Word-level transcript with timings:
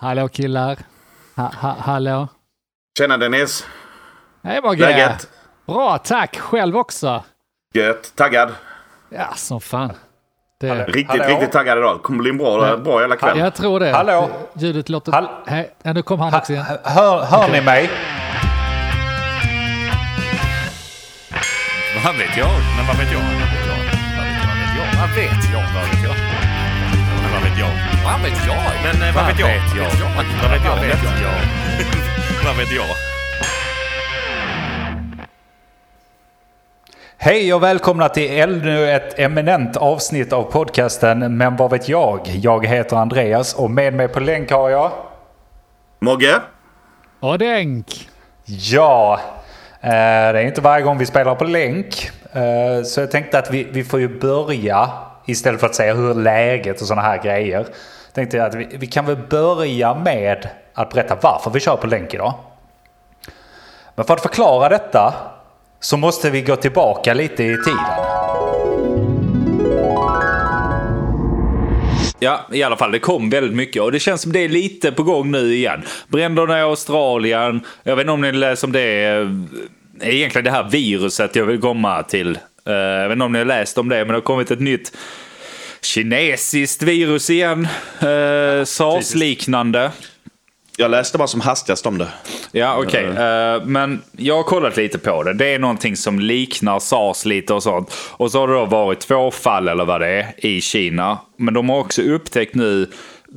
Hallå 0.00 0.28
killar. 0.28 0.76
Ha, 1.36 1.50
ha, 1.60 1.76
hallå. 1.80 2.28
Tjena 2.98 3.16
Dennis. 3.16 3.66
Hej 4.44 4.60
Mogge. 4.62 4.84
Läget? 4.84 5.28
Bra, 5.66 5.98
tack. 5.98 6.38
Själv 6.38 6.76
också. 6.76 7.24
Gött. 7.74 8.12
Taggad? 8.16 8.50
Ja, 9.08 9.26
som 9.34 9.60
fan. 9.60 9.92
Det, 10.60 10.84
Riktigt, 10.84 11.20
Hallå? 11.20 11.24
riktigt 11.34 11.52
taggad 11.52 11.78
idag. 11.78 12.02
Kommer 12.02 12.18
bli 12.18 12.30
en 12.30 12.38
bra, 12.38 12.76
bra 12.76 13.00
jävla 13.00 13.16
kväll. 13.16 13.38
jag 13.38 13.54
tror 13.54 13.80
det. 13.80 13.90
Hallå? 13.90 14.30
Ljudet 14.54 14.88
låter... 14.88 15.12
Hall- 15.12 15.28
Hej. 15.46 15.74
Ja, 15.82 15.92
nu 15.92 16.02
kom 16.02 16.20
han 16.20 16.34
också 16.34 16.52
igen. 16.52 16.64
Hör, 16.84 17.24
hör 17.24 17.48
ni 17.52 17.60
mig? 17.60 17.90
Vad 22.04 22.16
vet 22.16 22.36
jag? 22.36 22.48
Men 22.76 22.86
vad 22.86 22.96
vet 22.96 23.12
jag? 23.12 23.20
Vad 23.20 23.28
vet 23.38 23.66
jag? 23.66 23.76
Vad 24.18 24.26
vet 24.56 24.74
jag? 24.76 25.00
Vad 25.00 25.10
vet 25.16 25.52
jag? 25.52 25.74
Vad 25.74 25.84
vet 25.90 26.04
jag? 26.04 26.39
Vad 27.32 27.42
vet 27.42 27.58
jag? 27.58 27.68
Vad 28.04 28.20
vet 28.22 28.46
jag? 28.46 28.56
Men 28.84 29.08
eh, 29.08 29.14
vad 29.14 29.26
vet 29.26 29.38
jag? 29.38 29.48
Vad 29.48 30.50
vet 30.50 30.64
jag? 30.64 30.70
Vad 30.70 30.80
vet 30.80 31.02
jag? 31.04 31.32
Vad 32.44 32.56
vet 32.56 32.72
jag? 32.72 32.84
Hej 37.18 37.54
och 37.54 37.62
välkomna 37.62 38.08
till 38.08 38.40
ännu 38.40 38.90
ett 38.90 39.18
eminent 39.18 39.76
avsnitt 39.76 40.32
av 40.32 40.42
podcasten 40.42 41.36
Men 41.36 41.56
vad 41.56 41.70
vet 41.70 41.88
jag? 41.88 42.20
Jag 42.26 42.66
heter 42.66 42.96
Andreas 42.96 43.54
och 43.54 43.70
med 43.70 43.94
mig 43.94 44.08
på 44.08 44.20
länk 44.20 44.50
har 44.50 44.70
jag... 44.70 44.92
Mogge? 45.98 46.40
Och 47.20 47.38
Denk. 47.38 48.08
Ja, 48.44 49.20
eh, 49.80 49.90
det 49.90 49.96
är 50.40 50.46
inte 50.46 50.60
varje 50.60 50.84
gång 50.84 50.98
vi 50.98 51.06
spelar 51.06 51.34
på 51.34 51.44
länk. 51.44 52.10
Eh, 52.32 52.82
så 52.84 53.00
jag 53.00 53.10
tänkte 53.10 53.38
att 53.38 53.50
vi, 53.50 53.64
vi 53.64 53.84
får 53.84 54.00
ju 54.00 54.20
börja 54.20 54.90
istället 55.30 55.60
för 55.60 55.66
att 55.66 55.74
säga 55.74 55.94
hur 55.94 56.10
är 56.10 56.14
läget 56.14 56.80
och 56.80 56.86
sådana 56.86 57.02
här 57.02 57.22
grejer. 57.22 57.66
Tänkte 58.12 58.36
jag 58.36 58.46
att 58.46 58.54
vi, 58.54 58.68
vi 58.72 58.86
kan 58.86 59.06
väl 59.06 59.16
börja 59.16 59.94
med 59.94 60.48
att 60.74 60.90
berätta 60.90 61.18
varför 61.22 61.50
vi 61.50 61.60
kör 61.60 61.76
på 61.76 61.86
länk 61.86 62.14
idag. 62.14 62.34
Men 63.94 64.04
för 64.06 64.14
att 64.14 64.22
förklara 64.22 64.68
detta 64.68 65.14
så 65.80 65.96
måste 65.96 66.30
vi 66.30 66.42
gå 66.42 66.56
tillbaka 66.56 67.14
lite 67.14 67.44
i 67.44 67.56
tiden. 67.56 68.20
Ja, 72.18 72.40
i 72.52 72.62
alla 72.62 72.76
fall. 72.76 72.92
Det 72.92 72.98
kom 72.98 73.30
väldigt 73.30 73.56
mycket 73.56 73.82
och 73.82 73.92
det 73.92 74.00
känns 74.00 74.22
som 74.22 74.32
det 74.32 74.40
är 74.40 74.48
lite 74.48 74.92
på 74.92 75.02
gång 75.02 75.30
nu 75.30 75.54
igen. 75.54 75.82
Bränderna 76.08 76.58
i 76.58 76.62
Australien. 76.62 77.60
Jag 77.82 77.96
vet 77.96 78.02
inte 78.02 78.12
om 78.12 78.20
ni 78.20 78.32
läser 78.32 78.66
om 78.66 78.72
det. 78.72 78.80
är 78.80 79.46
Egentligen 80.02 80.44
det 80.44 80.50
här 80.50 80.68
viruset 80.70 81.36
jag 81.36 81.44
vill 81.44 81.60
komma 81.60 82.02
till. 82.02 82.38
Eh, 82.70 82.76
Jag 82.76 83.08
vet 83.08 83.12
inte 83.16 83.24
om 83.24 83.32
ni 83.32 83.38
har 83.38 83.46
läst 83.46 83.78
om 83.78 83.88
det, 83.88 83.96
men 83.96 84.08
det 84.08 84.14
har 84.14 84.20
kommit 84.20 84.50
ett 84.50 84.60
nytt 84.60 84.96
kinesiskt 85.82 86.82
virus 86.82 87.30
igen. 87.30 87.68
Eh, 88.00 88.64
Sars-liknande. 88.64 89.90
Jag 90.76 90.90
läste 90.90 91.18
bara 91.18 91.28
som 91.28 91.40
hastigast 91.40 91.86
om 91.86 91.98
det. 91.98 92.08
Ja, 92.52 92.76
okej. 92.78 93.04
Eh, 93.04 93.62
men 93.64 94.02
jag 94.16 94.36
har 94.36 94.42
kollat 94.42 94.76
lite 94.76 94.98
på 94.98 95.22
det. 95.22 95.32
Det 95.32 95.46
är 95.46 95.58
någonting 95.58 95.96
som 95.96 96.20
liknar 96.20 96.78
sars 96.78 97.24
lite 97.24 97.54
och 97.54 97.62
sånt. 97.62 97.94
Och 98.10 98.30
så 98.30 98.40
har 98.40 98.48
det 98.48 98.54
då 98.54 98.64
varit 98.64 99.00
två 99.00 99.30
fall 99.30 99.68
eller 99.68 99.84
vad 99.84 100.00
det 100.00 100.08
är 100.08 100.46
i 100.46 100.60
Kina. 100.60 101.18
Men 101.36 101.54
de 101.54 101.68
har 101.68 101.78
också 101.78 102.02
upptäckt 102.02 102.54
nu 102.54 102.90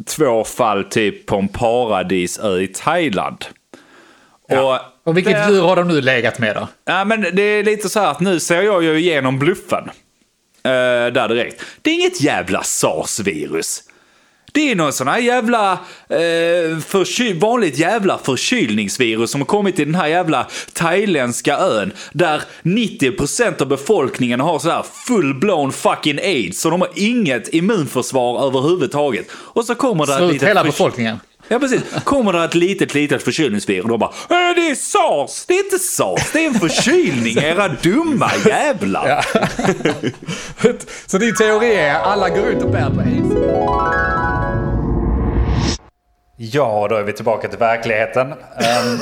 två 0.07 0.43
fall 0.43 0.83
typ 0.83 1.25
på 1.25 1.35
en 1.37 1.47
paradisö 1.47 2.59
i 2.59 2.67
Thailand. 2.67 3.45
Och, 4.49 4.79
Och 5.05 5.17
vilket 5.17 5.33
det- 5.33 5.53
djur 5.53 5.61
har 5.61 5.75
de 5.75 5.87
nu 5.87 6.01
legat 6.01 6.39
med 6.39 6.55
då? 6.55 6.67
Ja, 6.85 7.05
men 7.05 7.21
det 7.21 7.41
är 7.41 7.63
lite 7.63 7.89
så 7.89 7.99
här 7.99 8.11
att 8.11 8.19
nu 8.19 8.39
ser 8.39 8.61
jag 8.61 8.83
ju 8.83 8.99
igenom 8.99 9.39
bluffen. 9.39 9.83
Uh, 10.65 11.13
där 11.13 11.27
direkt. 11.27 11.61
Det 11.81 11.89
är 11.89 11.93
inget 11.93 12.21
jävla 12.21 12.63
sars-virus. 12.63 13.83
Det 14.53 14.71
är 14.71 14.75
någon 14.75 14.93
sån 14.93 15.07
här 15.07 15.19
jävla 15.19 15.71
eh, 16.09 17.39
vanligt 17.39 17.77
jävla 17.77 18.17
förkylningsvirus 18.17 19.31
som 19.31 19.41
har 19.41 19.45
kommit 19.45 19.75
till 19.75 19.85
den 19.85 19.95
här 19.95 20.07
jävla 20.07 20.47
thailändska 20.73 21.57
ön. 21.57 21.91
Där 22.11 22.41
90% 22.63 23.61
av 23.61 23.67
befolkningen 23.67 24.39
har 24.39 24.59
så 24.59 24.69
här 24.69 24.85
full-blown 25.07 25.71
fucking 25.71 26.19
aids. 26.19 26.61
Så 26.61 26.69
de 26.69 26.81
har 26.81 26.89
inget 26.95 27.53
immunförsvar 27.53 28.47
överhuvudtaget. 28.47 29.27
Och 29.31 29.65
så 29.65 29.75
kommer 29.75 30.05
det 30.05 30.15
Slå 30.15 30.25
ett 30.25 30.29
ut 30.29 30.33
litet 30.33 30.49
hela 30.49 30.63
befolkningen. 30.63 31.19
Ja 31.47 31.59
precis. 31.59 31.81
Kommer 32.03 32.33
det 32.33 32.43
ett 32.43 32.55
litet, 32.55 32.93
litet 32.93 33.23
förkylningsvirus 33.23 33.83
och 33.83 33.89
de 33.89 33.99
bara 33.99 34.09
äh, 34.09 34.55
det 34.55 34.69
är 34.69 34.75
sars! 34.75 35.45
Det 35.45 35.53
är 35.53 35.63
inte 35.63 35.79
sars, 35.79 36.31
det 36.33 36.45
är 36.45 36.47
en 36.47 36.53
förkylning 36.53 37.37
era 37.37 37.67
dumma 37.67 38.31
jävlar. 38.45 39.25
Så 41.09 41.17
din 41.17 41.35
teori 41.35 41.75
är 41.75 41.93
alla 41.95 42.29
går 42.29 42.41
runt 42.41 42.63
och 42.63 42.71
bär 42.71 42.89
på 42.89 42.99
aids? 42.99 43.33
Ja, 46.37 46.87
då 46.89 46.95
är 46.95 47.03
vi 47.03 47.13
tillbaka 47.13 47.47
till 47.47 47.59
verkligheten. 47.59 48.33
Ehm, 48.33 48.99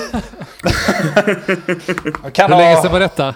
kan 2.34 2.52
Hur 2.52 2.58
länge 2.58 2.82
sedan 2.82 2.92
var 2.92 3.00
detta? 3.00 3.36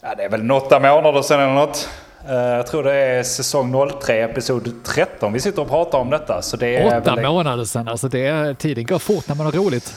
Ja, 0.00 0.14
det 0.16 0.22
är 0.22 0.28
väl 0.28 0.52
åtta 0.52 0.80
månader 0.80 1.22
sedan 1.22 1.40
eller 1.40 1.54
något. 1.54 1.88
Eh, 2.28 2.34
Jag 2.36 2.66
tror 2.66 2.82
det 2.84 2.94
är 2.94 3.22
säsong 3.22 3.90
03, 4.00 4.22
episod 4.24 4.84
13 4.84 5.32
vi 5.32 5.40
sitter 5.40 5.62
och 5.62 5.68
pratar 5.68 5.98
om 5.98 6.10
detta. 6.10 6.42
Så 6.42 6.56
det 6.56 6.76
är 6.76 7.00
Åtta 7.00 7.14
väl... 7.14 7.24
månader 7.26 7.64
sedan. 7.64 7.88
Alltså 7.88 8.08
det 8.08 8.26
är, 8.26 8.54
tiden 8.54 8.84
går 8.86 8.98
fort 8.98 9.28
när 9.28 9.34
man 9.34 9.46
har 9.46 9.52
roligt. 9.52 9.94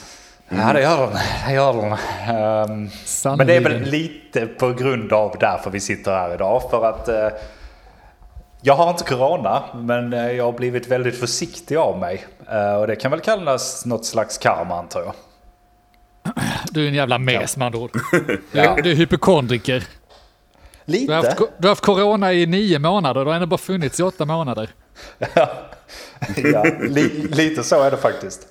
Ja, 0.48 0.72
det 0.72 0.82
gör 0.82 1.06
den. 1.06 1.18
Det 1.46 1.52
gör 1.54 1.72
den. 1.72 1.92
Ehm, 2.36 3.36
men 3.38 3.46
det 3.46 3.54
är 3.56 3.60
väl 3.60 3.80
lite 3.82 4.46
på 4.46 4.72
grund 4.72 5.12
av 5.12 5.36
därför 5.40 5.70
vi 5.70 5.80
sitter 5.80 6.10
här 6.12 6.34
idag. 6.34 6.62
För 6.70 6.84
att 6.86 7.08
eh, 7.08 7.28
jag 8.62 8.74
har 8.74 8.90
inte 8.90 9.04
corona, 9.04 9.62
men 9.74 10.12
eh, 10.12 10.30
jag 10.32 10.44
har 10.44 10.52
blivit 10.52 10.88
väldigt 10.88 11.20
försiktig 11.20 11.76
av 11.76 11.98
mig. 11.98 12.24
Eh, 12.50 12.74
och 12.74 12.86
det 12.86 12.96
kan 12.96 13.10
väl 13.10 13.20
kallas 13.20 13.86
något 13.86 14.04
slags 14.06 14.38
karma 14.38 14.78
antar 14.78 15.00
jag. 15.00 15.12
Du 16.70 16.84
är 16.84 16.88
en 16.88 16.94
jävla 16.94 17.18
mes 17.18 17.56
med 17.56 17.66
andra 17.66 17.78
ord. 17.78 17.90
Du, 18.26 18.40
Ja. 18.52 18.76
du 18.82 18.90
är 18.90 18.94
hypokondriker. 18.94 19.84
Lite. 20.84 21.06
Du 21.06 21.16
har, 21.16 21.24
haft, 21.24 21.38
du 21.58 21.68
har 21.68 21.68
haft 21.68 21.84
corona 21.84 22.32
i 22.32 22.46
nio 22.46 22.78
månader, 22.78 23.20
du 23.24 23.26
har 23.26 23.34
ändå 23.34 23.46
bara 23.46 23.58
funnits 23.58 24.00
i 24.00 24.02
åtta 24.02 24.24
månader. 24.24 24.70
ja, 26.36 26.64
li, 26.80 27.28
lite 27.30 27.62
så 27.64 27.82
är 27.82 27.90
det 27.90 27.96
faktiskt. 27.96 28.48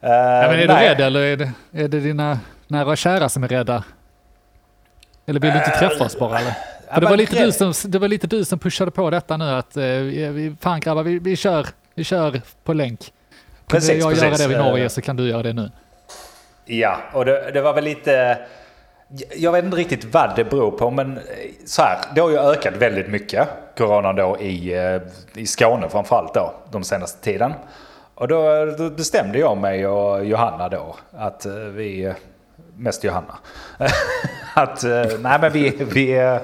Eh, 0.00 0.10
Ja, 0.10 0.48
men 0.48 0.58
är 0.60 0.66
nej. 0.66 0.66
du 0.66 0.72
rädd 0.74 1.00
eller 1.00 1.20
är 1.20 1.36
det, 1.36 1.52
är 1.72 1.88
det 1.88 2.00
dina 2.00 2.38
nära 2.68 2.88
och 2.90 2.98
kära 2.98 3.28
som 3.28 3.44
är 3.44 3.48
rädda? 3.48 3.84
Eller 5.26 5.40
vill 5.40 5.50
du 5.50 5.58
inte 5.58 5.70
träffa 5.70 6.04
oss 6.04 6.18
bara 6.18 6.38
eller? 6.38 6.54
För 6.94 7.00
det, 7.00 7.06
var 7.06 7.16
lite 7.16 7.44
du 7.44 7.52
som, 7.52 7.72
det 7.84 7.98
var 7.98 8.08
lite 8.08 8.26
du 8.26 8.44
som 8.44 8.58
pushade 8.58 8.90
på 8.90 9.10
detta 9.10 9.36
nu 9.36 9.44
att 9.44 9.76
eh, 9.76 9.82
vi, 9.84 10.54
fan 10.60 10.80
grabbar, 10.80 11.02
vi, 11.02 11.18
vi, 11.18 11.36
kör, 11.36 11.66
vi 11.94 12.04
kör 12.04 12.40
på 12.64 12.72
länk. 12.72 13.12
Precis, 13.66 13.90
jag 13.90 14.00
göra 14.00 14.30
precis. 14.30 14.46
det 14.46 14.52
i 14.52 14.56
Eh, 14.56 14.64
Norge 14.64 14.88
så 14.88 15.00
kan 15.00 15.16
du 15.16 15.28
göra 15.28 15.42
det 15.42 15.52
nu. 15.52 15.70
Ja, 16.64 16.98
och 17.12 17.24
det, 17.24 17.50
det 17.50 17.60
var 17.60 17.74
väl 17.74 17.84
lite... 17.84 18.38
Jag 19.36 19.52
vet 19.52 19.64
inte 19.64 19.76
riktigt 19.76 20.04
vad 20.04 20.36
det 20.36 20.44
beror 20.44 20.70
på, 20.70 20.90
men 20.90 21.16
eh, 21.16 21.22
så 21.66 21.82
här, 21.82 21.98
det 22.14 22.20
har 22.20 22.30
ju 22.30 22.38
ökat 22.38 22.76
väldigt 22.76 23.08
mycket, 23.08 23.48
coronan 23.76 24.16
då 24.16 24.38
i, 24.40 24.74
eh, 24.74 25.00
i 25.34 25.46
Skåne 25.46 25.88
framförallt 25.88 26.34
då, 26.34 26.54
de 26.70 26.84
senaste 26.84 27.24
tiden. 27.24 27.52
Och 28.14 28.28
då, 28.28 28.66
då 28.78 28.90
bestämde 28.90 29.38
jag 29.38 29.56
mig 29.56 29.86
och 29.86 30.24
Johanna 30.24 30.68
då 30.68 30.96
att 31.12 31.46
eh, 31.46 31.52
vi, 31.52 32.14
mest 32.76 33.04
Johanna, 33.04 33.38
att 34.54 34.82
nej 35.20 35.38
men 35.40 35.52
vi, 35.52 35.70
vi, 35.70 36.38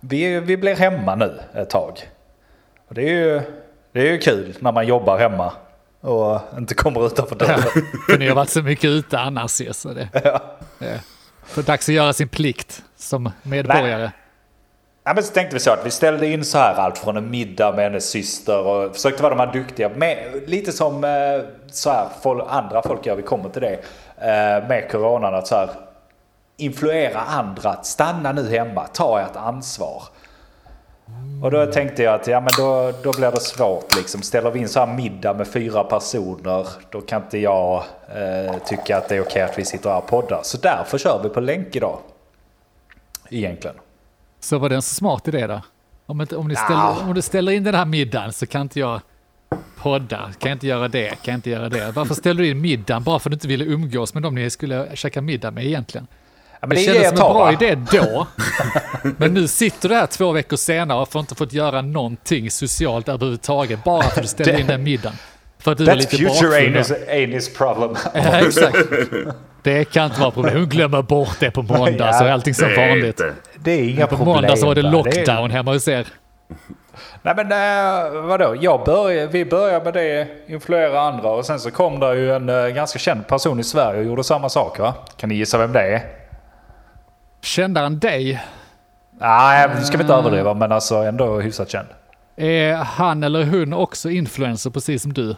vi, 0.00 0.40
vi 0.40 0.56
blir 0.56 0.76
hemma 0.76 1.14
nu 1.14 1.40
ett 1.54 1.70
tag. 1.70 2.08
Och 2.88 2.94
det 2.94 3.02
är 3.02 3.12
ju, 3.12 3.40
det 3.92 4.00
är 4.00 4.12
ju 4.12 4.18
kul 4.18 4.56
när 4.60 4.72
man 4.72 4.86
jobbar 4.86 5.18
hemma 5.18 5.52
och 6.00 6.40
inte 6.58 6.74
kommer 6.74 7.06
utanför 7.06 7.36
dörren. 7.36 7.62
För 8.08 8.18
ni 8.18 8.28
har 8.28 8.34
varit 8.34 8.50
så 8.50 8.62
mycket 8.62 8.88
ute 8.88 9.18
annars 9.18 9.60
ju. 9.60 9.72
Så 9.72 9.88
det, 9.88 10.08
ja. 10.24 10.40
Så 11.48 11.62
dags 11.62 11.88
att 11.88 11.94
göra 11.94 12.12
sin 12.12 12.28
plikt 12.28 12.82
som 12.96 13.30
medborgare. 13.42 14.10
Ja, 15.04 15.14
men 15.14 15.24
så 15.24 15.32
tänkte 15.32 15.56
vi 15.56 15.60
så 15.60 15.70
att 15.70 15.86
vi 15.86 15.90
ställde 15.90 16.26
in 16.26 16.44
så 16.44 16.58
här 16.58 16.74
allt 16.74 16.98
från 16.98 17.16
en 17.16 17.30
middag 17.30 17.72
med 17.72 17.84
hennes 17.84 18.10
syster 18.10 18.66
och 18.66 18.94
försökte 18.94 19.22
vara 19.22 19.34
de 19.34 19.40
här 19.40 19.52
duktiga. 19.52 19.88
Med, 19.88 20.42
lite 20.46 20.72
som 20.72 21.04
eh, 21.04 21.10
så 21.70 21.90
här, 21.90 22.08
folk, 22.22 22.44
andra 22.48 22.82
folk 22.82 23.06
gör, 23.06 23.16
vi 23.16 23.22
kommer 23.22 23.48
till 23.48 23.62
det. 23.62 23.72
Eh, 24.18 24.68
med 24.68 24.88
coronan 24.90 25.34
att 25.34 25.46
så 25.46 25.54
här 25.54 25.70
influera 26.56 27.20
andra 27.20 27.70
att 27.70 27.86
stanna 27.86 28.32
nu 28.32 28.50
hemma, 28.50 28.86
ta 28.86 29.20
ert 29.20 29.36
ansvar. 29.36 30.02
Och 31.42 31.50
då 31.50 31.66
tänkte 31.66 32.02
jag 32.02 32.14
att 32.14 32.26
ja, 32.26 32.40
men 32.40 32.48
då, 32.58 32.92
då 33.02 33.12
blir 33.18 33.30
det 33.30 33.40
svårt 33.40 33.96
liksom. 33.96 34.22
Ställer 34.22 34.50
vi 34.50 34.58
in 34.60 34.68
så 34.68 34.80
här 34.80 34.94
middag 34.94 35.34
med 35.34 35.48
fyra 35.48 35.84
personer 35.84 36.66
då 36.90 37.00
kan 37.00 37.22
inte 37.22 37.38
jag 37.38 37.84
eh, 38.14 38.58
tycka 38.66 38.96
att 38.98 39.08
det 39.08 39.16
är 39.16 39.20
okej 39.20 39.42
att 39.42 39.58
vi 39.58 39.64
sitter 39.64 39.90
här 39.90 39.98
och 39.98 40.06
poddar. 40.06 40.40
Så 40.44 40.58
därför 40.58 40.98
kör 40.98 41.20
vi 41.22 41.28
på 41.28 41.40
länk 41.40 41.76
idag. 41.76 41.98
Egentligen. 43.30 43.76
Så 44.40 44.58
var 44.58 44.68
det 44.68 44.74
en 44.74 44.82
så 44.82 44.94
smart 44.94 45.28
idé 45.28 45.46
då? 45.46 45.60
Om, 46.06 46.20
inte, 46.20 46.36
om, 46.36 46.48
ni 46.48 46.54
Ja. 46.54 46.60
ställer, 46.64 47.08
om 47.08 47.14
du 47.14 47.22
ställer 47.22 47.52
in 47.52 47.64
den 47.64 47.74
här 47.74 47.84
middagen 47.84 48.32
så 48.32 48.46
kan 48.46 48.60
inte 48.62 48.80
jag 48.80 49.00
podda, 49.82 50.32
kan 50.38 50.48
jag 50.50 50.56
inte 50.56 50.66
göra 50.66 50.88
det, 50.88 51.08
kan 51.08 51.32
jag 51.32 51.34
inte 51.34 51.50
göra 51.50 51.68
det. 51.68 51.90
Varför 51.90 52.14
ställer 52.14 52.42
du 52.42 52.48
in 52.50 52.60
middagen 52.60 53.02
bara 53.02 53.18
för 53.18 53.30
att 53.30 53.32
du 53.32 53.34
inte 53.34 53.48
ville 53.48 53.64
umgås 53.64 54.14
med 54.14 54.22
dem 54.22 54.34
ni 54.34 54.50
skulle 54.50 54.96
käka 54.96 55.20
middag 55.22 55.50
med 55.50 55.64
egentligen? 55.66 56.06
Ja, 56.66 56.68
men 56.68 56.76
Det, 56.76 56.82
det, 56.82 56.84
kändes 56.84 57.12
är 57.12 57.16
som 57.16 57.26
en 57.26 57.32
bra 57.32 57.44
va? 57.44 57.52
idé 57.52 57.78
då. 57.92 58.26
Men 59.16 59.34
nu 59.34 59.48
sitter 59.48 59.88
du 59.88 59.94
här 59.94 60.06
två 60.06 60.32
veckor 60.32 60.56
senare 60.56 61.00
och 61.00 61.08
får 61.12 61.20
inte 61.20 61.34
fått 61.34 61.52
göra 61.52 61.82
någonting 61.82 62.50
socialt 62.50 63.08
överhuvudtaget 63.08 63.84
bara 63.84 64.02
för 64.02 64.08
att 64.10 64.22
du 64.22 64.28
ställer 64.28 64.58
in 64.60 64.66
den 64.66 64.82
middagen. 64.82 65.16
För 65.58 65.72
att 65.72 65.78
du 65.78 65.84
var 65.84 65.92
That's 65.92 65.96
lite 65.96 66.16
future 66.16 66.70
då. 67.06 67.12
Anis 67.12 67.54
problem. 67.54 67.96
Ja, 68.14 68.20
exakt. 68.46 68.78
Det 69.62 69.84
kan 69.84 70.04
inte 70.06 70.20
vara 70.20 70.30
problem. 70.30 70.56
Hon 70.56 70.68
glömmer 70.68 71.02
bort 71.02 71.36
det 71.40 71.50
på 71.50 71.62
måndag 71.78 72.12
så 72.12 72.24
är 72.24 72.30
allting 72.32 72.54
som 72.54 72.68
Det 72.68 72.74
är 72.74 72.88
vanligt. 72.88 73.20
Det 73.58 73.70
är 73.72 73.88
inga 73.88 74.06
På 74.06 74.16
problem. 74.16 74.34
måndag 74.34 74.56
så 74.56 74.66
var 74.66 74.74
det 74.74 74.82
lockdown 74.82 75.50
hemma 75.50 75.72
hos 75.72 75.88
er. 75.88 76.06
Nej 77.22 77.34
men 77.36 77.52
äh, 77.52 78.22
vadå, 78.22 78.56
jag 78.60 78.84
började, 78.84 79.26
vi 79.32 79.44
började 79.44 79.84
med 79.84 79.94
det, 79.94 80.28
influera 80.48 81.00
andra 81.00 81.30
och 81.30 81.44
sen 81.46 81.60
så 81.60 81.70
kom 81.70 82.00
det 82.00 82.14
ju 82.14 82.32
en 82.32 82.48
äh, 82.48 82.66
ganska 82.68 82.98
känd 82.98 83.26
person 83.28 83.60
i 83.60 83.64
Sverige 83.64 84.00
och 84.00 84.06
gjorde 84.06 84.24
samma 84.24 84.48
sak 84.48 84.78
va? 84.78 84.94
Kan 85.16 85.28
ni 85.28 85.34
gissa 85.34 85.58
vem 85.58 85.72
det 85.72 85.80
är? 85.80 86.02
Kände 87.46 87.80
han 87.80 87.98
dig? 87.98 88.44
Nej, 89.18 89.70
nu 89.78 89.84
ska 89.84 89.96
vi 89.96 90.02
inte 90.02 90.14
överdriva 90.14 90.54
men 90.54 90.72
alltså 90.72 90.94
ändå 90.96 91.40
hyfsat 91.40 91.70
känd. 91.70 91.88
Är 92.36 92.74
han 92.74 93.22
eller 93.22 93.44
hon 93.44 93.72
också 93.72 94.10
influencer 94.10 94.70
precis 94.70 95.02
som 95.02 95.12
du? 95.12 95.36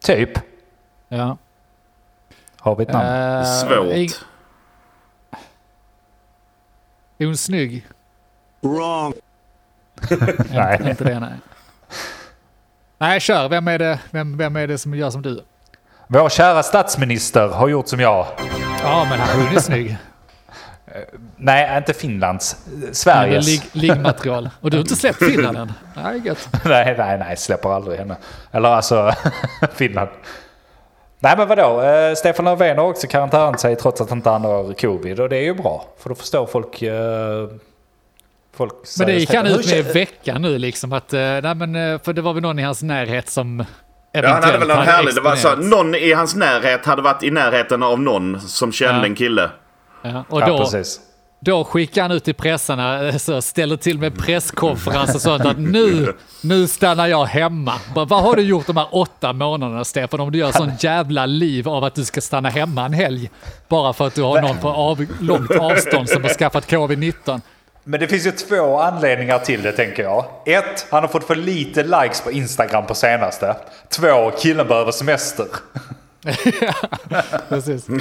Typ. 0.00 0.30
Ja. 1.08 1.36
Har 2.58 2.76
vi 2.76 2.82
ett 2.82 2.92
namn? 2.92 3.06
Eh, 3.08 3.44
Svårt. 3.44 4.24
Är 7.18 7.26
hon 7.26 7.36
snygg? 7.36 7.86
Nej. 10.50 10.80
Inte 10.90 11.04
det 11.04 11.20
nej. 11.20 11.32
Nej, 12.98 13.20
kör. 13.20 13.48
Vem 13.48 13.68
är 13.68 13.78
det, 13.78 13.98
vem, 14.10 14.36
vem 14.36 14.56
är 14.56 14.66
det 14.66 14.78
som 14.78 14.94
gör 14.94 15.10
som 15.10 15.22
du? 15.22 15.44
Vår 16.06 16.28
kära 16.28 16.62
statsminister 16.62 17.48
har 17.48 17.68
gjort 17.68 17.88
som 17.88 18.00
jag. 18.00 18.26
Ja, 18.82 19.06
men 19.10 19.20
han- 19.20 19.40
hon 19.46 19.56
är 19.56 19.60
snygg. 19.60 19.96
Nej, 21.36 21.76
inte 21.78 21.92
Finlands. 21.94 22.56
Eller 22.82 22.92
Sveriges. 22.92 23.46
lig, 23.46 23.62
liggmaterial. 23.72 24.50
Och 24.60 24.70
du 24.70 24.76
har 24.76 24.80
inte 24.82 24.96
släppt 24.96 25.18
Finland 25.18 25.56
än? 25.56 25.72
Nej, 26.04 26.20
gött. 26.24 26.48
nej, 26.64 26.94
nej, 26.98 27.18
nej. 27.18 27.36
Släpper 27.36 27.68
aldrig 27.74 27.98
henne. 27.98 28.16
Eller 28.52 28.68
alltså 28.68 29.12
Finland. 29.74 30.08
Nej 31.18 31.34
men 31.36 31.48
vadå, 31.48 31.82
eh, 31.82 32.14
Stefan 32.14 32.44
Löfven 32.44 32.78
har 32.78 32.84
också 32.84 33.06
karantänt 33.06 33.60
sig 33.60 33.76
trots 33.76 34.00
att 34.00 34.10
inte 34.10 34.30
han 34.30 34.44
har 34.44 34.72
covid 34.72 35.20
och 35.20 35.28
det 35.28 35.36
är 35.36 35.42
ju 35.42 35.54
bra. 35.54 35.84
För 35.98 36.08
då 36.08 36.14
förstår 36.14 36.46
folk... 36.46 36.82
Eh, 36.82 37.48
folk 38.56 38.72
Men 38.98 39.06
det 39.06 39.12
gick 39.14 39.34
han 39.34 39.46
ut 39.46 39.66
med 39.66 39.78
i 39.78 39.82
veckan 39.82 40.42
nu 40.42 40.58
liksom 40.58 40.92
att, 40.92 41.12
eh, 41.12 41.20
nej 41.20 41.54
men 41.54 41.76
eh, 41.76 42.00
för 42.02 42.12
det 42.12 42.22
var 42.22 42.32
väl 42.32 42.42
någon 42.42 42.58
i 42.58 42.62
hans 42.62 42.82
närhet 42.82 43.30
som 43.30 43.64
Ja, 44.12 44.28
han 44.28 44.42
hade 44.42 44.58
väl 44.58 44.68
någon 44.68 44.86
härlig... 44.86 45.14
Det 45.14 45.20
var 45.20 45.36
så, 45.36 45.56
någon 45.56 45.94
i 45.94 46.12
hans 46.12 46.34
närhet 46.34 46.86
hade 46.86 47.02
varit 47.02 47.22
i 47.22 47.30
närheten 47.30 47.82
av 47.82 48.00
någon 48.00 48.40
som 48.40 48.72
kände 48.72 49.00
Ja. 49.00 49.04
en 49.06 49.14
kille. 49.14 49.50
Ja, 50.04 50.24
och 50.28 50.40
Ja, 50.40 50.46
då, 50.46 50.58
precis. 50.58 51.00
då 51.40 51.64
skickade 51.64 52.02
han 52.02 52.10
ut 52.12 52.24
till 52.24 52.34
pressarna, 52.34 53.08
eh, 53.08 53.16
så 53.16 53.42
ställer 53.42 53.76
till 53.76 53.98
med 53.98 54.18
presskonferens 54.18 55.14
och 55.14 55.20
sånt 55.20 55.46
att 55.46 55.58
nu, 55.58 56.12
nu 56.42 56.66
stannar 56.66 57.06
jag 57.06 57.24
hemma. 57.24 57.72
Bara, 57.94 58.04
Vad 58.04 58.22
har 58.22 58.36
du 58.36 58.42
gjort 58.42 58.66
de 58.66 58.76
här 58.76 58.88
åtta 58.90 59.32
månaderna 59.32 59.84
Stefan 59.84 60.20
om 60.20 60.32
du 60.32 60.38
gör 60.38 60.52
sån 60.52 60.72
jävla 60.80 61.26
liv 61.26 61.68
av 61.68 61.84
att 61.84 61.94
du 61.94 62.04
ska 62.04 62.20
stanna 62.20 62.48
hemma 62.48 62.84
en 62.84 62.92
helg? 62.92 63.30
Bara 63.68 63.92
för 63.92 64.06
att 64.06 64.14
du 64.14 64.22
har 64.22 64.42
någon 64.42 64.58
på 64.58 64.68
av, 64.68 65.06
långt 65.20 65.50
avstånd 65.50 66.08
som 66.08 66.22
har 66.22 66.30
skaffat 66.30 66.70
covid-19. 66.70 67.40
Men 67.84 68.00
det 68.00 68.06
finns 68.08 68.26
ju 68.26 68.30
två 68.30 68.78
anledningar 68.78 69.38
till 69.38 69.62
det 69.62 69.72
tänker 69.72 70.02
jag. 70.02 70.24
Ett, 70.46 70.86
han 70.90 71.02
har 71.02 71.08
fått 71.08 71.24
för 71.24 71.34
lite 71.36 71.82
likes 71.82 72.20
på 72.20 72.32
Instagram 72.32 72.86
på 72.86 72.94
senaste. 72.94 73.56
Två, 73.96 74.30
killen 74.38 74.68
behöver 74.68 74.92
semester. 74.92 75.46
Precis. 77.48 77.88
Nu, 77.88 78.00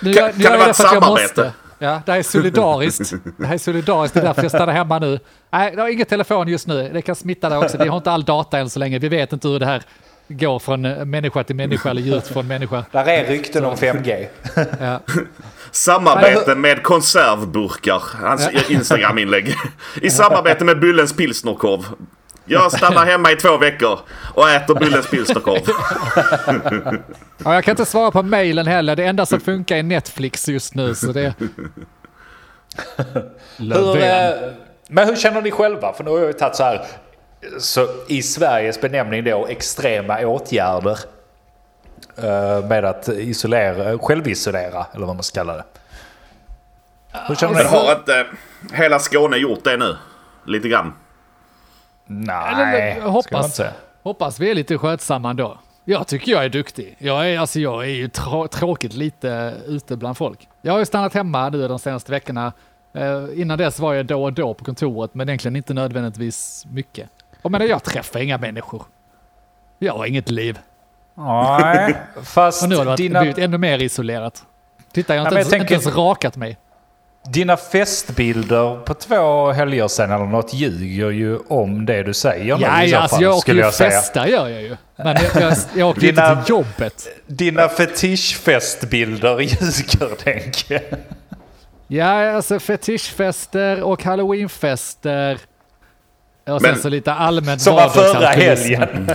nu, 0.00 0.12
Kan- 0.12 0.12
gör- 0.12 0.28
kan 0.28 0.38
nu 0.38 0.42
gör 0.44 0.50
det 0.50 0.50
jag 0.50 0.50
vara 0.50 0.64
det 0.64 0.70
ett 0.70 0.76
för 0.76 0.84
att 0.84 0.92
jag 0.92 1.02
samarbete? 1.02 1.22
måste. 1.42 1.52
Ja, 1.78 2.02
det 2.06 2.12
här 2.12 2.18
är 2.18 2.22
solidariskt. 2.22 3.12
Det 3.38 3.46
här 3.46 3.54
är 3.54 3.58
solidariskt, 3.58 4.14
det 4.14 4.20
är 4.20 4.24
därför 4.24 4.42
jag 4.42 4.50
stannar 4.50 4.72
hemma 4.72 4.98
nu. 4.98 5.18
Nej, 5.50 5.72
jag 5.76 5.82
har 5.82 5.88
ingen 5.88 6.06
telefon 6.06 6.48
just 6.48 6.66
nu. 6.66 6.90
Det 6.92 7.02
kan 7.02 7.14
smitta 7.16 7.48
där 7.48 7.58
också. 7.64 7.78
Vi 7.78 7.88
har 7.88 7.96
inte 7.96 8.10
all 8.10 8.24
data 8.24 8.58
än 8.58 8.70
så 8.70 8.78
länge. 8.78 8.98
Vi 8.98 9.08
vet 9.08 9.32
inte 9.32 9.48
hur 9.48 9.58
det 9.58 9.66
här 9.66 9.82
går 10.28 10.58
från 10.58 10.84
eh, 10.84 11.04
människa 11.04 11.44
till 11.44 11.56
människa 11.56 11.90
eller 11.90 12.02
djur 12.02 12.20
från 12.20 12.46
människa. 12.46 12.84
Där 12.92 13.08
är 13.08 13.24
rykten 13.24 13.64
om 13.64 13.74
5G. 13.76 14.26
Ja. 14.80 15.00
Samarbete 15.70 16.54
med 16.54 16.82
konservburkar. 16.82 18.02
Hans 18.22 18.48
Instagram-inlägg. 18.68 19.54
I 20.02 20.10
samarbete 20.10 20.64
med 20.64 20.80
Bullens 20.80 21.12
pilsnerkorv. 21.16 21.84
Jag 22.50 22.72
stannar 22.72 23.06
hemma 23.06 23.32
i 23.32 23.36
två 23.36 23.56
veckor 23.56 23.98
och 24.34 24.50
äter 24.50 24.74
Bullens 24.74 25.06
pilsnerkorv. 25.10 25.60
Ja, 27.44 27.54
jag 27.54 27.64
kan 27.64 27.72
inte 27.72 27.84
svara 27.86 28.10
på 28.10 28.22
mejlen 28.22 28.66
heller. 28.66 28.96
Det 28.96 29.04
enda 29.04 29.26
som 29.26 29.40
funkar 29.40 29.76
är 29.76 29.82
Netflix 29.82 30.48
just 30.48 30.74
nu. 30.74 30.94
Så 30.94 31.12
det... 31.12 31.34
Hur, 33.58 33.96
eh, 34.02 34.30
men 34.88 35.08
hur 35.08 35.16
känner 35.16 35.42
ni 35.42 35.50
själva? 35.50 35.92
För 35.92 36.04
nu 36.04 36.10
har 36.10 36.18
jag 36.18 36.26
ju 36.26 36.32
tagit 36.32 36.56
så 36.56 36.62
här, 36.64 36.84
så 37.58 37.88
i 38.08 38.22
Sveriges 38.22 38.80
benämning 38.80 39.24
då, 39.24 39.46
extrema 39.46 40.18
åtgärder. 40.26 40.98
eh, 42.16 42.64
Med 42.68 42.84
att 42.84 43.08
isolera, 43.08 43.98
självisolera, 43.98 44.86
eller 44.94 45.06
vad 45.06 45.16
man 45.16 45.22
ska 45.22 45.40
kalla 45.40 45.52
det. 45.56 45.64
Hur 47.28 47.34
känner 47.34 47.54
ni? 47.54 47.62
Men 47.62 47.72
har 47.72 47.92
inte 47.92 48.26
hela 48.72 48.98
Skåne 48.98 49.36
gjort 49.36 49.64
det 49.64 49.76
nu? 49.76 49.96
Lite 50.46 50.68
grann. 50.68 50.92
Nej, 52.12 52.92
Eller, 52.92 53.08
hoppas, 53.08 53.60
hoppas 54.02 54.40
vi 54.40 54.50
är 54.50 54.54
lite 54.54 54.78
skötsamma 54.78 55.30
ändå. 55.30 55.58
Jag 55.84 56.06
tycker 56.06 56.32
jag 56.32 56.44
är 56.44 56.48
duktig. 56.48 56.96
Jag 56.98 57.30
är, 57.30 57.38
alltså, 57.38 57.60
jag 57.60 57.82
är 57.84 57.88
ju 57.88 58.08
trå- 58.08 58.48
tråkigt 58.48 58.94
lite 58.94 59.54
ute 59.66 59.96
bland 59.96 60.16
folk. 60.16 60.48
Jag 60.62 60.72
har 60.72 60.78
ju 60.78 60.84
stannat 60.86 61.14
hemma 61.14 61.48
nu 61.48 61.68
de 61.68 61.78
senaste 61.78 62.12
veckorna. 62.12 62.52
Eh, 62.94 63.24
innan 63.40 63.58
dess 63.58 63.78
var 63.78 63.94
jag 63.94 64.06
då 64.06 64.24
och 64.24 64.32
då 64.32 64.54
på 64.54 64.64
kontoret, 64.64 65.14
men 65.14 65.28
egentligen 65.28 65.56
inte 65.56 65.74
nödvändigtvis 65.74 66.66
mycket. 66.72 67.08
Och 67.42 67.50
men 67.50 67.66
jag 67.68 67.82
träffar 67.84 68.20
inga 68.20 68.38
människor. 68.38 68.82
Jag 69.78 69.92
har 69.92 70.06
inget 70.06 70.30
liv. 70.30 70.58
Nej, 71.14 71.96
fast 72.22 72.62
Och 72.62 72.68
nu 72.68 72.76
har 72.76 72.84
det 72.84 72.88
varit, 72.88 72.96
dina, 72.96 73.20
blivit 73.20 73.38
ännu 73.38 73.58
mer 73.58 73.82
isolerat. 73.82 74.44
Titta, 74.92 75.14
jag 75.14 75.20
har 75.22 75.26
inte, 75.26 75.34
jag 75.34 75.38
ens, 75.38 75.50
tänker- 75.50 75.74
inte 75.74 75.84
ens 75.88 75.96
rakat 75.96 76.36
mig. 76.36 76.58
Dina 77.28 77.56
festbilder 77.56 78.76
på 78.84 78.94
två 78.94 79.52
helger 79.52 79.88
sedan 79.88 80.10
eller 80.12 80.24
något 80.26 80.54
ljuger 80.54 81.10
ju 81.10 81.38
om 81.48 81.86
det 81.86 82.02
du 82.02 82.14
säger 82.14 82.56
nu 82.56 82.62
Ja, 82.62 82.82
i 82.84 82.90
så 82.90 82.96
alltså 82.96 83.16
fall, 83.16 83.22
jag 83.24 83.36
åker 83.36 83.54
ju 83.54 83.60
jag 83.60 83.74
festa 83.74 84.28
gör 84.28 84.48
jag 84.48 84.62
ju. 84.62 84.76
Men 84.96 85.06
jag, 85.34 85.42
jag, 85.42 85.56
jag 85.74 85.88
åker 85.88 86.00
Dina- 86.00 86.32
inte 86.32 86.44
till 86.44 86.50
jobbet. 86.50 87.06
Dina 87.26 87.68
fetischfestbilder 87.68 89.40
ljuger, 89.40 90.16
tänker 90.16 90.74
jag. 90.74 90.82
Ja, 91.88 92.30
alltså 92.36 92.60
fetischfester 92.60 93.82
och 93.82 94.04
halloweenfester. 94.04 95.38
Och 96.48 96.60
sen 96.60 96.70
Men- 96.70 96.80
så 96.82 96.88
lite 96.88 97.12
allmänt 97.12 97.62
Som 97.62 97.74
var 97.74 97.88
förra 97.88 98.26
helgen. 98.26 99.10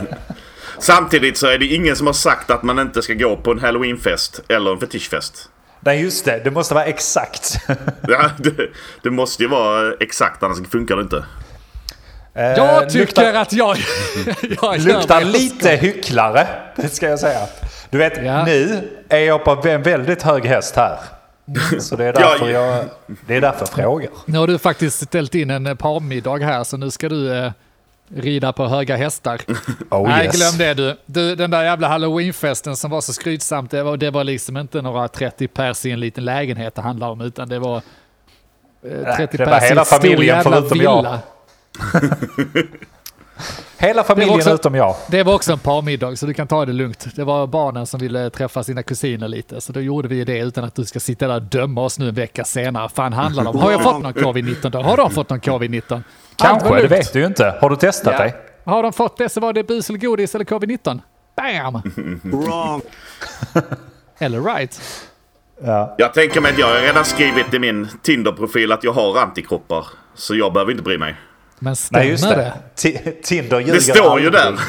Samtidigt 0.79 1.37
så 1.37 1.47
är 1.47 1.57
det 1.57 1.65
ingen 1.65 1.95
som 1.95 2.07
har 2.07 2.13
sagt 2.13 2.51
att 2.51 2.63
man 2.63 2.79
inte 2.79 3.01
ska 3.01 3.13
gå 3.13 3.35
på 3.37 3.51
en 3.51 3.59
halloweenfest 3.59 4.39
eller 4.49 4.71
en 4.71 4.79
fetischfest. 4.79 5.49
Nej, 5.85 6.01
just 6.01 6.25
det. 6.25 6.41
Det 6.43 6.51
måste 6.51 6.73
vara 6.73 6.85
exakt. 6.85 7.57
Ja, 8.07 8.29
det, 8.37 8.53
det 9.03 9.09
måste 9.11 9.43
ju 9.43 9.49
vara 9.49 9.93
exakt 9.99 10.43
annars 10.43 10.69
funkar 10.69 10.95
det 10.95 11.01
inte. 11.01 11.25
Jag 12.33 12.89
tycker 12.89 12.99
luktar, 12.99 13.33
att 13.33 13.53
jag... 13.53 13.77
jag 14.61 14.79
Luktar 14.79 15.23
lite 15.23 15.69
hycklare, 15.69 16.47
det 16.75 16.89
ska 16.89 17.09
jag 17.09 17.19
säga. 17.19 17.39
Du 17.89 17.97
vet, 17.97 18.23
Ja. 18.23 18.45
nu 18.45 18.89
är 19.09 19.19
jag 19.19 19.43
på 19.43 19.67
en 19.67 19.83
väldigt 19.83 20.21
hög 20.21 20.45
häst 20.45 20.75
här. 20.75 20.97
Så 21.79 21.95
det 21.95 22.05
är 22.05 22.13
därför 22.13 22.49
Ja, 22.49 22.51
jag, 22.51 22.85
det 23.27 23.35
är 23.35 23.41
därför 23.41 23.59
jag 23.59 23.69
frågar. 23.69 24.09
Nu 24.25 24.37
har 24.37 24.47
du 24.47 24.57
faktiskt 24.59 25.03
ställt 25.07 25.35
in 25.35 25.49
en 25.49 25.77
parmiddag 25.77 26.37
här, 26.43 26.63
så 26.63 26.77
nu 26.77 26.91
ska 26.91 27.09
du 27.09 27.37
eh, 27.37 27.51
rida 28.15 28.53
på 28.53 28.67
höga 28.67 28.95
hästar. 28.95 29.41
Oh, 29.89 30.07
Nej, 30.09 30.25
yes. 30.25 30.35
glöm 30.37 30.57
det 30.57 30.73
du. 30.73 30.97
du. 31.05 31.35
Den 31.35 31.51
där 31.51 31.63
jävla 31.63 31.87
halloweenfesten 31.87 32.75
som 32.75 32.91
var 32.91 33.01
så 33.01 33.13
skrytsamt, 33.13 33.71
det 33.71 33.83
var, 33.83 33.97
det 33.97 34.11
var 34.11 34.23
liksom 34.23 34.57
inte 34.57 34.81
några 34.81 35.07
30 35.07 35.47
pers 35.47 35.85
i 35.85 35.91
en 35.91 35.99
liten 35.99 36.25
lägenhet 36.25 36.75
det 36.75 36.81
handlade 36.81 37.11
om, 37.11 37.21
utan 37.21 37.49
det 37.49 37.59
var 37.59 37.77
eh, 39.07 39.15
30 39.15 39.37
det 39.37 39.45
var 39.45 39.51
pers 39.53 39.63
i 39.63 39.67
hela 39.67 39.81
en 39.81 39.85
stor 39.85 39.97
familjen 39.97 40.37
jävla 40.37 40.51
förutom 40.61 40.77
jag. 40.81 40.95
villa. 40.97 41.19
Hela 43.77 44.03
familjen 44.03 44.35
också- 44.35 44.53
utom 44.53 44.75
jag. 44.75 44.95
Det 45.07 45.23
var 45.23 45.33
också 45.33 45.51
en 45.51 45.59
parmiddag, 45.59 46.15
så 46.15 46.25
du 46.25 46.33
kan 46.33 46.47
ta 46.47 46.65
det 46.65 46.73
lugnt. 46.73 47.07
Det 47.15 47.23
var 47.23 47.47
barnen 47.47 47.87
som 47.87 47.99
ville 47.99 48.29
träffa 48.29 48.63
sina 48.63 48.83
kusiner 48.83 49.27
lite, 49.27 49.61
så 49.61 49.73
då 49.73 49.81
gjorde 49.81 50.07
vi 50.07 50.23
det 50.23 50.39
utan 50.39 50.63
att 50.63 50.75
du 50.75 50.85
ska 50.85 50.99
sitta 50.99 51.27
där 51.27 51.35
och 51.35 51.41
döma 51.41 51.81
oss 51.81 51.99
nu 51.99 52.07
en 52.09 52.15
vecka 52.15 52.43
senare. 52.43 52.89
Fan 52.89 53.13
handlar 53.13 53.43
det 53.43 53.49
om? 53.49 53.59
Har 53.59 53.71
jag 53.71 53.83
fått 53.83 54.01
någon 54.01 54.13
covid-19 54.33 54.69
då? 54.69 54.81
Har 54.81 54.97
de 54.97 55.11
fått 55.11 55.29
någon 55.29 55.39
covid-19? 55.39 56.01
Kanske, 56.37 56.81
det 56.81 56.87
vet 56.87 57.13
du 57.13 57.19
ju 57.19 57.25
inte. 57.25 57.55
Har 57.61 57.69
du 57.69 57.75
testat 57.75 58.13
Ja. 58.17 58.19
dig? 58.23 58.35
Har 58.65 58.83
de 58.83 58.93
fått 58.93 59.17
det 59.17 59.29
så 59.29 59.39
var 59.39 59.53
det 59.53 59.63
bus 59.63 59.89
eller 59.89 59.99
godis 59.99 60.35
eller 60.35 60.45
covid-19. 60.45 60.99
Bam! 61.37 61.81
eller 64.19 64.41
right. 64.41 64.81
Ja. 65.63 65.95
Jag 65.97 66.13
tänker 66.13 66.41
mig 66.41 66.51
att 66.51 66.57
jag 66.59 66.67
har 66.67 66.81
redan 66.81 67.05
skrivit 67.05 67.53
i 67.53 67.59
min 67.59 67.87
Tinder-profil 68.01 68.71
att 68.71 68.83
jag 68.83 68.91
har 68.93 69.17
antikroppar. 69.19 69.85
Så 70.15 70.35
jag 70.35 70.53
behöver 70.53 70.71
inte 70.71 70.83
bry 70.83 70.97
mig. 70.97 71.15
Men 71.59 71.75
stämmer 71.75 72.03
Nej, 72.03 72.11
just 72.11 72.29
det? 72.29 72.35
det. 72.35 72.53
Ti- 72.89 73.21
Tinder 73.23 73.59
ljuger 73.59 73.73
Det 73.73 73.81
står 73.81 74.19
ju 74.19 74.25
aldrig. 74.27 74.31
där. 74.33 74.59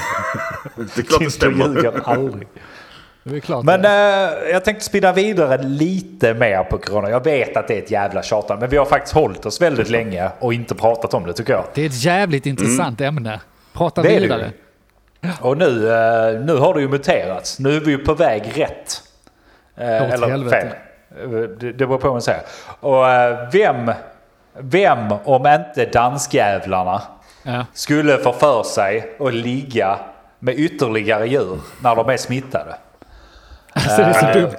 Det 0.76 0.82
är 0.82 1.02
klart 1.02 1.06
det 1.06 1.16
Tinder 1.16 1.30
stämmer. 1.30 1.66
ljuger 1.66 2.00
aldrig. 2.04 2.49
Det 3.28 3.37
är 3.37 3.40
klart. 3.40 3.64
Men 3.64 3.83
det. 3.83 3.88
eh, 4.47 4.50
jag 4.52 4.64
tänkte 4.64 4.85
spinna 4.85 5.12
vidare 5.12 5.62
lite 5.62 6.35
mer 6.35 6.64
på 6.64 6.78
corona. 6.78 7.11
Jag 7.11 7.25
vet 7.25 7.56
att 7.56 7.68
det 7.68 7.75
är 7.75 7.78
ett 7.83 7.90
jävla 7.90 8.23
tjatande, 8.23 8.61
men 8.61 8.71
vi 8.71 8.76
har 8.76 8.85
faktiskt 8.85 9.14
hållit 9.14 9.47
oss 9.47 9.61
väldigt 9.62 9.90
länge 9.90 10.30
och 10.38 10.54
inte 10.54 10.75
pratat 10.75 11.14
om 11.14 11.26
det 11.26 11.33
tycker 11.33 11.52
jag. 11.52 11.64
det 11.75 11.83
är 11.83 11.87
ett 11.87 12.04
jävligt 12.04 12.47
intressant 12.47 13.00
ämne. 13.00 13.40
Prata 13.73 14.02
Det 14.02 14.09
vidare. 14.21 14.50
Och 15.40 15.59
nu, 15.59 15.88
eh, 15.92 16.40
nu 16.40 16.56
har 16.56 16.75
det 16.75 16.80
ju 16.80 16.88
muterats. 16.88 17.59
Nu 17.59 17.76
är 17.76 17.80
vi 17.80 17.90
ju 17.90 17.99
på 17.99 18.14
väg 18.14 18.42
rätt. 18.54 19.02
Eh, 19.76 20.12
eller 20.12 20.28
helvete. 20.28 20.56
fel. 20.61 21.33
Eh, 21.35 21.40
Det, 21.40 21.73
det 21.73 21.87
beror 21.87 21.99
på 21.99 22.06
vad 22.09 22.14
man 22.14 22.23
säger. 22.23 22.42
Och 22.80 23.09
eh, 23.11 23.49
vem, 23.52 23.92
vem 24.59 25.12
om 25.25 25.47
inte 25.47 25.87
danskjävlarna 25.92 27.02
Ja. 27.42 27.66
skulle 27.73 28.18
få 28.18 28.33
för 28.33 28.62
sig 28.62 29.16
att 29.21 29.35
ligga 29.35 29.99
med 30.38 30.54
ytterligare 30.59 31.28
djur 31.28 31.59
när 31.83 31.97
de 31.97 32.09
är 32.09 32.16
smittade? 32.16 32.75
Alltså, 33.76 33.97
det 33.97 34.02
är 34.02 34.12
så 34.12 34.26
Eh, 34.26 34.33
dumt. 34.33 34.56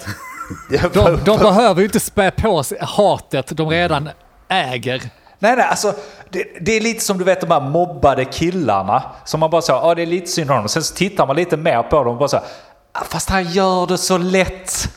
De, 0.94 1.20
de 1.26 1.38
behöver 1.40 1.80
ju 1.82 1.86
inte 1.86 2.00
spä 2.00 2.32
på 2.32 2.64
sig 2.64 2.78
hatet 2.82 3.58
de 3.58 3.70
redan 3.70 4.10
äger. 4.50 5.02
Nej, 5.40 5.56
nej, 5.56 5.66
alltså 5.70 5.94
det, 6.30 6.44
det 6.62 6.72
är 6.72 6.82
lite 6.82 7.04
som 7.04 7.18
du 7.18 7.24
vet 7.24 7.42
de 7.42 7.52
här 7.52 7.62
mobbade 7.62 8.26
killarna 8.26 9.04
som 9.26 9.40
man 9.40 9.50
bara 9.50 9.62
säger, 9.62 9.80
ja 9.80 9.96
det 9.96 10.02
är 10.02 10.06
lite 10.06 10.28
synd 10.28 10.52
om 10.52 10.58
dem. 10.58 10.70
Sen 10.70 10.84
så 10.84 10.96
tittar 10.96 11.28
man 11.28 11.36
lite 11.36 11.58
mer 11.58 11.84
på 11.84 11.96
dem 12.04 12.08
och 12.08 12.18
bara 12.18 12.28
så 12.30 12.38
här, 12.38 12.46
"Ah, 12.92 13.04
fast 13.04 13.30
han 13.30 13.44
gör 13.44 13.88
det 13.88 13.98
så 13.98 14.18
lätt. 14.18 14.90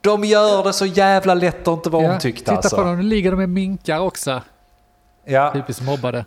De 0.00 0.24
gör 0.24 0.62
det 0.64 0.72
så 0.72 0.86
jävla 0.86 1.34
lätt 1.34 1.68
att 1.68 1.74
inte 1.74 1.90
vara 1.90 2.04
Ja, 2.04 2.12
omtyckta 2.12 2.38
titta 2.40 2.52
alltså. 2.52 2.76
på 2.76 2.82
dem, 2.82 2.96
nu 2.96 3.02
ligger 3.02 3.30
de 3.30 3.36
med 3.36 3.48
minkar 3.48 3.98
också. 3.98 4.40
Ja, 5.24 5.50
Typiskt 5.54 5.82
mobbade. 5.82 6.24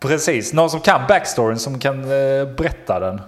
precis. 0.00 0.52
Någon 0.52 0.70
som 0.70 0.80
kan 0.80 1.00
backstoryn 1.08 1.58
som 1.58 1.78
kan 1.78 2.02
eh, 2.04 2.44
berätta 2.56 3.00
den. 3.00 3.20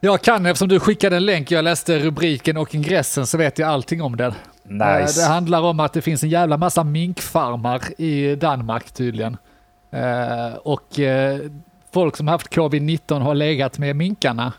Jag 0.00 0.22
kan, 0.22 0.46
eftersom 0.46 0.68
du 0.68 0.80
skickade 0.80 1.16
en 1.16 1.24
länk, 1.26 1.50
jag 1.50 1.64
läste 1.64 1.98
rubriken 1.98 2.56
och 2.56 2.74
ingressen 2.74 3.26
så 3.26 3.38
vet 3.38 3.58
jag 3.58 3.68
allting 3.68 4.02
om 4.02 4.16
den. 4.16 4.32
Eh, 4.32 5.00
Nice. 5.00 5.20
Det 5.20 5.26
handlar 5.26 5.60
om 5.62 5.80
att 5.80 5.92
det 5.92 6.02
finns 6.02 6.22
en 6.22 6.28
jävla 6.28 6.56
massa 6.56 6.84
minkfarmar 6.84 7.82
i 8.00 8.34
Danmark 8.34 8.90
tydligen. 8.90 9.36
Eh, 9.92 10.54
Och 10.62 10.98
eh, 11.00 11.38
folk 11.92 12.16
som 12.16 12.28
haft 12.28 12.54
covid-19 12.56 13.20
har 13.20 13.34
legat 13.34 13.78
med 13.78 13.96
minkarna. 13.96 14.52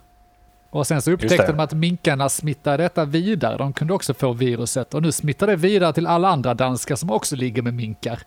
Och 0.69 0.87
sen 0.87 1.01
så 1.01 1.11
upptäckte 1.11 1.47
de 1.47 1.59
att 1.59 1.73
minkarna 1.73 2.29
smittade 2.29 2.83
detta 2.83 3.05
vidare. 3.05 3.57
De 3.57 3.73
kunde 3.73 3.93
också 3.93 4.13
få 4.13 4.33
viruset 4.33 4.93
och 4.93 5.01
nu 5.01 5.11
smittar 5.11 5.47
det 5.47 5.55
vidare 5.55 5.93
till 5.93 6.07
alla 6.07 6.27
andra 6.29 6.53
danskar 6.53 6.95
som 6.95 7.11
också 7.11 7.35
ligger 7.35 7.61
med 7.61 7.73
minkar. 7.73 8.19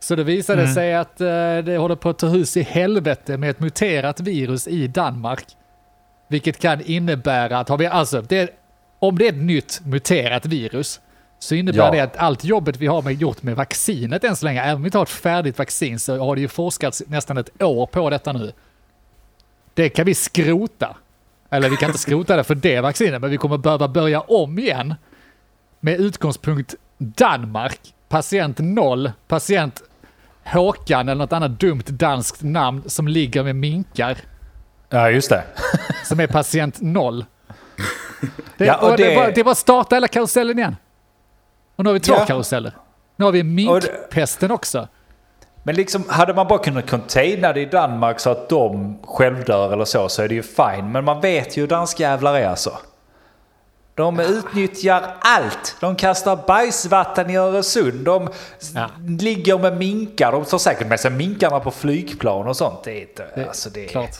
Så 0.00 0.16
det 0.16 0.24
visade 0.24 0.62
Mm. 0.62 0.74
sig 0.74 0.94
att 0.94 1.16
det 1.64 1.78
håller 1.78 1.94
på 1.96 2.08
att 2.08 2.18
ta 2.18 2.26
hus 2.26 2.56
i 2.56 2.62
helvete 2.62 3.36
med 3.36 3.50
ett 3.50 3.60
muterat 3.60 4.20
virus 4.20 4.68
i 4.68 4.86
Danmark. 4.86 5.44
Vilket 6.30 6.58
kan 6.58 6.80
innebära 6.80 7.58
att 7.58 7.68
har 7.68 7.78
vi, 7.78 7.86
alltså, 7.86 8.22
det, 8.22 8.50
om 8.98 9.18
det 9.18 9.24
är 9.24 9.32
ett 9.32 9.38
nytt 9.38 9.80
muterat 9.84 10.46
virus 10.46 11.00
så 11.38 11.54
innebär 11.54 11.78
Ja. 11.78 11.90
det 11.90 12.00
att 12.00 12.16
allt 12.16 12.44
jobbet 12.44 12.76
vi 12.76 12.86
har 12.86 13.02
med, 13.02 13.14
gjort 13.14 13.42
med 13.42 13.56
vaccinet 13.56 14.24
än 14.24 14.36
så 14.36 14.44
länge, 14.44 14.62
även 14.62 14.74
om 14.76 14.82
vi 14.82 14.86
inte 14.86 14.98
har 14.98 15.02
ett 15.02 15.08
färdigt 15.10 15.58
vaccin 15.58 15.98
så 15.98 16.18
har 16.18 16.34
det 16.34 16.40
ju 16.40 16.48
forskats 16.48 17.02
nästan 17.06 17.38
ett 17.38 17.62
år 17.62 17.86
på 17.86 18.10
detta 18.10 18.32
nu. 18.32 18.52
Det 19.74 19.88
kan 19.88 20.06
vi 20.06 20.14
skrota. 20.14 20.96
Eller 21.50 21.68
vi 21.70 21.76
kan 21.76 21.88
inte 21.88 21.98
skrota 21.98 22.36
det 22.36 22.44
för 22.44 22.54
det 22.54 22.80
vaccinet, 22.80 23.20
men 23.20 23.30
vi 23.30 23.36
kommer 23.36 23.58
behöva 23.58 23.88
börja 23.88 24.20
om 24.20 24.58
igen 24.58 24.94
med 25.80 26.00
utgångspunkt 26.00 26.74
Danmark, 26.98 27.80
patient 28.08 28.58
0, 28.58 29.12
patient 29.28 29.82
Håkan 30.44 31.08
eller 31.08 31.18
något 31.24 31.32
annat 31.32 31.60
dumt 31.60 31.84
danskt 31.86 32.42
namn 32.42 32.82
som 32.86 33.08
ligger 33.08 33.42
med 33.44 33.56
minkar 33.56 34.16
Ja, 34.90 35.10
just 35.10 35.28
det. 35.30 35.42
som 36.04 36.20
är 36.20 36.26
patient 36.26 36.76
noll. 36.80 37.24
Det, 38.56 38.64
Ja, 38.66 38.76
och 38.76 38.90
det, 38.90 38.96
det- 38.96 39.12
är 39.12 39.16
bara, 39.16 39.30
det 39.30 39.40
är 39.40 39.44
bara 39.44 39.54
starta 39.54 39.96
hela 39.96 40.08
karusellen 40.08 40.58
igen. 40.58 40.76
Och 41.76 41.84
nu 41.84 41.88
har 41.88 41.94
vi 41.94 42.00
två 42.00 42.14
Ja. 42.14 42.24
karuseller. 42.26 42.72
Nu 43.16 43.24
har 43.24 43.32
vi 43.32 43.38
det- 43.42 43.44
minkpesten 43.48 44.50
också. 44.50 44.88
Men 45.62 45.74
liksom, 45.74 46.04
hade 46.08 46.34
man 46.34 46.48
bara 46.48 46.58
kunnat 46.58 46.90
containa 46.90 47.52
det 47.52 47.60
i 47.60 47.64
Danmark 47.66 48.20
så 48.20 48.30
att 48.30 48.48
de 48.48 48.98
självdör 49.04 49.72
eller 49.72 49.84
så, 49.84 50.08
så 50.08 50.22
är 50.22 50.28
det 50.28 50.34
ju 50.34 50.42
fine. 50.42 50.92
Men 50.92 51.04
man 51.04 51.20
vet 51.20 51.56
ju 51.56 51.60
hur 51.60 51.68
danskjävlar 51.68 52.34
är 52.34 52.48
alltså. 52.48 52.78
De 53.94 54.20
utnyttjar 54.20 55.16
allt. 55.20 55.76
De 55.80 55.96
kastar 55.96 56.36
bajsvatten 56.46 57.30
i 57.30 57.36
Öresund. 57.36 58.04
De 58.04 58.28
Ja. 58.74 58.90
ligger 59.18 59.58
med 59.58 59.76
minkar. 59.76 60.32
De 60.32 60.44
tar 60.44 60.58
säkert 60.58 60.86
med 60.86 61.00
sig 61.00 61.10
minkarna 61.10 61.60
på 61.60 61.70
flygplan 61.70 62.46
och 62.48 62.56
sånt. 62.56 62.84
Det 62.84 62.92
är 62.92 63.00
inte, 63.00 63.26
Det, 63.34 63.46
alltså 63.48 63.70
det 63.70 63.84
är... 63.84 63.88
Klart. 63.88 64.16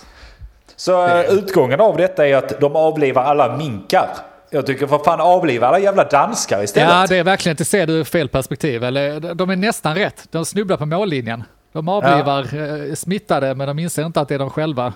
Så 0.80 1.22
utgången 1.22 1.80
av 1.80 1.96
detta 1.96 2.26
är 2.26 2.36
att 2.36 2.60
de 2.60 2.76
avlivar 2.76 3.24
alla 3.24 3.56
minkar. 3.56 4.08
Jag 4.50 4.66
tycker 4.66 4.86
för 4.86 4.98
fan 4.98 5.20
avliva 5.20 5.66
alla 5.66 5.78
jävla 5.78 6.04
danskar 6.04 6.62
istället. 6.62 6.88
Ja, 6.90 7.06
det 7.08 7.16
är 7.16 7.24
verkligen 7.24 7.52
inte 7.52 7.64
se 7.64 7.86
det 7.86 7.92
ur 7.92 8.04
fel 8.04 8.28
perspektiv. 8.28 8.84
Eller, 8.84 9.34
de 9.34 9.50
är 9.50 9.56
nästan 9.56 9.94
rätt. 9.94 10.26
De 10.30 10.44
snubblar 10.44 10.76
på 10.76 10.86
mållinjen. 10.86 11.44
De 11.72 11.88
avlivar 11.88 12.40
eh, 12.40 12.94
smittade, 12.94 13.54
men 13.54 13.68
de 13.68 13.78
inser 13.78 14.06
inte 14.06 14.20
att 14.20 14.28
det 14.28 14.34
är 14.34 14.38
de 14.38 14.50
själva 14.50 14.92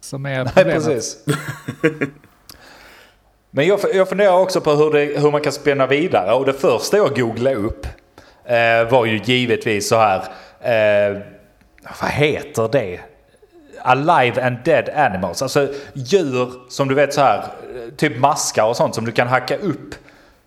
som 0.00 0.26
är 0.26 0.44
Nej, 0.44 0.52
problemet. 0.54 0.84
precis. 0.84 1.16
Men 3.50 3.66
jag, 3.66 3.80
jag 3.94 4.08
funderar 4.08 4.38
också 4.38 4.60
på 4.60 4.70
hur, 4.70 4.92
det, 4.92 5.20
hur 5.20 5.30
man 5.30 5.40
kan 5.40 5.52
spänna 5.52 5.86
vidare. 5.86 6.32
Och 6.32 6.46
det 6.46 6.52
första 6.52 6.96
jag 6.96 7.16
googlade 7.16 7.56
upp 7.56 7.86
eh, 8.44 8.90
var 8.90 9.06
ju 9.06 9.20
givetvis 9.24 9.88
så 9.88 9.96
här. 9.96 10.22
Eh, 10.60 11.18
vad 12.00 12.10
heter 12.10 12.68
det? 12.72 13.00
Alive 13.82 14.46
and 14.46 14.56
dead 14.64 14.88
animals. 14.88 15.42
Alltså 15.42 15.68
djur 15.92 16.52
som 16.68 16.88
du 16.88 16.94
vet 16.94 17.14
så 17.14 17.20
här. 17.20 17.44
Typ 17.96 18.18
maskar 18.18 18.64
och 18.64 18.76
sånt 18.76 18.94
som 18.94 19.04
du 19.04 19.12
kan 19.12 19.28
hacka 19.28 19.56
upp. 19.56 19.94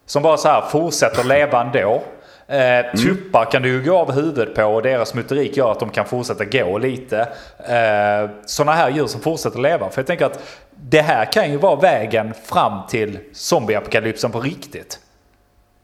Som 0.05 0.23
bara 0.23 0.37
så 0.37 0.47
här 0.47 0.61
fortsätter 0.61 1.23
leva 1.23 1.61
ändå. 1.61 2.03
Eh, 2.47 2.95
tuppar 3.01 3.51
kan 3.51 3.61
du 3.61 3.69
ju 3.69 3.83
gå 3.83 3.97
av 3.97 4.11
huvudet 4.11 4.55
på 4.55 4.63
och 4.63 4.81
deras 4.81 5.13
motorik 5.13 5.57
gör 5.57 5.71
att 5.71 5.79
de 5.79 5.89
kan 5.89 6.05
fortsätta 6.05 6.45
gå 6.45 6.77
lite. 6.77 7.19
Eh, 7.67 8.29
Sådana 8.45 8.71
här 8.71 8.89
djur 8.89 9.07
som 9.07 9.21
fortsätter 9.21 9.59
leva. 9.59 9.89
För 9.89 10.01
jag 10.01 10.07
tänker 10.07 10.25
att 10.25 10.39
det 10.75 11.01
här 11.01 11.25
kan 11.25 11.51
ju 11.51 11.57
vara 11.57 11.75
vägen 11.75 12.33
fram 12.45 12.87
till 12.89 13.19
zombieapokalypsen 13.33 14.31
på 14.31 14.39
riktigt. 14.39 14.99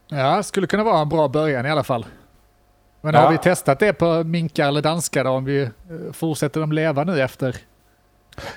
Ja, 0.08 0.42
skulle 0.42 0.66
kunna 0.66 0.84
vara 0.84 0.98
en 1.00 1.08
bra 1.08 1.28
början 1.28 1.66
i 1.66 1.70
alla 1.70 1.84
fall. 1.84 2.06
Men 3.00 3.14
Ja. 3.14 3.20
har 3.20 3.30
vi 3.32 3.38
testat 3.38 3.78
det 3.78 3.92
på 3.92 4.24
minkar 4.24 4.68
eller 4.68 4.82
danskar 4.82 5.24
då, 5.24 5.30
om 5.30 5.44
vi 5.44 5.62
eh, 5.62 5.68
fortsätter 6.12 6.60
de 6.60 6.72
leva 6.72 7.04
nu 7.04 7.20
efter? 7.22 7.56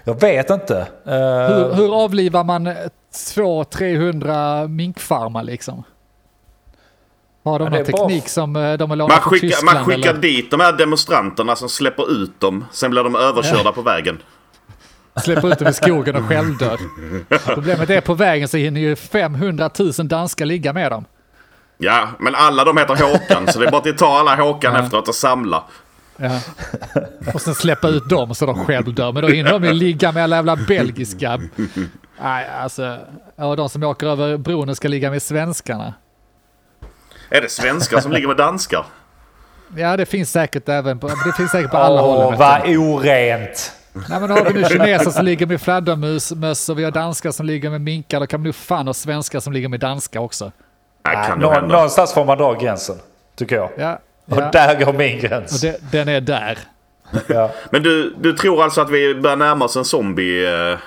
Jag 0.03 0.21
vet 0.21 0.49
inte. 0.49 0.77
Eh, 1.05 1.13
Hur, 1.55 1.73
hur 1.73 2.03
avlivar 2.03 2.43
man 2.43 2.69
200-300 3.13 4.67
minkfarmar 4.67 5.43
liksom? 5.43 5.83
Har 7.43 7.59
de 7.59 7.65
Ja, 7.73 7.77
någon 7.79 7.85
teknik 7.85 8.29
som 8.29 8.55
eh, 8.55 8.61
de 8.73 8.81
har 8.81 8.87
Man 8.87 8.97
lånat 8.97 9.21
från 9.23 9.31
skickar, 9.31 9.47
Tyskland? 9.47 9.75
man 9.77 9.85
skickar 9.85 10.09
eller 10.09 10.21
dit 10.21 10.51
de 10.51 10.59
här 10.59 10.73
demonstranterna 10.73 11.55
som 11.55 11.69
släpper 11.69 12.11
ut 12.23 12.39
dem. 12.39 12.65
Sen 12.71 12.91
blir 12.91 13.03
de 13.03 13.15
överkörda 13.15 13.71
på 13.71 13.81
vägen. 13.81 14.17
släpper 15.23 15.47
ut 15.51 15.59
dem 15.59 15.67
i 15.67 15.73
skogen 15.73 16.15
och 16.15 16.23
självdör? 16.29 16.79
Problemet 17.53 17.89
är 17.89 18.01
på 18.01 18.13
vägen 18.13 18.47
så 18.47 18.57
hinner 18.57 18.81
ju 18.81 18.95
500 18.95 19.69
000 19.79 20.07
danskar 20.07 20.45
ligga 20.45 20.73
med 20.73 20.91
dem. 20.91 21.05
Ja, 21.83 22.07
men 22.19 22.35
alla 22.35 22.63
de 22.63 22.77
heter 22.77 22.95
Håkan. 22.95 23.47
så 23.47 23.59
det 23.59 23.67
är 23.67 23.71
bara 23.71 23.89
att 23.89 23.97
ta 23.97 24.19
alla 24.19 24.35
Håkan 24.35 24.75
efteråt 24.75 25.07
och 25.07 25.15
samla. 25.15 25.63
Ja. 26.17 26.39
Och 27.33 27.41
sen 27.41 27.55
släppa 27.55 27.87
ut 27.87 28.09
dem 28.09 28.35
så 28.35 28.45
de 28.45 28.65
själv 28.65 28.93
dör. 28.93 29.11
Men 29.11 29.21
då 29.21 29.29
hinner 29.29 29.51
de 29.51 29.63
ju 29.63 29.73
ligga 29.73 30.11
med 30.11 30.23
alla 30.23 30.35
jävla 30.35 30.55
belgiska. 30.55 31.39
Nej, 32.21 32.47
alltså. 32.61 32.97
Ja, 33.35 33.55
de 33.55 33.69
som 33.69 33.83
åker 33.83 34.07
över 34.07 34.37
bron 34.37 34.75
ska 34.75 34.87
ligga 34.87 35.11
med 35.11 35.21
svenskarna. 35.21 35.93
Är 37.29 37.41
det 37.41 37.49
svenskar 37.49 37.99
som 37.99 38.11
ligger 38.11 38.27
med 38.27 38.37
danskar? 38.37 38.85
Ja, 39.75 39.97
det 39.97 40.05
finns 40.05 40.31
säkert 40.31 40.69
även 40.69 40.99
på, 40.99 41.07
det 41.07 41.33
finns 41.37 41.51
säkert 41.51 41.71
på 41.71 41.77
alla 41.77 42.01
håll. 42.01 42.33
Åh, 42.33 42.39
vad 42.39 42.61
orent! 42.77 43.71
Nej, 43.93 44.19
men 44.19 44.29
har 44.29 44.45
vi 44.45 44.53
nu 44.61 44.63
kineser 44.69 45.11
som 45.11 45.25
ligger 45.25 45.45
med 45.45 45.61
fladdermus, 45.61 46.31
möss 46.31 46.69
och 46.69 46.79
vi 46.79 46.83
har 46.83 46.91
danskar 46.91 47.31
som 47.31 47.45
ligger 47.45 47.69
med 47.69 47.81
minkar. 47.81 48.19
Då 48.19 48.27
kan 48.27 48.41
vi 48.41 48.47
nog 48.47 48.55
fan 48.55 48.87
ha 48.87 48.93
svenskar 48.93 49.39
som 49.39 49.53
ligger 49.53 49.67
med 49.69 49.79
danskar 49.79 50.19
också. 50.19 50.51
Nå- 51.37 51.59
någonstans 51.61 52.13
får 52.13 52.25
man 52.25 52.37
dra 52.37 52.53
gränsen, 52.53 52.95
tycker 53.35 53.55
jag. 53.55 53.69
Ja, 53.77 53.99
Och 54.29 54.37
ja. 54.37 54.49
där 54.51 54.85
går 54.85 54.93
min 54.93 55.15
Och 55.15 55.21
gräns. 55.21 55.61
det, 55.61 55.91
den 55.91 56.07
är 56.09 56.21
där. 56.21 56.57
Ja. 57.27 57.49
Men 57.69 57.83
du, 57.83 58.15
du 58.19 58.33
tror 58.33 58.63
alltså 58.63 58.81
att 58.81 58.89
vi 58.89 59.15
börjar 59.15 59.35
närma 59.37 59.65
oss 59.65 59.75
en 59.75 59.85
zombie... 59.85 60.45
eh, 60.45 60.77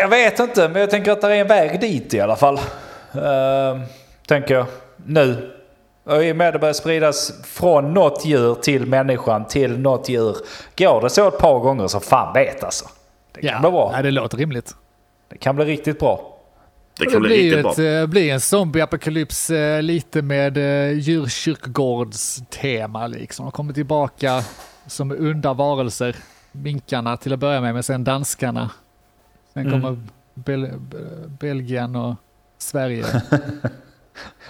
Jag 0.00 0.08
vet 0.08 0.38
inte, 0.40 0.68
men 0.68 0.80
jag 0.80 0.90
tänker 0.90 1.12
att 1.12 1.20
det 1.20 1.26
är 1.36 1.40
en 1.40 1.46
väg 1.46 1.80
dit 1.80 2.14
i 2.14 2.20
alla 2.20 2.36
fall. 2.36 2.54
Uh, 3.14 3.80
tänker 4.26 4.54
jag. 4.54 4.66
Nu. 5.06 5.50
Och 6.04 6.24
i 6.24 6.32
och 6.32 6.36
med 6.36 6.46
att 6.48 6.52
det 6.52 6.58
börjar 6.58 6.72
spridas 6.74 7.32
från 7.44 7.94
något 7.94 8.24
djur 8.24 8.54
till 8.54 8.86
människan 8.86 9.44
till 9.44 9.78
något 9.78 10.08
djur. 10.08 10.36
Går 10.78 11.00
det 11.00 11.10
så 11.10 11.28
ett 11.28 11.38
par 11.38 11.58
gånger 11.58 11.86
så 11.86 12.00
fan 12.00 12.34
vet 12.34 12.64
alltså. 12.64 12.84
Det 13.32 13.40
kan 13.40 13.50
Ja, 13.50 13.60
bli 13.60 13.70
bra. 13.70 13.90
nej, 13.92 14.02
det 14.02 14.10
låter 14.10 14.36
rimligt. 14.38 14.74
Det 15.30 15.38
kan 15.38 15.56
bli 15.56 15.64
riktigt 15.64 15.98
bra. 15.98 16.33
Det 16.98 17.04
Det 17.12 17.20
blir, 17.20 17.30
riktigt 17.30 17.62
bra. 17.62 17.72
ett, 17.72 17.78
eh, 18.02 18.06
blir 18.06 18.32
en 18.32 18.40
zombieapokalyps 18.40 19.50
eh, 19.50 19.82
lite 19.82 20.22
med 20.22 20.56
eh, 20.56 20.90
djurkyrkogårdstema 20.98 23.06
liksom. 23.06 23.44
De 23.46 23.52
kommer 23.52 23.72
tillbaka 23.72 24.42
som 24.86 25.10
onda 25.10 25.52
varelser. 25.52 26.16
Minkarna 26.52 27.16
till 27.16 27.32
att 27.32 27.38
börja 27.38 27.60
med, 27.60 27.74
men 27.74 27.82
sen 27.82 28.04
danskarna. 28.04 28.70
Sen 29.54 29.66
Mm. 29.66 29.72
kommer 29.82 29.98
Bel 30.34 30.70
Be- 30.78 31.28
Belgien 31.40 31.96
och 31.96 32.14
Sverige. 32.58 33.04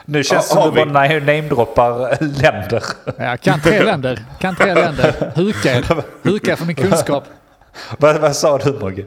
Nu 0.05 0.25
känns 0.25 0.49
det 0.49 0.55
Ja, 0.57 0.63
som 0.63 0.75
du 0.75 0.85
bara 0.85 1.07
na- 1.07 1.21
namedroppar 1.21 2.19
länder. 2.43 2.83
Ja, 3.19 3.37
kan 3.37 3.61
tre 3.61 3.83
länder. 3.83 4.25
Kan 4.41 4.57
tre 4.57 4.75
länder. 4.75 5.33
Hukar. 5.37 6.03
Hukar 6.23 6.57
för 6.57 6.67
min 6.67 6.77
kunskap. 6.77 7.25
Vad, 7.99 8.21
vad 8.21 8.37
sa 8.37 8.59
du 8.59 8.73
Mogge? 8.73 9.05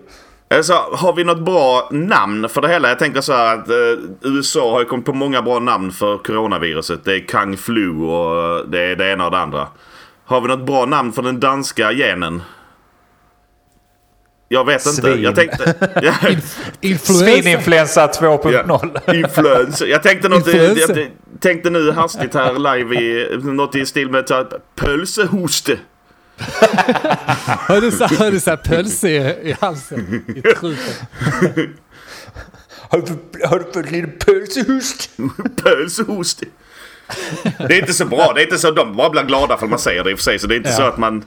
Alltså, 0.49 0.73
har 0.73 1.13
vi 1.13 1.23
något 1.23 1.39
bra 1.39 1.89
namn 1.91 2.49
för 2.49 2.61
det 2.61 2.67
hela? 2.67 2.89
Jag 2.89 2.99
tänker 2.99 3.21
så 3.21 3.33
här 3.33 3.57
att 3.57 3.69
eh, 3.69 3.75
USA 4.21 4.71
har 4.71 4.79
ju 4.79 4.85
kommit 4.85 5.05
på 5.05 5.13
många 5.13 5.41
bra 5.41 5.59
namn 5.59 5.91
för 5.91 6.17
coronaviruset. 6.17 7.05
Det 7.05 7.15
är 7.15 7.19
Kung 7.19 7.57
Flu 7.57 7.99
och 7.99 8.69
det 8.69 8.81
är 8.81 8.95
det 8.95 9.11
ena 9.11 9.25
och 9.25 9.31
det 9.31 9.37
andra. 9.37 9.67
Har 10.25 10.41
vi 10.41 10.47
något 10.47 10.65
bra 10.65 10.85
namn 10.85 11.13
för 11.13 11.21
den 11.21 11.39
danska 11.39 11.91
genen? 11.93 12.41
Jag 14.49 14.65
vet 14.65 14.85
inte. 14.85 15.01
Svin. 15.01 15.21
Jag 15.21 15.35
tänkte... 15.35 15.73
Svininfluensa 16.97 18.07
2.0. 18.07 19.77
ja. 19.79 19.87
Jag 19.87 20.03
tänkte 20.03 20.29
något... 20.29 20.47
Jag 20.53 21.09
tänkte 21.39 21.69
nu 21.69 21.91
hastigt 21.91 22.33
här 22.33 22.53
live 22.53 22.95
i... 22.95 23.37
Något 23.43 23.75
i 23.75 23.85
stil 23.85 24.09
med 24.09 24.31
pölsehoste. 24.75 25.77
Har 27.67 27.81
du 27.81 27.91
så 27.91 28.05
har 28.05 28.31
du 28.31 28.39
så 28.39 28.49
här 28.49 28.57
pölse 28.57 29.09
i, 29.09 29.49
i 29.49 29.55
halsen? 29.61 30.25
I 30.35 30.41
truten. 30.41 31.73
Har 32.89 32.97
du, 33.01 33.45
har 33.47 33.59
du 33.59 33.65
fått 33.73 33.91
lite 33.91 34.07
pölsehust? 34.25 35.09
Pölsehoste. 35.63 36.45
Det 37.41 37.73
är 37.75 37.79
inte 37.79 37.93
så 37.93 38.05
bra. 38.05 38.33
Det 38.35 38.41
är 38.41 38.43
inte 38.43 38.57
så... 38.57 38.71
De 38.71 38.95
bara 38.95 39.09
blir 39.09 39.23
glada 39.23 39.57
för 39.57 39.67
man 39.67 39.79
säger 39.79 40.03
det 40.03 40.11
i 40.11 40.13
och 40.13 40.17
för 40.17 40.23
sig. 40.23 40.39
Så 40.39 40.47
det 40.47 40.55
är 40.55 40.57
inte 40.57 40.69
Ja. 40.69 40.75
så 40.75 40.83
att 40.83 40.97
man 40.97 41.23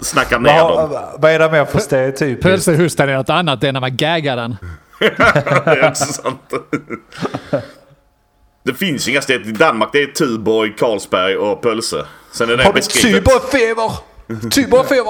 snackar 0.00 0.38
ner 0.38 0.58
dem. 0.58 0.90
Vad, 1.18 1.30
är 1.32 1.38
det 1.38 1.50
mer 1.52 1.64
för 1.64 1.78
stereotyp? 1.78 2.40
Pölsehustan 2.42 3.08
är 3.08 3.16
något 3.16 3.30
annat, 3.30 3.60
det 3.60 3.68
är 3.68 3.72
när 3.72 3.80
man 3.80 3.96
gaggar 3.96 4.36
den. 4.36 4.56
Det 4.98 5.06
är 5.64 5.88
också 5.88 6.12
sant. 6.12 6.52
Det 8.62 8.74
finns 8.74 9.08
inga 9.08 9.22
städer 9.22 9.48
i 9.48 9.52
Danmark. 9.52 9.88
Det 9.92 10.02
är 10.02 10.06
Tuborg, 10.06 10.74
Carlsberg 10.78 11.36
och 11.36 11.62
Pölse. 11.62 12.04
Sen 12.32 12.50
är 12.50 12.56
det 12.56 12.64
Har 12.64 12.72
du. 12.72 12.80
Tuborgfeber? 12.80 13.92
Tuborgfeber? 14.50 15.04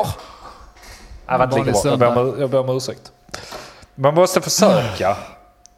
Var 1.26 1.44
inte 1.44 1.56
Vanlig 1.56 1.66
lika 1.74 1.96
bra. 1.96 2.08
Jag 2.08 2.14
ber 2.14 2.18
om- 2.34 2.40
Jag 2.40 2.50
ber 2.50 2.58
om 2.70 2.76
ursäkt. 2.76 3.12
Man 3.94 4.14
måste 4.14 4.40
försöka. 4.40 5.16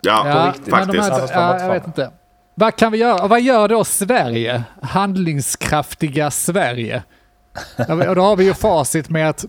Ja, 0.01 0.29
Ja, 0.29 0.49
riktigt, 0.55 0.67
men 0.75 0.89
de 0.89 0.99
faktiskt. 0.99 1.33
här, 1.33 1.55
ja, 1.59 1.61
jag 1.61 1.73
vet 1.75 1.87
inte. 1.87 2.11
Vad 2.55 2.77
kan 2.77 2.93
vi 2.93 2.99
göra? 2.99 3.23
Och 3.23 3.29
vad 3.29 3.41
gör 3.41 3.69
då 3.69 3.85
Sverige? 3.85 4.63
Handlingskraftiga 4.83 6.31
Sverige. 6.31 7.03
Och 8.09 8.15
då 8.17 8.23
har 8.23 8.37
vi 8.37 8.45
ju 8.45 8.55
facit 8.55 9.09
med 9.11 9.29
att 9.29 9.45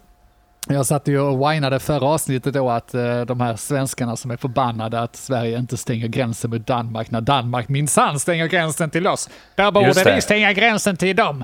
jag 0.68 0.86
satt 0.86 1.08
ju 1.08 1.20
och 1.20 1.52
whinade 1.52 1.80
förra 1.80 2.06
avsnittet 2.08 2.54
då 2.54 2.70
att 2.70 2.94
eh, 2.94 3.22
de 3.22 3.42
här 3.42 3.56
svenskarna 3.56 4.16
som 4.16 4.32
är 4.32 4.38
förbannade 4.38 5.02
att 5.02 5.16
Sverige 5.16 5.58
inte 5.58 5.78
stänger 5.78 6.08
gränsen 6.08 6.50
mot 6.50 6.68
Danmark 6.68 7.12
när 7.12 7.22
Danmark 7.22 7.70
minsann 7.70 8.20
stänger 8.20 8.48
gränsen 8.48 8.90
till 8.90 9.08
oss. 9.08 9.30
Där 9.56 9.72
borde 9.72 9.94
det. 9.94 10.16
vi 10.16 10.22
stänga 10.22 10.54
gränsen 10.54 10.98
till 10.98 11.16
dem. 11.16 11.44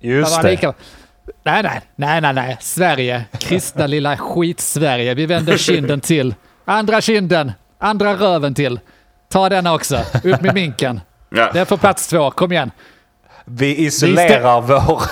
Just 0.00 0.30
Det 0.30 0.36
var 0.36 0.42
det. 0.42 0.50
lika- 0.50 0.74
Nej, 1.44 1.62
nej, 1.62 1.80
nej, 1.96 2.20
nej, 2.20 2.32
nej. 2.34 2.56
Sverige, 2.60 3.24
kristna 3.38 3.86
lilla 3.86 4.16
skit-Sverige. 4.16 5.14
Vi 5.14 5.26
vänder 5.26 5.56
kinden 5.56 6.00
till. 6.00 6.34
Andra 6.64 7.00
kinden, 7.00 7.52
andra 7.78 8.14
röven 8.14 8.54
till. 8.54 8.80
Ta 9.28 9.48
den 9.48 9.66
också. 9.66 10.00
Upp 10.24 10.40
med 10.40 10.54
minken. 10.54 11.00
Ja. 11.30 11.50
Den 11.52 11.66
får 11.66 11.76
plats 11.76 12.06
två, 12.08 12.30
kom 12.30 12.52
igen. 12.52 12.70
Vi 13.44 13.76
isolerar 13.76 14.60
vår, 14.60 15.02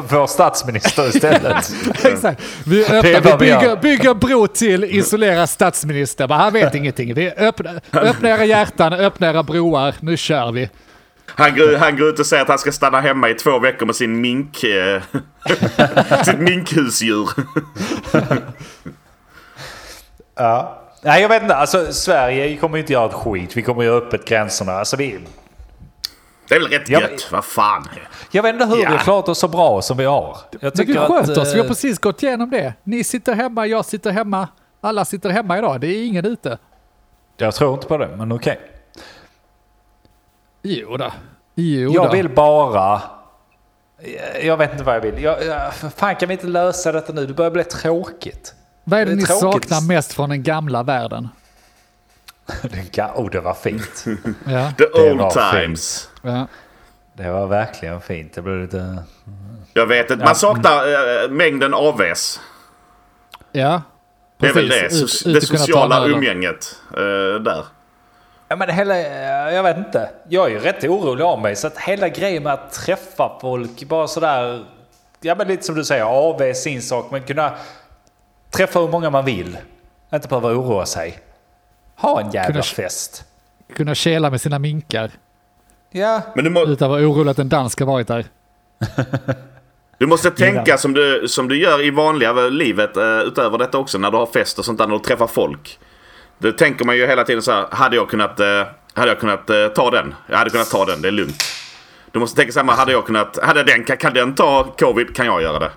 vår 0.14 0.26
statsminister 0.26 1.08
istället. 1.08 1.72
Exakt. 2.04 2.42
Vi, 2.66 2.82
öppnar, 2.84 3.20
vi 3.20 3.30
vi 3.30 3.36
bygger, 3.38 3.76
bygger 3.76 4.14
bro 4.14 4.46
till 4.46 4.84
isolera 4.84 5.46
statsminister. 5.46 6.28
Men 6.28 6.38
han 6.38 6.52
vet 6.52 6.74
ingenting. 6.74 7.14
Vi 7.14 7.30
öppnar, 7.30 7.80
öppnar 7.92 8.30
era 8.30 8.44
hjärtan, 8.44 8.92
öppnar 8.92 9.28
era 9.28 9.42
broar. 9.42 9.94
Nu 10.00 10.16
kör 10.16 10.52
vi. 10.52 10.70
Han, 11.34 11.56
går, 11.56 11.76
han 11.76 11.96
går 11.96 12.08
ut 12.08 12.18
och 12.18 12.26
säger 12.26 12.42
att 12.42 12.48
han 12.48 12.58
ska 12.58 12.72
stanna 12.72 13.00
hemma 13.00 13.28
i 13.30 13.34
två 13.34 13.58
veckor 13.58 13.86
med 13.86 13.96
sin 13.96 14.20
mink... 14.20 14.64
Eh, 14.64 15.02
sitt 16.24 16.38
minkhusdjur. 16.38 17.28
Ja. 20.34 20.82
Nej, 21.02 21.22
jag 21.22 21.28
vet 21.28 21.42
inte. 21.42 21.56
Alltså, 21.56 21.92
Sverige 21.92 22.56
kommer 22.56 22.76
ju 22.76 22.80
inte 22.80 22.92
göra 22.92 23.06
ett 23.06 23.12
skit. 23.14 23.56
Vi 23.56 23.62
kommer 23.62 23.82
göra 23.82 23.96
öppet 23.96 24.24
gränserna. 24.24 24.72
Alltså, 24.72 24.96
vi, 24.96 25.18
Det 26.48 26.54
är 26.54 26.60
väl 26.60 26.68
rätt 26.68 26.88
Ja, 26.88 27.00
gött? 27.00 27.28
Vad 27.32 27.44
fan. 27.44 27.88
jag 28.30 28.42
vet 28.42 28.52
inte 28.54 28.66
hur 28.66 28.76
Ja. 28.82 28.88
vi 28.90 28.96
har 28.96 29.04
klarat 29.04 29.28
oss 29.28 29.38
så 29.38 29.48
bra 29.48 29.82
som 29.82 29.96
vi 29.96 30.04
har. 30.04 30.36
Jag 30.60 30.72
Men 30.76 30.86
vi 30.86 30.94
sköt 30.94 31.30
att, 31.30 31.36
oss. 31.38 31.54
Vi 31.54 31.58
har 31.58 31.64
eh, 31.64 31.68
precis 31.68 31.98
gått 31.98 32.22
igenom 32.22 32.50
det. 32.50 32.74
Ni 32.84 33.04
sitter 33.04 33.34
hemma, 33.34 33.66
jag 33.66 33.84
sitter 33.84 34.10
hemma. 34.10 34.48
Alla 34.80 35.04
sitter 35.04 35.30
hemma 35.30 35.58
idag. 35.58 35.80
Det 35.80 35.86
är 35.86 36.06
ingen 36.06 36.24
ute. 36.24 36.58
Jag 37.36 37.54
tror 37.54 37.74
inte 37.74 37.86
på 37.86 37.98
det, 37.98 38.08
men 38.16 38.32
okej. 38.32 38.60
Jo 40.70 40.96
då. 40.96 41.12
Jo 41.54 41.92
Jag 41.94 42.06
då. 42.06 42.12
vill 42.12 42.28
bara... 42.28 43.02
Jag 44.42 44.56
vet 44.56 44.72
inte 44.72 44.84
vad 44.84 44.94
jag 44.96 45.00
vill. 45.00 45.22
Jag, 45.22 45.44
jag, 45.46 45.74
fan 45.74 46.16
kan 46.16 46.28
vi 46.28 46.32
inte 46.34 46.46
lösa 46.46 46.92
detta 46.92 47.12
nu? 47.12 47.26
Det 47.26 47.34
börjar 47.34 47.50
bli 47.50 47.64
tråkigt. 47.64 48.54
Vad 48.84 49.00
är 49.00 49.06
det, 49.06 49.10
det 49.10 49.14
är 49.14 49.16
ni 49.16 49.22
tråkigt. 49.40 49.68
saknar 49.70 49.88
mest 49.88 50.12
från 50.12 50.28
den 50.30 50.42
gamla 50.42 50.82
världen? 50.82 51.28
Det 52.62 52.96
ga- 52.96 53.12
Oh, 53.14 53.30
det 53.30 53.40
var 53.40 53.54
fint. 53.54 54.04
Ja. 54.46 54.72
The 54.78 54.84
old 55.10 55.30
times. 55.30 56.08
ja. 56.22 56.46
Det 57.14 57.30
var 57.30 57.46
verkligen 57.46 58.00
fint. 58.00 58.32
Det 58.34 58.42
blev 58.42 58.60
lite... 58.62 58.96
Jag 59.74 59.86
vet 59.86 60.10
inte. 60.10 60.24
Man 60.24 60.34
saknar 60.34 60.78
eh, 61.24 61.30
mängden 61.30 61.74
AVs. 61.74 62.40
ja. 63.52 63.82
Det 64.40 64.46
är 64.48 64.52
väl 64.54 64.68
Precis. 64.68 65.22
det. 65.24 65.30
Ut- 65.30 65.40
det 65.40 65.46
sociala 65.46 66.06
umgänget. 66.06 66.76
eh, 66.92 67.40
där. 67.42 67.64
Ja, 68.48 68.56
men 68.56 68.68
hela, 68.70 68.98
jag 69.52 69.62
vet 69.62 69.76
inte. 69.76 70.10
Jag 70.28 70.46
är 70.46 70.50
ju 70.50 70.58
rätt 70.58 70.84
orolig 70.84 71.24
av 71.24 71.40
mig. 71.40 71.56
Så 71.56 71.66
att 71.66 71.78
hela 71.78 72.08
grejen 72.08 72.42
med 72.42 72.52
att 72.52 72.72
träffa 72.72 73.38
folk, 73.40 73.84
bara 73.84 74.08
sådär... 74.08 74.64
Ja, 75.20 75.34
men 75.34 75.48
lite 75.48 75.62
som 75.62 75.74
du 75.74 75.84
säger, 75.84 76.04
AV 76.04 76.42
är 76.42 76.52
sin 76.54 76.82
sak. 76.82 77.10
Men 77.10 77.22
kunna 77.22 77.52
träffa 78.50 78.80
hur 78.80 78.88
många 78.88 79.10
man 79.10 79.24
vill. 79.24 79.58
Inte 80.14 80.28
behöva 80.28 80.48
oroa 80.48 80.86
sig. 80.86 81.18
Ha 81.96 82.20
en 82.20 82.30
jävla 82.30 82.52
Kunna- 82.52 82.62
fest. 82.62 83.24
Kunna 83.76 83.94
kela 83.94 84.30
med 84.30 84.40
sina 84.40 84.58
minkar. 84.58 85.10
Ja, 85.90 86.20
Men 86.34 86.44
du, 86.44 86.50
må, 86.50 86.60
Utan 86.62 86.72
att 86.86 86.90
vara 86.90 87.00
orolig 87.08 87.30
att 87.30 87.38
en 87.38 87.48
dansk 87.48 87.80
har 87.80 87.86
varit 87.86 88.08
där. 88.08 88.24
du 89.98 90.06
måste 90.06 90.30
tänka 90.30 90.78
som 90.78 90.92
du, 90.94 91.28
som 91.28 91.48
du 91.48 91.62
gör 91.62 91.86
i 91.86 91.90
vanliga 91.90 92.32
livet 92.32 92.96
eh, 92.96 93.04
utöver 93.20 93.58
detta 93.58 93.78
också 93.78 93.98
när 93.98 94.10
du 94.10 94.16
har 94.16 94.26
fest 94.26 94.58
och 94.58 94.64
sånt 94.64 94.78
där 94.78 94.86
när 94.86 94.94
du 94.94 95.04
träffar 95.04 95.26
folk. 95.26 95.78
Då 96.38 96.52
tänker 96.52 96.84
man 96.84 96.96
ju 96.96 97.06
hela 97.06 97.24
tiden 97.24 97.42
så 97.42 97.52
här. 97.52 97.66
Hade 97.70 97.96
jag 97.96 98.08
kunnat, 98.10 98.40
eh, 98.40 98.66
hade 98.94 99.08
jag 99.08 99.20
kunnat 99.20 99.50
eh, 99.50 99.68
ta 99.68 99.90
den? 99.90 100.14
Jag 100.26 100.36
hade 100.38 100.50
kunnat 100.50 100.70
ta 100.70 100.84
den. 100.84 101.02
Det 101.02 101.08
är 101.08 101.12
lugnt. 101.12 101.42
Du 102.12 102.18
måste 102.18 102.36
tänka 102.36 102.52
samma. 102.52 102.72
Hade 102.74 102.92
jag 102.92 103.06
kunnat, 103.06 103.38
hade 103.42 103.62
den, 103.64 103.84
kan, 103.84 104.14
den 104.14 104.34
ta 104.34 104.64
covid 104.78 105.16
kan 105.16 105.26
jag 105.26 105.42
göra 105.42 105.58
det. 105.58 105.70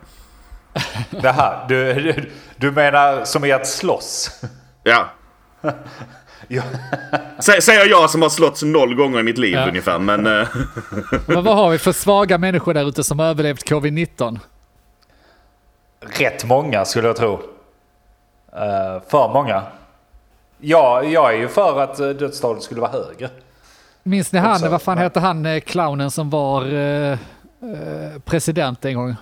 det 1.09 1.31
här. 1.31 1.65
Du, 1.67 1.93
du, 1.93 2.31
du 2.55 2.71
menar 2.71 3.25
som 3.25 3.45
i 3.45 3.51
att 3.51 3.67
slåss? 3.67 4.41
Ja. 4.83 5.05
Ja. 6.47 6.61
Sä- 7.39 7.61
Säger 7.61 7.85
jag 7.89 8.09
som 8.09 8.21
har 8.21 8.29
slått 8.29 8.63
noll 8.63 8.95
gånger 8.95 9.19
i 9.19 9.23
mitt 9.23 9.37
liv 9.37 9.53
Ja. 9.55 9.67
ungefär. 9.67 9.99
Men 9.99 10.27
eh, 10.27 10.47
Men 11.25 11.43
vad 11.43 11.55
har 11.55 11.69
vi 11.69 11.77
för 11.77 11.91
svaga 11.91 12.37
människor 12.37 12.73
där 12.73 12.87
ute 12.87 13.03
som 13.03 13.19
har 13.19 13.25
överlevt 13.25 13.69
covid-19? 13.69 14.39
Rätt 16.19 16.45
många 16.45 16.85
skulle 16.85 17.07
jag 17.07 17.15
tro. 17.15 17.41
För 19.09 19.33
många. 19.33 19.63
Ja, 20.61 21.03
jag 21.03 21.33
är 21.33 21.37
ju 21.37 21.47
för 21.47 21.79
att 21.81 21.99
eh, 21.99 22.09
dödstalet 22.09 22.63
skulle 22.63 22.81
vara 22.81 22.91
högre. 22.91 23.29
Minns 24.03 24.31
ni 24.31 24.39
han, 24.39 24.51
Också. 24.51 24.69
vad 24.69 24.81
fan 24.81 24.97
Ja. 24.97 25.03
heter 25.03 25.21
han 25.21 25.45
eh, 25.45 25.59
clownen 25.59 26.11
som 26.11 26.29
var 26.29 26.73
eh, 26.73 27.17
president 28.25 28.85
en 28.85 28.95
gång? 28.95 29.15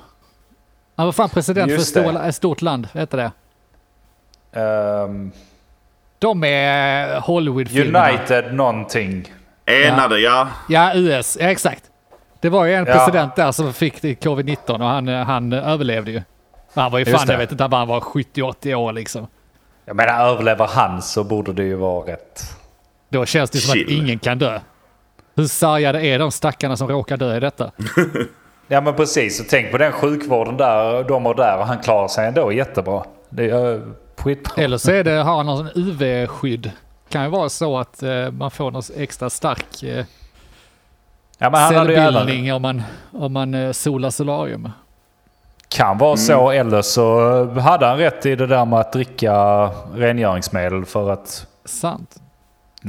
Han 0.96 1.06
var 1.06 1.14
fan 1.14 1.30
president 1.30 1.72
Just 1.72 1.94
för 1.94 2.00
ett 2.00 2.06
det. 2.06 2.12
stor, 2.14 2.26
ett 2.28 2.36
stort 2.36 2.62
land, 2.62 2.88
heter 2.94 3.18
det? 3.18 3.32
Ehm, 4.60 5.32
De 6.20 6.44
är 6.44 7.20
Hollywood-filmerna. 7.20 8.10
United 8.10 8.54
någonting. 8.54 9.34
enade, 9.66 10.20
ja. 10.20 10.48
Ja, 10.70 10.92
US, 10.96 11.38
ja 11.42 11.48
exakt. 11.48 11.84
Det 12.40 12.50
var 12.50 12.66
ju 12.66 12.74
en 12.74 12.86
Ja. 12.86 12.94
president 12.94 13.36
där 13.36 13.52
som 13.52 13.74
fick 13.74 14.02
det 14.02 14.24
covid-19 14.24 14.70
och 14.82 14.86
han, 14.88 15.08
han 15.08 15.54
överlevde 15.54 16.12
ju. 16.12 16.22
Han 16.74 16.92
var 16.92 17.00
ju 17.00 17.06
fan, 17.06 17.26
jag 17.28 17.38
vet 17.38 17.52
inte, 17.52 17.64
han 17.64 17.88
var 17.88 18.00
70-80 18.00 18.74
år 18.76 18.94
liksom. 18.94 19.28
Jag 19.90 19.96
menar 19.96 20.30
överlever 20.32 20.68
han 20.68 21.02
så 21.02 21.24
borde 21.24 21.54
det 21.54 21.64
ju 21.64 21.76
vara 21.76 22.12
rätt. 22.12 22.42
Då 23.10 23.26
känns 23.26 23.50
det 23.50 23.58
som 23.58 23.72
att 23.72 23.78
Chill. 23.78 23.98
ingen 23.98 24.20
kan 24.20 24.40
dö. 24.40 24.60
Hur 25.36 25.46
sargade 25.46 26.02
är 26.02 26.20
de 26.20 26.32
stackarna 26.32 26.78
som 26.78 26.88
råkar 26.88 27.18
dö 27.18 27.38
i 27.38 27.40
detta? 27.40 27.72
Ja 28.68 28.82
men 28.82 28.96
precis, 28.96 29.40
och 29.40 29.46
tänk 29.50 29.72
på 29.72 29.78
den 29.78 29.92
sjukvården 29.92 30.58
där 30.58 31.04
de 31.04 31.26
har 31.26 31.36
där 31.36 31.58
och 31.58 31.68
han 31.68 31.78
klarar 31.80 32.08
sig 32.08 32.28
ändå 32.28 32.52
jättebra. 32.52 33.04
Det 33.30 33.50
är 33.50 33.82
skitbra. 34.18 34.64
Eller 34.64 34.78
så 34.78 34.92
är 34.92 35.04
det, 35.04 35.12
har 35.12 35.38
han 35.38 35.46
någon 35.46 35.70
UV-skydd. 35.76 36.72
Kan 37.10 37.24
ju 37.24 37.30
vara 37.30 37.50
så 37.50 37.78
att 37.78 38.04
eh, 38.04 38.32
man 38.32 38.52
får 38.52 38.72
någon 38.72 38.84
extra 38.96 39.30
stark 39.30 39.84
eh, 39.84 40.06
Ja, 41.38 41.50
men 41.50 41.62
han 41.62 41.76
hade 41.76 41.94
ju 41.94 42.00
även, 42.00 42.14
cellbildning 42.14 42.54
om 42.54 42.62
man, 42.62 42.82
om 43.12 43.34
man 43.34 43.54
eh, 43.54 43.72
solar 43.72 44.10
solarium. 44.10 44.70
Kan 45.70 45.98
vara 45.98 46.18
så 46.18 46.50
eller 46.50 46.82
så 46.82 47.46
hade 47.60 47.86
han 47.86 47.98
rätt 47.98 48.26
i 48.26 48.36
det 48.36 48.48
där 48.48 48.66
med 48.66 48.80
att 48.80 48.94
dricka 48.94 49.34
rengöringsmedel 49.94 50.86
för 50.86 51.10
att, 51.10 51.48
Sant. 51.66 52.16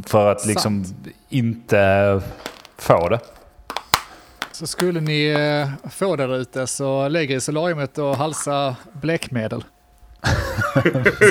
för 0.07 0.33
att 0.33 0.47
liksom 0.47 0.85
inte 1.29 2.21
få 2.79 3.09
det. 3.09 3.21
Så 4.53 4.67
skulle 4.67 5.01
ni 5.01 5.27
eh, 5.27 5.91
få 5.91 6.17
det 6.17 6.27
där 6.27 6.37
ute 6.37 6.67
så 6.67 7.09
lägg 7.09 7.31
er 7.31 7.37
i 7.37 7.41
solariumet 7.41 7.99
och 7.99 8.17
halsa 8.17 8.77
bläckmedel. 8.93 9.65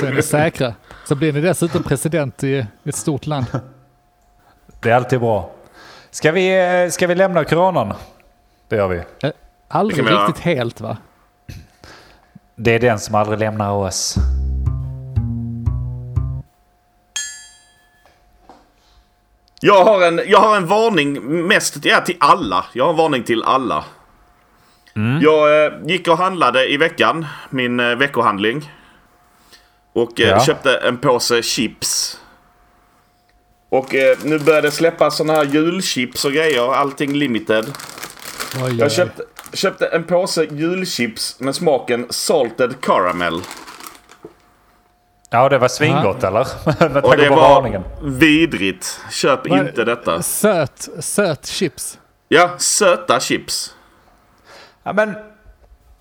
Så 0.00 0.06
är 0.06 0.12
ni 0.14 0.22
säkra. 0.22 0.74
Så 1.08 1.14
blir 1.14 1.32
ni 1.32 1.40
dessutom 1.40 1.82
president 1.82 2.44
i 2.44 2.66
ett 2.84 2.94
stort 2.94 3.26
land. 3.26 3.46
Det 4.80 4.90
är 4.90 4.94
alltid 4.94 5.20
bra. 5.20 5.50
Ska 6.10 6.32
vi, 6.32 6.58
eh, 6.84 6.90
ska 6.90 7.06
vi 7.06 7.14
lämna 7.14 7.44
coronan? 7.44 7.92
Det 8.68 8.76
gör 8.76 8.88
vi. 8.88 9.02
Eh, 9.22 9.30
Aldrig 9.68 10.10
riktigt 10.10 10.38
helt 10.38 10.80
va? 10.80 10.96
Det 12.62 12.74
är 12.74 12.78
den 12.78 12.98
som 12.98 13.14
aldrig 13.14 13.38
lämnar 13.38 13.70
oss. 13.72 14.14
Jag 19.60 19.84
har 19.84 20.02
en, 20.06 20.20
jag 20.26 20.38
har 20.38 20.56
en 20.56 20.66
varning 20.66 21.22
mest 21.46 21.84
ja, 21.84 22.00
till 22.00 22.16
alla. 22.20 22.64
Jag 22.72 22.84
har 22.84 22.90
en 22.90 22.96
varning 22.96 23.22
till 23.22 23.42
alla. 23.42 23.84
Jag 25.22 25.66
eh, 25.66 25.72
gick 25.86 26.08
och 26.08 26.18
handlade 26.18 26.72
i 26.72 26.76
veckan. 26.76 27.26
Min 27.50 27.80
eh, 27.80 27.96
veckohandling. 27.96 28.72
Och 29.92 30.20
eh, 30.20 30.28
Ja. 30.28 30.40
köpte 30.44 30.76
en 30.76 30.98
påse 30.98 31.42
chips. 31.42 32.20
Och 33.68 33.94
eh, 33.94 34.18
nu 34.22 34.38
börjar 34.38 34.62
det 34.62 34.70
släppas 34.70 35.16
såna 35.16 35.32
här 35.32 35.44
julchips 35.44 36.24
och 36.24 36.32
grejer. 36.32 36.74
Allting 36.74 37.12
limited. 37.12 37.72
Oj. 38.64 38.76
Jag 38.78 38.92
köpte, 38.92 39.22
köpte 39.52 39.86
en 39.86 40.04
påse 40.04 40.44
julchips 40.44 41.40
med 41.40 41.54
smaken 41.54 42.06
salted 42.10 42.80
caramel. 42.80 43.42
Ja, 45.30 45.48
det 45.48 45.58
var 45.58 45.68
svingott 45.68 46.24
eller? 46.24 46.46
Med 46.94 47.04
Och 47.04 47.16
det 47.16 47.28
var 47.28 47.36
varningen. 47.36 47.82
vidrigt. 48.02 49.00
Köp 49.10 49.48
Vad- 49.48 49.58
inte 49.68 49.84
detta. 49.84 50.22
Söt, 50.22 50.88
söt 50.98 51.46
chips. 51.46 51.98
Ja, 52.28 52.50
söta 52.58 53.20
chips. 53.20 53.74
Ja, 54.82 54.92
men 54.92 55.14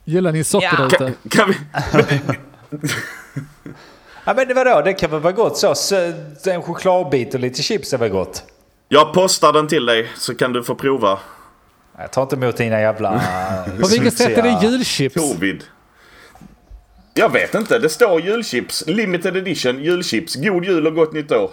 Gillar 0.06 0.32
ni 0.32 0.44
socker 0.44 0.78
där 0.78 0.90
Kan, 0.90 1.08
ute? 1.08 1.14
kan 1.30 1.50
vi... 1.50 1.58
Ja 4.24 4.34
men 4.34 4.48
det 4.48 4.54
vadå, 4.54 4.82
det 4.86 4.94
kan 4.94 5.12
väl 5.12 5.20
vara 5.20 5.34
gott 5.34 5.58
så. 5.58 5.76
så 5.76 5.96
en 6.46 6.62
chokladbit 6.62 7.34
och 7.34 7.40
lite 7.40 7.64
chips 7.64 7.94
är 7.94 7.98
väl 7.98 8.10
gott? 8.10 8.44
Jag 8.88 9.14
postar 9.14 9.54
den 9.54 9.68
till 9.68 9.86
dig 9.86 10.10
så 10.18 10.36
kan 10.36 10.54
du 10.54 10.64
få 10.64 10.76
prova. 10.76 11.20
Jag 12.00 12.12
tar 12.12 12.22
inte 12.22 12.36
emot 12.36 12.58
dina 12.58 12.82
jävla... 12.82 13.22
På 13.82 13.88
vilket 13.88 14.18
sätt 14.18 14.38
är 14.38 14.42
det 14.42 14.60
julchips? 14.68 15.16
Covid. 15.16 15.64
Jag 17.14 17.32
vet 17.32 17.56
inte. 17.56 17.80
Det 17.80 17.90
står 17.90 18.22
julchips. 18.22 18.84
Limited 18.88 19.38
edition 19.38 19.84
julchips. 19.84 20.36
God 20.36 20.66
jul 20.66 20.88
och 20.88 20.96
gott 20.96 21.14
nytt 21.14 21.32
år. 21.32 21.52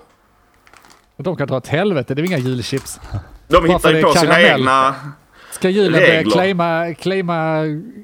De 1.17 1.37
kan 1.37 1.47
dra 1.47 1.57
åt 1.57 1.67
helvete, 1.67 2.15
det 2.15 2.23
är 2.23 2.27
inga 2.27 2.39
julchips. 2.39 3.01
De 3.49 3.71
hittar 3.71 3.91
ju 3.91 3.97
det 3.97 4.03
på 4.03 4.09
är 4.09 4.15
sina 4.15 4.35
karamell. 4.35 4.61
egna... 4.61 4.95
Ska 5.53 5.69
julen 5.69 5.93
börja 6.01 6.23
claima, 6.23 6.95
claima 6.95 7.63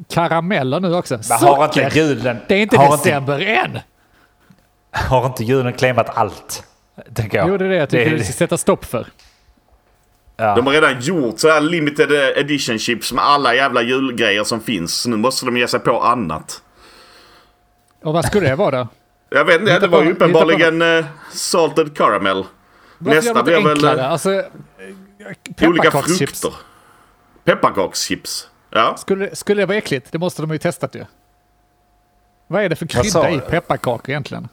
karameller 0.09 0.81
nu 0.81 0.95
också? 0.95 1.19
Men 1.29 1.39
har 1.39 1.65
inte 1.65 1.99
julen... 1.99 2.37
Det 2.49 2.55
är 2.55 2.59
inte 2.59 2.77
har 2.77 2.97
december 2.97 3.41
än! 3.41 3.79
har 4.91 5.27
inte 5.27 5.45
julen 5.45 5.73
claimat 5.73 6.17
allt? 6.17 6.65
Tänker 7.15 7.39
jag. 7.39 7.49
Jo, 7.49 7.57
det 7.57 7.65
är 7.65 7.69
det 7.69 7.77
jag 7.77 7.91
tycker 7.91 8.11
vi 8.11 8.25
ska 8.25 8.33
sätta 8.33 8.59
stopp 8.59 8.85
för. 8.85 9.07
Ja. 10.43 10.55
De 10.55 10.67
har 10.67 10.73
redan 10.73 11.01
gjort 11.01 11.39
så 11.39 11.49
här 11.49 11.61
limited 11.61 12.13
edition 12.13 12.79
chips 12.79 13.13
med 13.13 13.25
alla 13.25 13.55
jävla 13.55 13.83
julgrejer 13.83 14.45
som 14.45 14.61
finns. 14.61 14.95
Så 14.95 15.09
nu 15.11 15.17
måste 15.17 15.47
de 15.47 15.57
ge 15.57 15.69
sig 15.69 15.81
på 15.81 16.01
annat. 16.03 16.63
Och 18.05 18.13
vad 18.13 18.25
skulle 18.25 18.49
det 18.49 18.57
vara 18.57 18.71
då? 18.83 18.89
Jag 19.31 19.45
vet 19.45 19.61
inte, 19.61 19.79
det 19.79 19.87
var 19.87 20.03
ju 20.03 20.13
uppenbarligen 20.13 20.83
eh, 20.83 21.05
salted 21.33 21.97
caramel. 21.97 22.45
Varför 22.99 23.17
Nästa 23.17 23.43
blir 23.43 23.55
väl 23.55 23.67
enklare? 23.69 24.01
eh, 24.01 24.13
Alltså, 24.13 24.31
olika 24.31 25.91
pepparkakschips. 25.91 26.41
frukter. 26.41 26.59
Pepparkakschips. 27.45 28.49
Ja. 28.71 28.97
Skulle, 28.97 29.37
skulle 29.37 29.63
det 29.63 29.67
vara 29.67 29.77
äckligt? 29.79 30.13
Det 30.13 30.19
måste 30.19 30.43
de 30.43 30.51
ju 30.51 30.59
testat 30.59 30.95
ju. 30.95 31.05
Vad 32.47 32.63
är 32.65 32.69
det 32.69 32.77
för 32.77 32.87
krydda 32.87 33.31
i 33.31 33.41
pepparkakor 33.41 34.11
egentligen? 34.11 34.49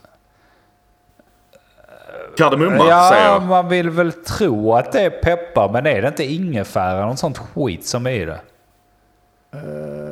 Kardemumma 2.36 2.78
säger 2.78 2.90
Ja, 2.90 3.32
jag. 3.32 3.42
man 3.42 3.68
vill 3.68 3.90
väl 3.90 4.12
tro 4.12 4.74
att 4.74 4.92
det 4.92 5.00
är 5.00 5.10
peppar, 5.10 5.68
men 5.72 5.86
är 5.86 6.02
det 6.02 6.08
inte 6.08 6.24
ingefära 6.24 7.06
något 7.06 7.18
sånt 7.18 7.38
skit 7.38 7.86
som 7.86 8.06
är 8.06 8.10
i 8.10 8.24
det? 8.24 8.40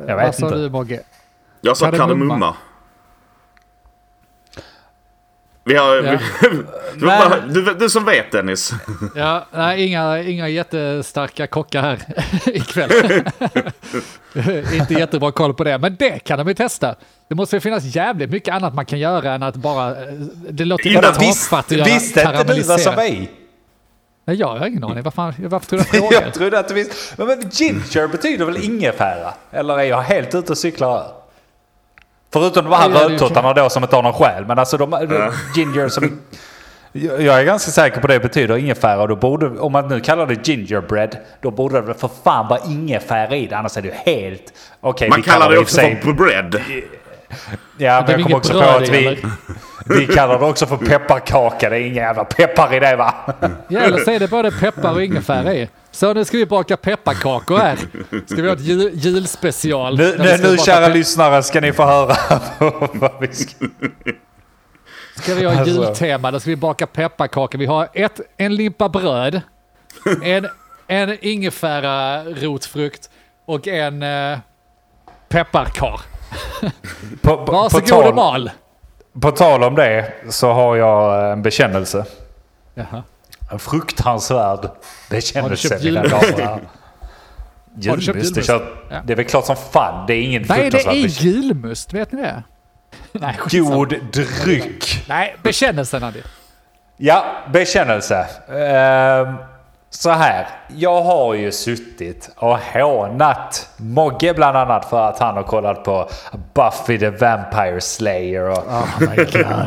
jag 0.07 0.15
Vad 0.15 0.25
vet 0.25 0.35
sa 0.35 0.45
inte. 0.45 0.57
du 0.57 0.69
Mogge? 0.69 0.99
Jag 1.61 1.77
sa 1.77 1.85
Kardemumma. 1.85 2.07
kardemumma. 2.09 2.55
Vi 5.69 5.75
har... 5.75 5.95
Ja. 5.95 6.17
du, 6.95 7.05
bara- 7.05 7.39
du, 7.47 7.73
du 7.73 7.89
som 7.89 8.05
vet 8.05 8.31
Dennis. 8.31 8.71
Ja, 9.15 9.45
nej, 9.51 9.85
inga, 9.85 10.19
inga 10.21 10.47
jättestarka 10.47 11.47
kockar 11.47 11.81
här 11.81 11.97
ikväll. 12.45 12.91
Inte 14.73 14.93
jättebra 14.93 15.31
koll 15.31 15.53
på 15.53 15.63
det, 15.63 15.77
men 15.77 15.95
det 15.99 16.19
kan 16.19 16.37
de 16.39 16.47
ju 16.47 16.53
testa. 16.53 16.95
Det 17.29 17.35
måste 17.35 17.55
ju 17.55 17.59
finnas 17.59 17.83
jävligt 17.83 18.29
mycket 18.29 18.53
annat 18.53 18.73
man 18.73 18.85
kan 18.85 18.99
göra 18.99 19.33
än 19.33 19.43
att 19.43 19.55
bara... 19.55 19.89
eh, 19.89 20.13
Det 20.49 20.65
låter 20.65 21.19
Visst, 21.19 21.49
tafatt 21.49 21.65
att 21.65 21.71
göra 21.71 21.85
visste 21.85 22.21
inte 22.21 22.53
du 22.53 22.61
vad 22.61 22.81
som 22.81 22.95
var 22.95 23.03
i? 23.03 23.29
Nej, 24.25 24.35
jag 24.37 24.47
har 24.57 24.67
ingen 24.67 24.83
aning. 24.83 25.03
Varför, 25.03 25.33
varför 25.47 25.67
tog 25.67 25.79
jag 25.79 25.87
frågan? 25.87 26.21
Jag 26.23 26.33
trodde 26.33 26.59
att 26.59 26.67
du 26.67 26.73
visste. 26.73 26.95
Men, 27.17 27.27
men 27.27 27.49
ginger 27.49 28.07
betyder 28.07 28.45
väl 28.45 28.57
ingefära? 28.65 29.33
Eller 29.51 29.79
är 29.79 29.83
jag 29.83 30.01
helt 30.01 30.35
ute 30.35 30.51
och 30.51 30.57
cyklar 30.57 30.97
här? 30.97 31.07
Förutom 32.33 32.65
de 32.65 32.73
här 32.73 32.89
Ja, 32.89 33.09
rödtottarna 33.09 33.53
då 33.53 33.69
som 33.69 33.83
inte 33.83 33.95
har 33.95 34.03
någon 34.03 34.13
själ. 34.13 34.45
Men 34.45 34.59
alltså 34.59 34.77
de, 34.77 34.89
de 34.89 35.31
ginger 35.55 35.89
som... 35.89 36.19
Jag 36.93 37.39
är 37.39 37.43
ganska 37.43 37.71
säker 37.71 38.01
på 38.01 38.07
det 38.07 38.19
betyder 38.19 38.57
ingefära. 38.57 39.01
Och 39.01 39.07
då 39.07 39.15
borde, 39.15 39.59
om 39.59 39.71
man 39.71 39.87
nu 39.87 39.99
kallar 39.99 40.25
det 40.25 40.47
gingerbread, 40.47 41.17
då 41.41 41.51
borde 41.51 41.81
det 41.81 41.93
för 41.93 42.09
fan 42.23 42.47
vara 42.47 42.59
ingefära 42.65 43.35
i 43.35 43.47
det. 43.47 43.57
Annars 43.57 43.77
är 43.77 43.81
det 43.81 43.87
ju 43.87 43.93
helt... 43.93 44.53
Okej, 44.81 45.09
Man 45.09 45.21
vi 45.21 45.23
kallar 45.23 45.49
det 45.49 45.57
också 45.57 45.81
för 45.81 46.13
bread. 46.13 46.61
Ja, 47.77 48.01
det 48.01 48.07
men 48.07 48.07
jag 48.07 48.07
kom 48.07 48.19
inget 48.19 48.33
också 48.33 48.53
på 48.53 48.59
att 48.59 48.89
vi, 48.89 49.05
eller? 49.05 49.19
Vi 49.89 50.07
kallar 50.07 50.39
det 50.39 50.45
också 50.45 50.65
för 50.65 50.77
pepparkaka. 50.77 51.69
Det 51.69 51.75
är 51.75 51.81
inga 51.81 52.01
jävla 52.01 52.25
peppar 52.25 52.73
i 52.73 52.79
det 52.79 52.95
va? 52.95 53.15
Ja, 53.67 53.79
eller 53.79 53.97
så 53.97 54.11
är 54.11 54.19
det 54.19 54.27
både 54.27 54.51
peppar 54.51 54.93
och 54.93 55.03
ingefära 55.03 55.53
i. 55.53 55.69
Så 55.91 56.13
nu 56.13 56.25
ska 56.25 56.37
vi 56.37 56.45
baka 56.45 56.77
pepparkakor 56.77 57.57
här. 57.57 57.77
Ska 58.25 58.35
vi 58.35 58.47
ha 58.47 58.55
ett 58.55 58.61
jul, 58.61 58.91
julspecial. 58.93 59.97
Nu, 59.97 60.15
nu, 60.17 60.37
nu 60.37 60.57
kära 60.57 60.87
lyssnare 60.87 61.43
ska 61.43 61.61
ni 61.61 61.73
få 61.73 61.83
höra 61.83 62.15
vad 62.93 63.11
vi 63.19 63.33
ska... 63.33 63.65
Ska 65.15 65.35
vi 65.35 65.45
ha 65.45 65.59
Alltså. 65.59 65.75
jultema, 65.75 66.31
då 66.31 66.39
ska 66.39 66.49
vi 66.49 66.55
baka 66.55 66.87
pepparkakor. 66.87 67.59
Vi 67.59 67.65
har 67.65 67.89
ett, 67.93 68.19
en 68.37 68.55
limpa 68.55 68.89
bröd, 68.89 69.41
en, 70.23 70.47
en 70.87 71.17
ingefära 71.21 72.23
rotfrukt 72.23 73.09
och 73.45 73.67
en 73.67 74.03
eh, 74.03 74.37
pepparkar. 75.29 76.01
På, 77.21 77.37
på, 77.37 77.45
på, 77.45 77.51
Varsågod 77.51 78.07
och 78.07 78.15
mal. 78.15 78.51
På 79.21 79.31
tal 79.31 79.63
om 79.63 79.75
det 79.75 80.13
så 80.29 80.51
har 80.53 80.75
jag 80.75 81.31
en 81.31 81.41
bekännelse. 81.41 82.05
Jaha. 82.73 83.03
En 83.51 83.59
fruktansvärd 83.59 84.69
bekännelse 85.09 85.69
köpt 85.69 85.83
mina 85.83 86.01
jul- 86.03 86.09
damer 86.11 86.33
och 86.33 86.39
herrar. 86.39 86.59
Har 87.89 87.95
du 87.97 88.01
köpt 88.01 88.15
Julmust, 88.17 88.35
det, 88.35 88.41
julmust? 88.41 88.47
kör, 88.47 88.75
Ja. 88.89 89.01
det 89.05 89.13
är 89.13 89.17
väl 89.17 89.25
klart 89.25 89.45
som 89.45 89.55
fan. 89.55 90.05
Det 90.07 90.13
är 90.13 90.21
ingen 90.21 90.43
är 90.51 90.63
det 90.63 90.71
bekännelse. 90.71 91.23
julmust? 91.23 91.93
Vet 91.93 92.11
ni 92.11 92.21
det? 92.21 92.43
Nej. 93.11 93.35
God 93.51 93.95
dryck. 94.13 95.05
Nej, 95.09 95.35
bekännelsen 95.43 96.03
Andy. 96.03 96.21
Ja, 96.97 97.25
bekännelse. 97.53 98.25
Ehm, 98.49 99.35
så 99.89 100.09
här. 100.09 100.47
Jag 100.67 101.01
har 101.01 101.33
ju 101.33 101.51
suttit 101.51 102.29
och 102.35 102.57
hånat 102.59 103.69
Mogge 103.77 104.33
bland 104.33 104.57
annat 104.57 104.89
för 104.89 105.09
att 105.09 105.19
han 105.19 105.35
har 105.35 105.43
kollat 105.43 105.83
på 105.83 106.09
Buffy 106.53 106.99
the 106.99 107.09
Vampire 107.09 107.81
Slayer 107.81 108.49
och 108.49 108.63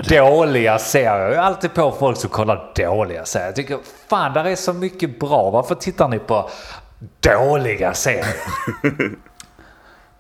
dåliga 0.09 0.79
serier. 0.79 1.19
Jag 1.21 1.33
är 1.33 1.39
alltid 1.39 1.75
på 1.75 1.93
folk 1.93 2.17
som 2.17 2.31
kollar 2.31 2.73
dåliga 2.77 3.25
serier. 3.25 3.47
Jag 3.47 3.57
tycker 3.57 3.79
fan, 4.09 4.33
där 4.33 4.45
är 4.45 4.57
så 4.57 4.73
mycket 4.73 5.21
bra. 5.21 5.51
Varför 5.51 5.75
tittar 5.75 6.09
ni 6.09 6.19
på 6.19 6.51
dåliga 7.21 7.95
serier? 7.95 8.27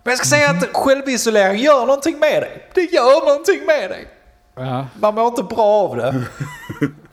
Men 0.04 0.10
jag 0.10 0.18
ska 0.18 0.26
säga 0.26 0.50
att 0.50 0.76
självisolering 0.76 1.60
gör 1.60 1.86
någonting 1.86 2.18
med 2.18 2.42
dig. 2.42 2.68
Det 2.74 2.80
gör 2.80 3.26
någonting 3.26 3.66
med 3.66 3.90
dig. 3.90 4.06
Ja. 4.54 4.86
Man 5.00 5.14
mår 5.14 5.26
inte 5.26 5.42
bra 5.42 5.66
av 5.66 5.96
det. 5.96 6.24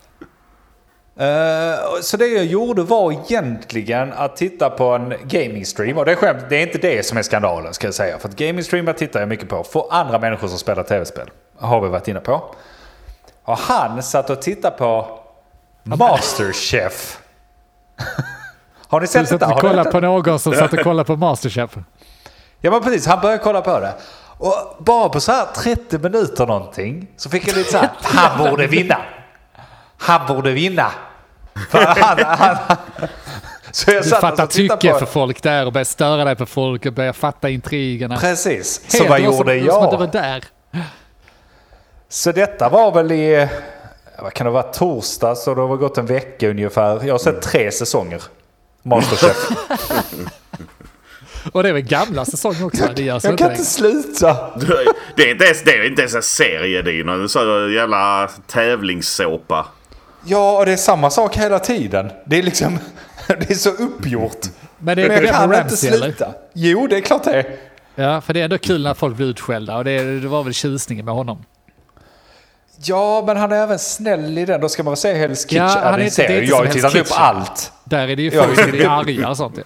Eh, 1.19 2.01
så 2.01 2.17
det 2.17 2.27
jag 2.27 2.45
gjorde 2.45 2.83
var 2.83 3.11
egentligen 3.11 4.13
att 4.13 4.35
titta 4.35 4.69
på 4.69 4.83
en 4.83 5.13
gaming 5.23 5.65
stream. 5.65 5.97
Och 5.97 6.05
det 6.05 6.11
är, 6.11 6.15
skämt, 6.15 6.43
det 6.49 6.55
är 6.55 6.61
inte 6.61 6.77
det 6.77 7.05
som 7.05 7.17
är 7.17 7.21
skandalen 7.21 7.73
ska 7.73 7.87
jag 7.87 7.93
säga. 7.93 8.19
För 8.19 8.29
att 8.29 8.35
gaming 8.35 8.63
streamar 8.63 8.93
tittar 8.93 9.19
jag 9.19 9.29
mycket 9.29 9.49
på. 9.49 9.63
För 9.63 9.85
andra 9.91 10.19
människor 10.19 10.47
som 10.47 10.57
spelar 10.57 10.83
tv-spel. 10.83 11.29
Har 11.57 11.81
vi 11.81 11.87
varit 11.89 12.07
inne 12.07 12.19
på. 12.19 12.41
Och 13.43 13.57
han 13.57 14.03
satt 14.03 14.29
och 14.29 14.41
tittade 14.41 14.77
på 14.77 15.19
Masterchef. 15.83 17.19
Har 18.87 18.99
ni 18.99 19.03
Du 19.05 19.11
sett 19.11 19.27
satt 19.29 19.39
detta? 19.39 19.45
och 19.45 19.51
Har 19.51 19.63
ni 19.63 19.69
kollade 19.69 19.89
detta? 19.89 19.91
på 19.91 19.99
någon 19.99 20.39
som 20.39 20.53
satt 20.53 20.73
och 20.73 20.79
kollade 20.79 21.07
på 21.07 21.15
Masterchef. 21.15 21.77
Ja 22.61 22.71
men 22.71 22.81
precis, 22.83 23.07
han 23.07 23.21
började 23.21 23.43
kolla 23.43 23.61
på 23.61 23.79
det. 23.79 23.93
Och 24.37 24.53
bara 24.79 25.09
på 25.09 25.19
så 25.19 25.31
här 25.31 25.45
30 25.45 25.97
minuter 25.97 26.47
någonting 26.47 27.07
så 27.17 27.29
fick 27.29 27.47
jag 27.47 27.55
lite 27.57 27.71
så 27.71 27.77
här, 27.77 27.89
han 28.01 28.49
borde 28.49 28.67
vinna. 28.67 28.97
Han 29.97 30.27
borde 30.35 30.51
vinna. 30.51 30.91
Han, 31.71 32.23
han. 32.37 32.77
Så 33.71 33.91
jag 33.91 34.03
Du 34.03 34.09
satt 34.09 34.21
fattar 34.21 34.47
tittade 34.47 34.81
tycke 34.81 34.93
på 34.93 34.99
för 34.99 35.05
folk 35.05 35.43
där 35.43 35.65
och 35.65 35.73
börjar 35.73 35.85
störa 35.85 36.23
dig 36.25 36.35
på 36.35 36.45
folk 36.45 36.85
och 36.85 36.93
börjar 36.93 37.13
fatta 37.13 37.49
intrigerna. 37.49 38.17
Precis, 38.17 38.81
så 38.87 38.97
Helt 38.97 39.09
vad 39.09 39.17
som- 39.19 39.25
gjorde 39.25 39.71
Som 39.71 39.83
att 39.83 39.91
du 39.91 39.97
var 39.97 40.03
jag? 40.03 40.11
där. 40.11 40.43
Så 42.09 42.31
detta 42.31 42.69
var 42.69 42.91
väl 42.91 43.11
i, 43.11 43.47
vad 44.21 44.33
kan 44.33 44.45
det 44.45 44.51
vara, 44.51 44.63
torsdag 44.63 45.35
så 45.35 45.55
det 45.55 45.61
har 45.61 45.77
gått 45.77 45.97
en 45.97 46.05
vecka 46.05 46.49
ungefär. 46.49 47.05
Jag 47.05 47.13
har 47.13 47.19
sett 47.19 47.41
tre 47.41 47.71
säsonger. 47.71 48.21
Masterchef. 48.83 49.49
Och 51.51 51.63
det 51.63 51.69
är 51.69 51.73
väl 51.73 51.81
gamla 51.81 52.25
säsonger 52.25 52.65
också? 52.65 52.83
Det 52.95 53.01
Jag 53.03 53.15
inte 53.15 53.27
kan 53.27 53.37
längre. 53.37 53.51
inte 53.51 53.65
sluta. 53.65 54.37
Det 55.15 55.23
är 55.23 55.31
inte 55.31 55.45
ens, 55.45 55.63
det 55.63 55.71
är 55.71 55.87
inte 55.87 56.01
ens 56.01 56.15
en 56.15 56.21
serie 56.23 56.81
det 56.81 56.91
är 56.91 57.27
så 57.27 57.69
jävla 57.75 58.29
tävlingssåpa. 58.47 59.65
Ja, 60.29 60.57
och 60.57 60.65
det 60.65 60.71
är 60.71 60.77
samma 60.77 61.09
sak 61.09 61.37
hela 61.37 61.59
tiden. 61.59 62.11
Det 62.25 62.37
är 62.37 62.43
liksom, 62.43 62.79
det 63.27 63.49
är 63.49 63.55
så 63.55 63.69
uppgjort. 63.69 64.37
Men 64.77 64.97
det 64.97 65.03
är 65.03 65.07
Men 65.07 65.15
jag 65.17 65.25
Gordon 65.25 65.39
kan 65.39 65.43
inte 65.51 65.61
Ramsay 65.61 65.89
eller? 65.89 65.97
sluta. 66.05 66.33
Jo, 66.53 66.87
det 66.87 66.97
är 66.97 67.01
klart 67.01 67.23
det 67.23 67.33
är. 67.33 67.45
Ja, 67.95 68.21
för 68.21 68.33
det 68.33 68.39
är 68.39 68.43
ändå 68.43 68.57
kul 68.57 68.83
när 68.83 68.93
folk 68.93 69.15
blir 69.15 69.27
utskällda 69.27 69.77
och 69.77 69.83
det, 69.83 70.19
det 70.19 70.27
var 70.27 70.43
väl 70.43 70.53
tjusningen 70.53 71.05
med 71.05 71.13
honom. 71.13 71.45
Ja, 72.83 73.23
men 73.27 73.37
han 73.37 73.51
är 73.51 73.55
även 73.55 73.79
snäll 73.79 74.37
i 74.37 74.45
den. 74.45 74.61
Då 74.61 74.69
ska 74.69 74.83
man 74.83 74.91
väl 74.91 74.97
säga 74.97 75.27
Hell's 75.27 75.47
Kitchen. 75.47 75.65
Ja, 75.65 75.79
han 75.83 75.93
är 75.93 76.03
inte- 76.03 76.21
det 76.27 76.33
är 76.33 76.41
inte 76.41 76.45
jag 76.51 76.57
har 76.57 76.65
ju 76.65 76.71
tittat 76.71 76.95
upp 76.95 77.07
allt. 77.11 77.71
Där 77.83 78.07
är 78.07 78.15
det 78.15 78.21
ju 78.21 78.31
folk 78.31 78.59
som 78.59 78.73
är 78.73 78.87
arga 78.87 79.29
och 79.29 79.37
sånt. 79.37 79.57
ja. 79.57 79.63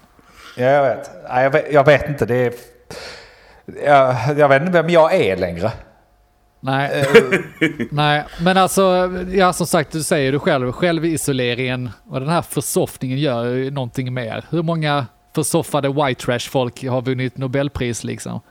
Ja, 0.58 0.65
jag 0.69 0.84
vet. 0.84 1.10
Jag 1.30 1.49
vet. 1.52 1.73
Jag 1.73 1.86
vet 1.86 2.10
inte. 2.10 2.26
Det 2.26 2.36
är... 2.36 2.54
Jag, 3.86 4.15
jag 4.38 4.49
vet 4.49 4.62
inte 4.62 4.71
vem 4.82 4.89
jag 4.89 5.13
är 5.15 5.38
längre. 5.38 5.71
Nej. 6.63 7.06
Nej, 7.91 8.23
men 8.41 8.58
alltså, 8.58 9.12
ja 9.34 9.54
som 9.54 9.67
sagt, 9.67 9.91
du 9.91 10.04
säger 10.04 10.32
du 10.32 10.39
själv, 10.39 10.71
självisoleringen 10.71 11.89
och 12.10 12.19
den 12.19 12.30
här 12.30 12.41
försoffningen 12.41 13.19
gör 13.19 13.45
ju 13.45 13.71
någonting 13.71 14.13
mer. 14.13 14.45
Hur 14.49 14.63
många 14.63 15.06
försoffade 15.36 15.89
white 15.89 16.21
trash 16.26 16.39
folk 16.49 16.88
har 16.88 17.02
vunnit 17.02 17.38
Nobelpris 17.38 18.04
liksom? 18.04 18.41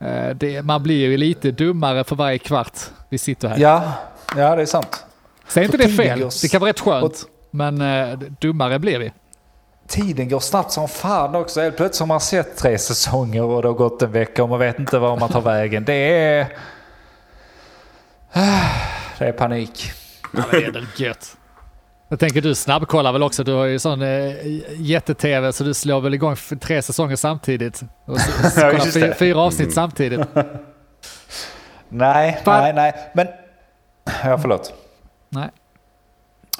Eh, 0.00 0.30
Det, 0.36 0.62
man 0.62 0.82
blir 0.82 1.10
ju 1.10 1.16
lite 1.16 1.50
dummare 1.50 2.04
för 2.04 2.16
varje 2.16 2.38
kvart 2.38 2.78
vi 3.08 3.18
sitter 3.18 3.48
här. 3.48 3.58
Ja, 3.58 3.92
ja 4.36 4.56
det 4.56 4.62
är 4.62 4.66
sant. 4.66 5.04
Säg 5.48 5.64
inte 5.64 5.76
det 5.76 5.88
fel, 5.88 6.28
det 6.42 6.48
kan 6.48 6.60
vara 6.60 6.68
rätt 6.70 6.80
skönt. 6.80 7.24
Men 7.50 7.80
eh, 7.80 8.18
dummare 8.18 8.78
blir 8.78 8.98
vi. 8.98 9.12
Tiden 9.88 10.28
går 10.28 10.40
snabbt 10.40 10.72
som 10.72 10.88
fan 10.88 11.34
också. 11.34 11.60
Helt 11.60 11.76
plötsligt 11.76 12.00
har 12.00 12.06
man 12.06 12.20
sett 12.20 12.56
tre 12.56 12.78
säsonger 12.78 13.42
och 13.42 13.62
det 13.62 13.68
har 13.68 13.74
gått 13.74 14.02
en 14.02 14.12
vecka 14.12 14.42
och 14.42 14.48
man 14.48 14.58
vet 14.58 14.78
inte 14.78 14.98
var 14.98 15.16
man 15.16 15.28
tar 15.28 15.40
vägen. 15.40 15.84
Det 15.84 15.94
är... 15.94 16.46
Det 19.18 19.24
är 19.28 19.32
panik. 19.32 19.90
Ja, 20.32 20.42
men 20.52 20.72
det 20.72 20.78
är 20.78 20.86
gött. 20.96 21.36
Jag 22.08 22.18
tänker 22.20 22.40
du 22.40 22.54
snabbkollar 22.54 23.12
väl 23.12 23.22
också, 23.22 23.44
du 23.44 23.52
har 23.52 23.64
ju 23.64 23.78
sån 23.78 24.02
eh, 24.02 24.32
jätte-tv 24.76 25.52
så 25.52 25.64
du 25.64 25.74
slår 25.74 26.00
väl 26.00 26.14
igång 26.14 26.36
tre 26.60 26.82
säsonger 26.82 27.16
samtidigt. 27.16 27.82
Och 28.04 28.20
så, 28.20 28.30
så 28.50 28.60
Ja, 28.60 28.70
kollar 28.70 28.84
just 28.84 28.94
fy, 28.94 29.00
det. 29.00 29.14
fyra 29.14 29.40
avsnitt 29.40 29.74
samtidigt. 29.74 30.20
Nej, 31.88 32.40
Fan. 32.44 32.62
nej, 32.62 32.72
nej. 32.72 33.10
Men... 33.14 33.26
Ja, 34.24 34.38
förlåt. 34.38 34.72
Nej. 35.28 35.48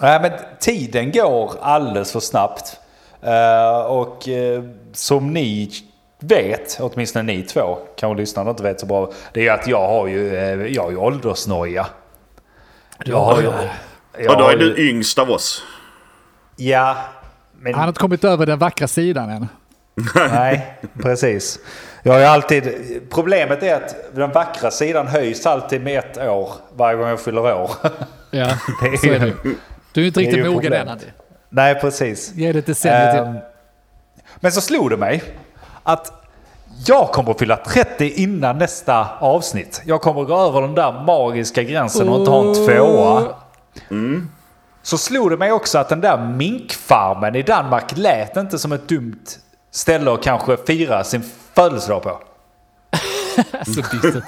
Nej, 0.01 0.21
men 0.23 0.33
tiden 0.61 1.13
går 1.13 1.53
alldeles 1.63 2.13
för 2.13 2.21
snabbt. 2.21 2.81
Eh, 3.23 3.79
och 3.87 4.29
eh, 4.29 4.63
som 4.93 5.33
ni 5.33 5.71
vet, 6.29 6.79
åtminstone 6.81 7.23
ni 7.23 7.43
två, 7.43 7.79
kanske 7.97 8.21
lyssnarna 8.21 8.51
inte 8.51 8.63
vet 8.63 8.81
så 8.81 8.87
bra, 8.87 9.13
det 9.33 9.49
är 9.49 9.53
att 9.53 9.67
jag 9.67 9.89
har 9.89 10.07
ju, 10.07 10.37
eh, 10.37 10.67
jag 10.67 10.83
har 10.83 10.91
ju 10.91 10.97
åldersnoja. 10.97 11.87
Jag 13.05 13.21
har 13.21 13.41
ju... 13.41 13.53
jag 14.19 14.31
Och 14.33 14.39
då 14.39 14.49
är 14.49 14.57
du 14.57 14.89
yngst 14.89 15.19
av 15.19 15.31
oss. 15.31 15.63
Ja, 16.57 16.97
men... 17.53 17.75
Han 17.75 17.81
har 17.81 17.89
inte 17.89 18.01
kommit 18.01 18.25
över 18.25 18.47
den 18.47 18.59
vackra 18.59 18.89
sidan 18.89 19.31
än. 19.31 19.49
Nej, 20.15 20.79
precis. 21.03 21.59
Jag 22.03 22.13
har 22.13 22.21
alltid... 22.21 22.73
Problemet 23.11 23.63
är 23.63 23.75
att 23.75 24.15
den 24.15 24.31
vackra 24.31 24.71
sidan 24.71 25.07
höjs 25.07 25.47
alltid 25.47 25.83
med 25.83 25.99
ett 25.99 26.19
år 26.19 26.53
varje 26.77 26.99
gång 26.99 27.09
jag 27.09 27.21
fyller 27.21 27.41
år. 27.41 27.71
Ja, 28.31 28.47
Det 28.83 28.87
är 28.87 28.97
så 28.97 29.07
är 29.07 29.19
det. 29.19 29.33
Du 29.93 30.03
är 30.03 30.07
inte 30.07 30.21
riktigt 30.21 30.47
mogen 30.47 30.73
än 30.73 30.89
Andy. 30.89 31.07
Nej, 31.49 31.75
precis. 31.75 32.33
Ge 32.35 32.53
det 32.53 32.59
ett 32.59 32.67
decennium 32.67 33.33
till. 33.33 33.43
Men 34.41 34.53
så 34.53 34.61
slog 34.61 34.91
det 34.91 34.97
mig 34.97 35.23
att 35.85 36.21
jag 36.87 37.13
kommer 37.13 37.31
att 37.31 37.39
fylla 37.39 37.57
30 37.57 38.09
innan 38.23 38.59
nästa 38.59 39.09
avsnitt. 39.19 39.83
Jag 39.85 40.01
kommer 40.01 40.21
att 40.23 40.29
gå 40.29 40.37
över 40.41 40.61
den 40.63 40.75
där 40.75 41.05
magiska 41.07 41.63
gränsen 41.63 42.09
och 42.09 42.19
inte 42.19 42.31
ha 42.31 42.49
en 42.49 42.55
tvåa. 42.55 43.35
Så 44.83 44.99
slog 44.99 45.31
det 45.31 45.37
mig 45.37 45.53
också 45.53 45.79
att 45.79 45.89
den 45.89 46.01
där 46.01 46.27
minkfarmen 46.27 47.35
i 47.37 47.43
Danmark 47.43 47.97
lät 47.97 48.37
inte 48.37 48.59
som 48.59 48.73
ett 48.73 48.89
dumt 48.89 49.25
ställe 49.71 50.13
att 50.13 50.23
kanske 50.23 50.57
fira 50.67 51.05
sin 51.05 51.23
födelsedag 51.55 52.03
på. 52.03 52.19
Så 53.65 53.83
bittert. 53.93 54.25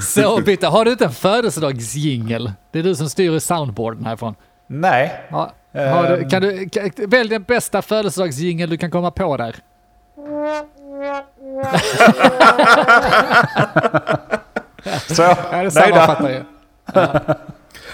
Så 0.00 0.40
bittert. 0.40 0.70
Har 0.70 0.84
du 0.84 0.90
inte 0.90 1.04
en 1.04 1.12
födelsedagsjingel? 1.12 2.52
Det 2.70 2.78
är 2.78 2.82
du 2.82 2.94
som 2.94 3.08
styr 3.08 3.32
i 3.36 3.40
soundboarden 3.40 4.06
härifrån. 4.06 4.34
Nej. 4.66 5.20
Ja. 5.30 5.50
Du, 5.72 5.80
Ehm. 5.80 6.28
kan 6.30 6.42
du, 6.42 6.68
kan, 6.68 6.90
välj 6.96 7.28
den 7.30 7.42
bästa 7.42 7.82
födelsedagsjingel 7.82 8.70
du 8.70 8.76
kan 8.76 8.90
komma 8.90 9.10
på 9.10 9.36
där. 9.36 9.56
Så, 15.06 15.22
Ja, 15.22 15.36
det 15.50 15.56
nöjda. 15.56 15.70
sammanfattar 15.70 16.28
ju. 16.30 16.42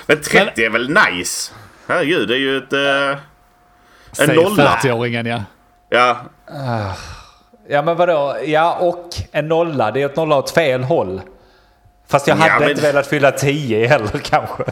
Men 0.07 0.21
30 0.23 0.65
är 0.65 0.71
väl 0.71 0.89
nice? 1.11 1.53
Herregud, 1.89 2.29
det 2.29 2.35
är 2.35 2.39
ju 2.39 2.57
ett... 2.59 2.73
eh, 2.73 2.81
en 3.11 3.17
Säger 4.13 4.35
nolla. 4.43 4.79
40-åringen 4.83 5.29
ja. 5.29 5.43
Ja, 5.89 6.17
Ja 7.69 7.83
men 7.83 7.97
vadå? 7.97 8.37
Ja 8.45 8.77
och 8.81 9.09
en 9.33 9.49
nolla. 9.49 9.91
Det 9.91 10.03
är 10.03 10.07
ett 10.07 10.17
nolla 10.17 10.37
åt 10.37 10.51
fel 10.51 10.83
håll. 10.85 11.21
Fast 12.09 12.27
jag 12.27 12.39
Ja, 12.39 12.43
hade 12.43 12.61
men- 12.61 12.71
inte 12.71 12.83
velat 12.83 13.07
fylla 13.07 13.31
10 13.33 13.87
heller 13.87 14.19
kanske. 14.25 14.63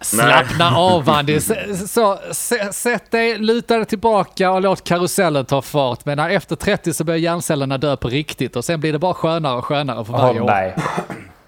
Slappna 0.00 0.76
av 0.76 1.10
Andy. 1.10 1.40
Så, 1.40 1.54
så, 1.88 2.18
s- 2.30 2.76
sätt 2.82 3.10
dig, 3.10 3.38
luta 3.38 3.76
dig 3.76 3.86
tillbaka 3.86 4.50
och 4.50 4.62
låt 4.62 4.84
karusellen 4.84 5.44
ta 5.44 5.62
fart. 5.62 6.04
Men 6.04 6.16
när 6.16 6.30
efter 6.30 6.56
30 6.56 6.92
så 6.94 7.04
börjar 7.04 7.18
hjärncellerna 7.18 7.78
dö 7.78 7.96
på 7.96 8.08
riktigt 8.08 8.56
och 8.56 8.64
sen 8.64 8.80
blir 8.80 8.92
det 8.92 8.98
bara 8.98 9.14
skönare 9.14 9.56
och 9.58 9.64
skönare 9.64 10.04
för 10.04 10.12
varje 10.12 10.40
Åh 10.40 10.42
år. 10.42 10.46
nej. 10.50 10.74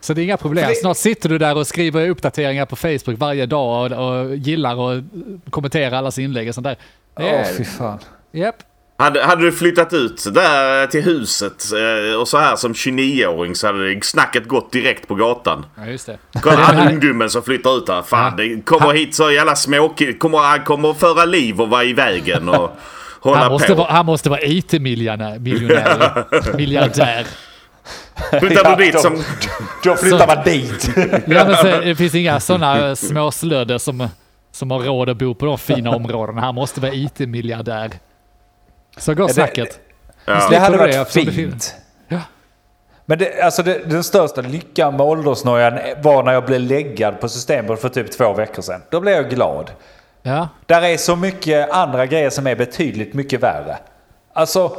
Så 0.00 0.12
det 0.14 0.20
är 0.20 0.24
inga 0.24 0.36
problem. 0.36 0.70
Snart 0.80 0.96
sitter 0.96 1.28
du 1.28 1.38
där 1.38 1.56
och 1.56 1.66
skriver 1.66 2.08
uppdateringar 2.08 2.66
på 2.66 2.76
Facebook 2.76 3.18
varje 3.18 3.46
dag 3.46 3.92
och, 3.92 4.08
och 4.08 4.36
gillar 4.36 4.74
och 4.76 5.02
kommenterar 5.50 5.96
allas 5.98 6.18
inlägg 6.18 6.48
och 6.48 6.54
sånt 6.54 6.64
där. 6.64 6.76
Åh 7.18 7.24
är- 7.24 7.44
fy 7.58 7.64
fan. 7.64 7.98
Japp. 8.32 8.56
Hade, 8.98 9.24
hade 9.24 9.42
du 9.42 9.52
flyttat 9.52 9.92
ut 9.92 10.24
där 10.34 10.86
till 10.86 11.02
huset 11.02 11.64
eh, 11.72 12.20
och 12.20 12.28
så 12.28 12.38
här 12.38 12.56
som 12.56 12.72
29-åring 12.72 13.54
så 13.54 13.66
hade 13.66 14.00
snacket 14.02 14.48
gått 14.48 14.72
direkt 14.72 15.08
på 15.08 15.14
gatan. 15.14 15.66
Ja, 15.76 15.86
just 15.86 16.06
det. 16.06 16.18
Kolla 16.40 16.56
han 16.60 16.88
ungdomen 16.88 17.30
som 17.30 17.42
flyttar 17.42 17.78
ut 17.78 17.86
där. 17.86 18.02
Fan, 18.02 18.36
det 18.36 18.60
kommer 18.64 18.92
hit 18.92 19.14
så 19.14 19.30
jävla 19.30 19.56
småkid. 19.56 20.18
Kommer, 20.18 20.38
han 20.38 20.64
kommer 20.64 20.90
att 20.90 21.00
föra 21.00 21.24
liv 21.24 21.60
och 21.60 21.68
vara 21.68 21.84
i 21.84 21.92
vägen 21.92 22.48
och 22.48 22.70
hålla 23.20 23.38
Han 23.38 23.52
måste, 23.52 23.68
på. 23.68 23.74
vara, 23.74 23.92
han 23.92 24.06
måste 24.06 24.30
vara 24.30 24.40
IT-miljonär. 24.42 25.38
Miljonär. 25.38 26.24
Miljardär. 26.56 27.26
Flyttar 28.40 28.76
du 28.76 28.84
dit 28.84 28.94
då, 28.94 28.98
som... 28.98 29.22
då 29.84 29.96
flyttar 29.96 30.26
man 30.26 30.44
dit. 30.44 30.90
Ja, 31.26 31.44
men 31.44 31.56
så, 31.56 31.64
det 31.64 31.96
finns 31.96 32.14
inga 32.14 32.40
sådana 32.40 32.96
små 32.96 33.30
slödder 33.30 33.78
som, 33.78 34.08
som 34.52 34.70
har 34.70 34.78
råd 34.80 35.08
att 35.08 35.16
bo 35.16 35.34
på 35.34 35.46
de 35.46 35.58
fina 35.58 35.90
områdena. 35.90 36.40
Han 36.40 36.54
måste 36.54 36.80
vara 36.80 36.94
IT-miljardär. 36.94 37.90
Så 38.96 39.14
går 39.14 39.26
det- 39.26 39.34
snacket. 39.34 39.78
Ja. 40.24 40.48
Det 40.50 40.56
hade 40.58 40.72
det 40.76 40.78
varit 40.98 41.12
det 41.14 41.32
fint. 41.32 41.74
Ja. 42.08 42.20
Men 43.04 43.18
det, 43.18 43.40
alltså 43.42 43.62
det, 43.62 43.78
den 43.90 44.04
största 44.04 44.40
lyckan 44.40 44.96
med 44.96 45.06
åldersnojan 45.06 45.78
var 46.02 46.22
när 46.22 46.32
jag 46.32 46.44
blev 46.46 46.60
läggad 46.60 47.20
på 47.20 47.28
Systembolaget 47.28 47.82
för 47.82 47.88
typ 47.88 48.10
två 48.12 48.32
veckor 48.32 48.62
sedan. 48.62 48.82
Då 48.90 49.00
blev 49.00 49.14
jag 49.14 49.30
glad. 49.30 49.70
Ja. 50.22 50.48
Där 50.66 50.82
är 50.82 50.96
så 50.96 51.16
mycket 51.16 51.70
andra 51.70 52.06
grejer 52.06 52.30
som 52.30 52.46
är 52.46 52.56
betydligt 52.56 53.14
mycket 53.14 53.42
värre. 53.42 53.78
Alltså, 54.32 54.76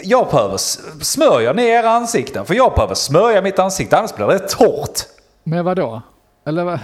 jag 0.00 0.26
behöver 0.30 0.56
smörja 1.04 1.52
ner 1.52 1.64
era 1.78 1.90
ansikten. 1.90 2.46
För 2.46 2.54
jag 2.54 2.72
behöver 2.74 2.94
smörja 2.94 3.42
mitt 3.42 3.58
ansikte, 3.58 3.98
annars 3.98 4.14
blir 4.14 4.26
det 4.26 4.38
torrt. 4.38 5.00
Men 5.44 5.64
vadå? 5.64 6.02
Eller 6.46 6.64
vad? 6.64 6.78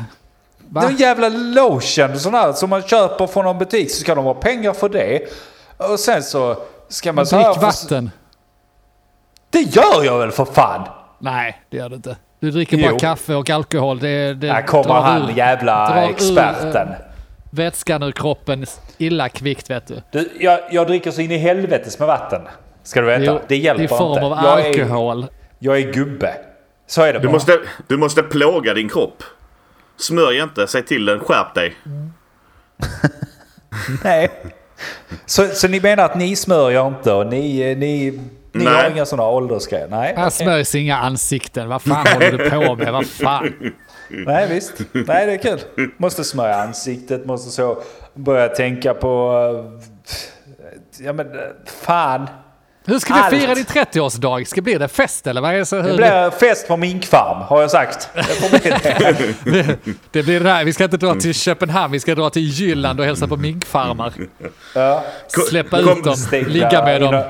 Det 0.59 0.79
är 0.81 0.83
Va? 0.83 0.89
en 0.89 0.97
jävla 0.97 1.29
lotion 1.29 2.19
sån 2.19 2.35
här, 2.35 2.53
som 2.53 2.71
man 2.71 2.83
köper 2.83 3.27
från 3.27 3.45
någon 3.45 3.59
butik 3.59 3.91
så 3.91 4.01
ska 4.01 4.15
de 4.15 4.25
ha 4.25 4.35
pengar 4.35 4.73
för 4.73 4.89
det. 4.89 5.21
Och 5.77 6.01
sen 6.01 6.23
så 6.23 6.57
ska 6.89 7.12
man... 7.12 7.27
här- 7.33 7.53
Drick 7.53 7.62
vatten. 7.62 8.11
Det 9.51 9.61
gör 9.61 10.05
jag 10.05 10.19
väl 10.19 10.31
för 10.31 10.45
fan! 10.45 10.83
Nej, 11.19 11.62
det 11.71 11.77
gör 11.77 11.89
du 11.89 11.97
inte. 11.97 12.17
Du 12.41 12.51
dricker 12.51 12.77
bara 12.77 12.91
Jo. 12.91 12.99
kaffe 12.99 13.35
och 13.35 13.51
alkohol. 13.51 13.99
Det, 13.99 14.35
det 14.35 14.53
Här 14.53 14.62
kommer 14.62 14.95
han 14.95 15.31
ur 15.31 15.37
jävla 15.37 16.05
ur, 16.05 16.11
experten. 16.11 16.89
eh, 16.89 16.95
vätskan 17.51 18.03
ur 18.03 18.12
kroppen 18.12 18.67
illa 18.99 19.29
kvickt 19.29 19.71
vet 19.71 19.87
du. 19.87 20.03
Du, 20.12 20.31
jag, 20.41 20.61
jag 20.71 20.87
dricker 20.87 21.11
så 21.11 21.21
in 21.21 21.31
i 21.31 21.37
helvetes 21.39 21.99
med 21.99 22.09
vatten. 22.09 22.43
Ska 22.83 23.01
du 23.01 23.07
veta. 23.07 23.23
Jo, 23.25 23.41
det 23.49 23.57
hjälper 23.57 23.85
I 23.85 23.89
form 23.89 24.12
inte. 24.12 24.25
av 24.25 24.45
jag, 24.45 24.61
är, 24.67 24.83
alkohol. 24.83 25.27
jag 25.59 25.79
är 25.79 25.93
gubbe. 25.93 26.35
Så 26.87 27.03
är 27.03 27.12
det 27.12 27.19
Du 27.19 27.27
bara. 27.27 27.33
måste, 27.33 27.59
du 27.87 27.97
måste 27.97 28.23
plåga 28.23 28.75
din 28.75 28.89
kropp. 28.89 29.23
Smörj 29.97 30.39
inte, 30.39 30.67
säg 30.67 30.85
till 30.85 31.05
den, 31.05 31.21
skärp 31.21 31.55
dig. 31.55 31.77
Nej. 34.05 34.31
Så, 35.27 35.47
så 35.49 35.69
ni 35.69 35.81
menar 35.81 36.05
att 36.05 36.17
ni 36.17 36.37
smörjer 36.37 36.87
inte 36.89 37.12
och 37.12 37.27
ni, 37.27 37.61
eh, 37.61 37.77
ni, 37.79 38.21
ni 38.53 38.65
Nej. 38.65 38.75
har 38.83 38.91
inga 38.91 39.07
sådana 39.07 39.29
åldersgrejer? 39.29 39.89
Nej. 39.89 40.15
Här 40.17 40.27
okej. 40.27 40.31
smörjs 40.31 40.75
inga 40.75 40.97
ansikten. 40.97 41.69
Vad 41.69 41.83
fan 41.83 42.07
håller 42.12 42.33
du 42.39 42.51
på 42.51 42.75
med? 42.77 42.93
Vad 42.93 43.07
fan? 43.07 43.53
Nej 44.09 44.49
visst. 44.49 44.73
Nej 44.93 45.27
det 45.27 45.33
är 45.33 45.39
kul. 45.39 45.61
Måste 45.97 46.25
smörja 46.25 46.57
ansiktet, 46.57 47.27
måste 47.27 47.51
så 47.51 47.79
börja 48.15 48.49
tänka 48.49 48.95
på... 48.95 49.33
eh, 49.79 51.05
Ja 51.07 51.12
men 51.12 51.27
eh, 51.27 51.41
fan. 51.67 52.27
Hur 52.87 52.99
ska 52.99 53.14
vi 53.14 53.20
Allt. 53.20 53.35
fira 53.35 53.55
din 53.55 53.64
30-årsdag? 53.64 54.44
Ska 54.44 54.61
bli 54.62 54.75
det 54.79 54.88
fest 54.88 55.27
eller? 55.27 55.40
Vad 55.40 55.55
är 55.55 55.59
det, 55.59 55.66
så, 55.66 55.77
hur, 55.77 55.90
Det 55.90 55.96
blir 55.96 56.31
fest 56.31 56.68
på 56.68 56.77
minkfarm 56.77 57.38
har 57.42 57.61
jag 57.61 57.70
sagt. 57.70 58.09
Det 58.14 58.59
det. 59.44 59.53
det, 59.53 59.79
det 60.11 60.22
blir 60.22 60.40
det 60.40 60.51
här. 60.51 60.64
Vi 60.64 60.72
ska 60.72 60.85
inte 60.85 60.96
dra 60.96 61.14
till 61.14 61.35
Köpenhamn, 61.35 61.92
vi 61.92 62.01
ska 62.01 62.14
dra 62.14 62.31
till 62.31 62.42
Jylland 62.42 63.01
och 63.01 63.07
hälsa 63.07 63.27
på 63.27 63.37
minkfarmar. 63.37 64.12
Ja. 64.75 65.05
Släppa 65.49 65.83
Kom- 65.83 65.99
ut 65.99 66.05
dem, 66.05 66.16
ligga 66.46 66.85
med 66.85 67.01
dem. 67.01 67.22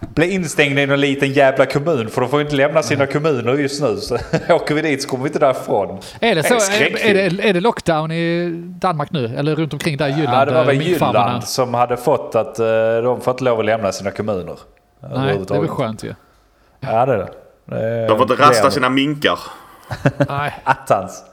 Bli 0.00 0.30
instängd 0.30 0.78
i 0.78 0.86
någon 0.86 1.00
liten 1.00 1.32
jävla 1.32 1.66
kommun 1.66 2.08
för 2.08 2.20
de 2.20 2.30
får 2.30 2.40
inte 2.40 2.56
lämna 2.56 2.82
sina 2.82 3.06
kommuner 3.06 3.54
just 3.54 3.82
nu. 3.82 3.96
Så 3.96 4.18
åker 4.48 4.74
vi 4.74 4.82
dit 4.82 5.02
så 5.02 5.08
kommer 5.08 5.24
vi 5.24 5.28
inte 5.28 5.38
därifrån. 5.38 6.00
Är 6.20 6.34
det 6.34 6.42
så? 6.42 6.54
Är, 6.54 7.06
är, 7.06 7.14
det, 7.14 7.48
är 7.48 7.54
det 7.54 7.60
lockdown 7.60 8.12
i 8.12 8.50
Danmark 8.80 9.10
nu? 9.10 9.36
Eller 9.36 9.56
runt 9.56 9.72
omkring 9.72 9.96
där 9.96 10.08
Jylland? 10.08 10.36
Ja, 10.36 10.44
det 10.44 10.52
var 10.52 10.60
eh, 10.60 10.66
väl? 10.66 10.82
Jylland 10.82 11.44
som 11.44 11.74
hade 11.74 11.96
fått 11.96 12.34
att 12.34 12.58
eh, 12.58 12.66
de 13.02 13.20
fått 13.20 13.40
lov 13.40 13.58
att 13.60 13.64
lämna 13.64 13.92
sina 13.92 14.10
kommuner. 14.10 14.56
Nej, 15.14 15.38
det 15.48 15.54
är 15.54 15.60
väl 15.60 15.68
skönt 15.68 16.04
ju. 16.04 16.14
Ja, 16.80 17.06
det 17.06 17.12
är 17.12 17.18
det. 17.18 17.28
det. 17.64 18.06
De 18.06 18.18
får 18.18 18.32
inte 18.32 18.44
rasta 18.44 18.70
sina 18.70 18.88
minkar. 18.88 19.38
Nej. 20.28 20.54
Attans. 20.64 21.24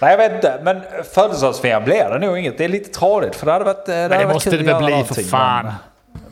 Nej, 0.00 0.10
jag 0.10 0.16
vet 0.16 0.32
inte. 0.32 0.60
Men 0.62 0.80
födelsedagsfiran 1.14 1.84
blir 1.84 2.10
det 2.10 2.18
nog 2.18 2.38
inget. 2.38 2.58
Det 2.58 2.64
är 2.64 2.68
lite 2.68 2.90
tradigt 2.90 3.36
för 3.36 3.46
det 3.46 3.52
hade 3.52 3.64
varit, 3.64 3.86
det 3.86 3.92
hade 3.92 4.08
Men 4.08 4.18
det 4.18 4.24
varit 4.24 4.34
måste 4.34 4.50
kul 4.50 4.66
det 4.66 4.76
att 4.76 4.82
väl 4.82 4.86
bli 4.86 5.04
för 5.04 5.22
fan. 5.22 5.64
Men, 5.64 5.74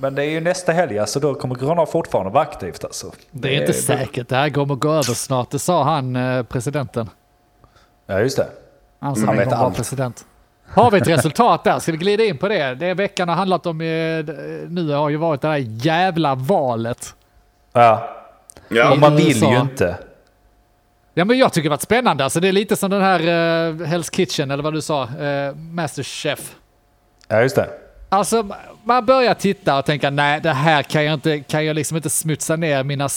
men 0.00 0.14
det 0.14 0.24
är 0.24 0.30
ju 0.30 0.40
nästa 0.40 0.72
helg 0.72 1.06
så 1.06 1.20
då 1.20 1.34
kommer 1.34 1.54
Gröna 1.54 1.87
fortfarande 1.87 2.30
vara 2.30 2.42
aktivt 2.42 2.84
alltså. 2.84 3.12
Det 3.30 3.56
är 3.56 3.61
inte 3.61 3.72
säkert. 3.72 4.28
Det 4.28 4.37
här 4.37 4.50
kommer 4.50 4.74
gå 4.74 4.90
över 4.90 5.02
snart. 5.02 5.50
Det 5.50 5.58
sa 5.58 5.84
han, 5.84 6.16
eh, 6.16 6.42
presidenten. 6.42 7.11
Ja, 8.06 8.20
just 8.20 8.37
det. 8.37 8.48
Han 9.00 9.16
som 9.16 9.28
en 9.28 9.48
gång 9.48 9.58
var 9.58 9.70
president. 9.70 10.26
Har 10.70 10.90
vi 10.90 10.98
ett 10.98 11.08
resultat 11.08 11.64
där? 11.64 11.78
Ska 11.78 11.92
vi 11.92 11.98
glida 11.98 12.24
in 12.24 12.38
på 12.38 12.48
det? 12.48 12.74
Det 12.74 12.94
veckan 12.94 13.28
har 13.28 13.37
handlat 13.37 13.66
om, 13.66 13.80
eh, 13.80 13.87
nu 14.68 14.92
har 14.92 15.08
ju 15.08 15.16
varit 15.16 15.40
det 15.40 15.48
där 15.48 15.56
jävla 15.68 16.34
valet. 16.34 17.14
Ja. 17.72 18.08
Ja. 18.68 18.92
Och 18.92 18.98
man 18.98 19.16
vill 19.16 19.42
ju 19.42 19.61
inte. 19.61 19.96
Ja 21.14 21.24
men 21.24 21.38
jag 21.38 21.52
tycker 21.52 21.68
det 21.68 21.70
varit 21.70 21.82
spännande. 21.82 22.24
Alltså, 22.24 22.40
det 22.40 22.48
är 22.48 22.52
lite 22.52 22.76
som 22.76 22.90
den 22.90 23.02
här 23.02 23.20
uh, 23.20 23.87
Hell's 23.87 24.14
Kitchen, 24.16 24.50
eller 24.50 24.62
vad 24.62 24.74
du 24.74 24.82
sa, 24.82 25.02
uh, 25.02 25.54
Masterchef. 25.56 26.54
Ja, 27.28 27.40
just 27.40 27.56
det. 27.56 27.68
Alltså 28.08 28.46
man 28.84 29.06
börjar 29.06 29.34
titta 29.34 29.78
och 29.78 29.84
tänka 29.84 30.10
nej 30.10 30.40
det 30.40 30.52
här 30.52 30.82
kan 30.82 31.04
jag 31.04 31.14
inte, 31.14 31.40
kan 31.40 31.64
jag 31.64 31.74
liksom 31.74 31.96
inte 31.96 32.10
smutsa 32.10 32.56
ner 32.56 32.84
mina 32.84 33.08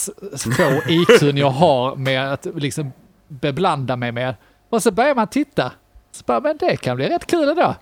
få 0.56 0.82
IQn 0.88 1.36
jag 1.36 1.50
har 1.50 1.96
med 1.96 2.32
att 2.32 2.46
liksom 2.54 2.92
beblanda 3.28 3.96
mig 3.96 4.12
med. 4.12 4.34
Och 4.68 4.82
så 4.82 4.90
börjar 4.90 5.14
man 5.14 5.26
titta. 5.26 5.72
Så 6.12 6.22
bara, 6.26 6.40
men 6.40 6.56
det 6.56 6.76
kan 6.76 6.96
bli 6.96 7.08
rätt 7.08 7.26
kul 7.26 7.48
ändå. 7.48 7.74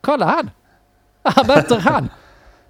Kolla 0.00 0.26
han. 0.26 0.50
Han 1.22 1.46
möter 1.46 1.78
han. 1.78 2.08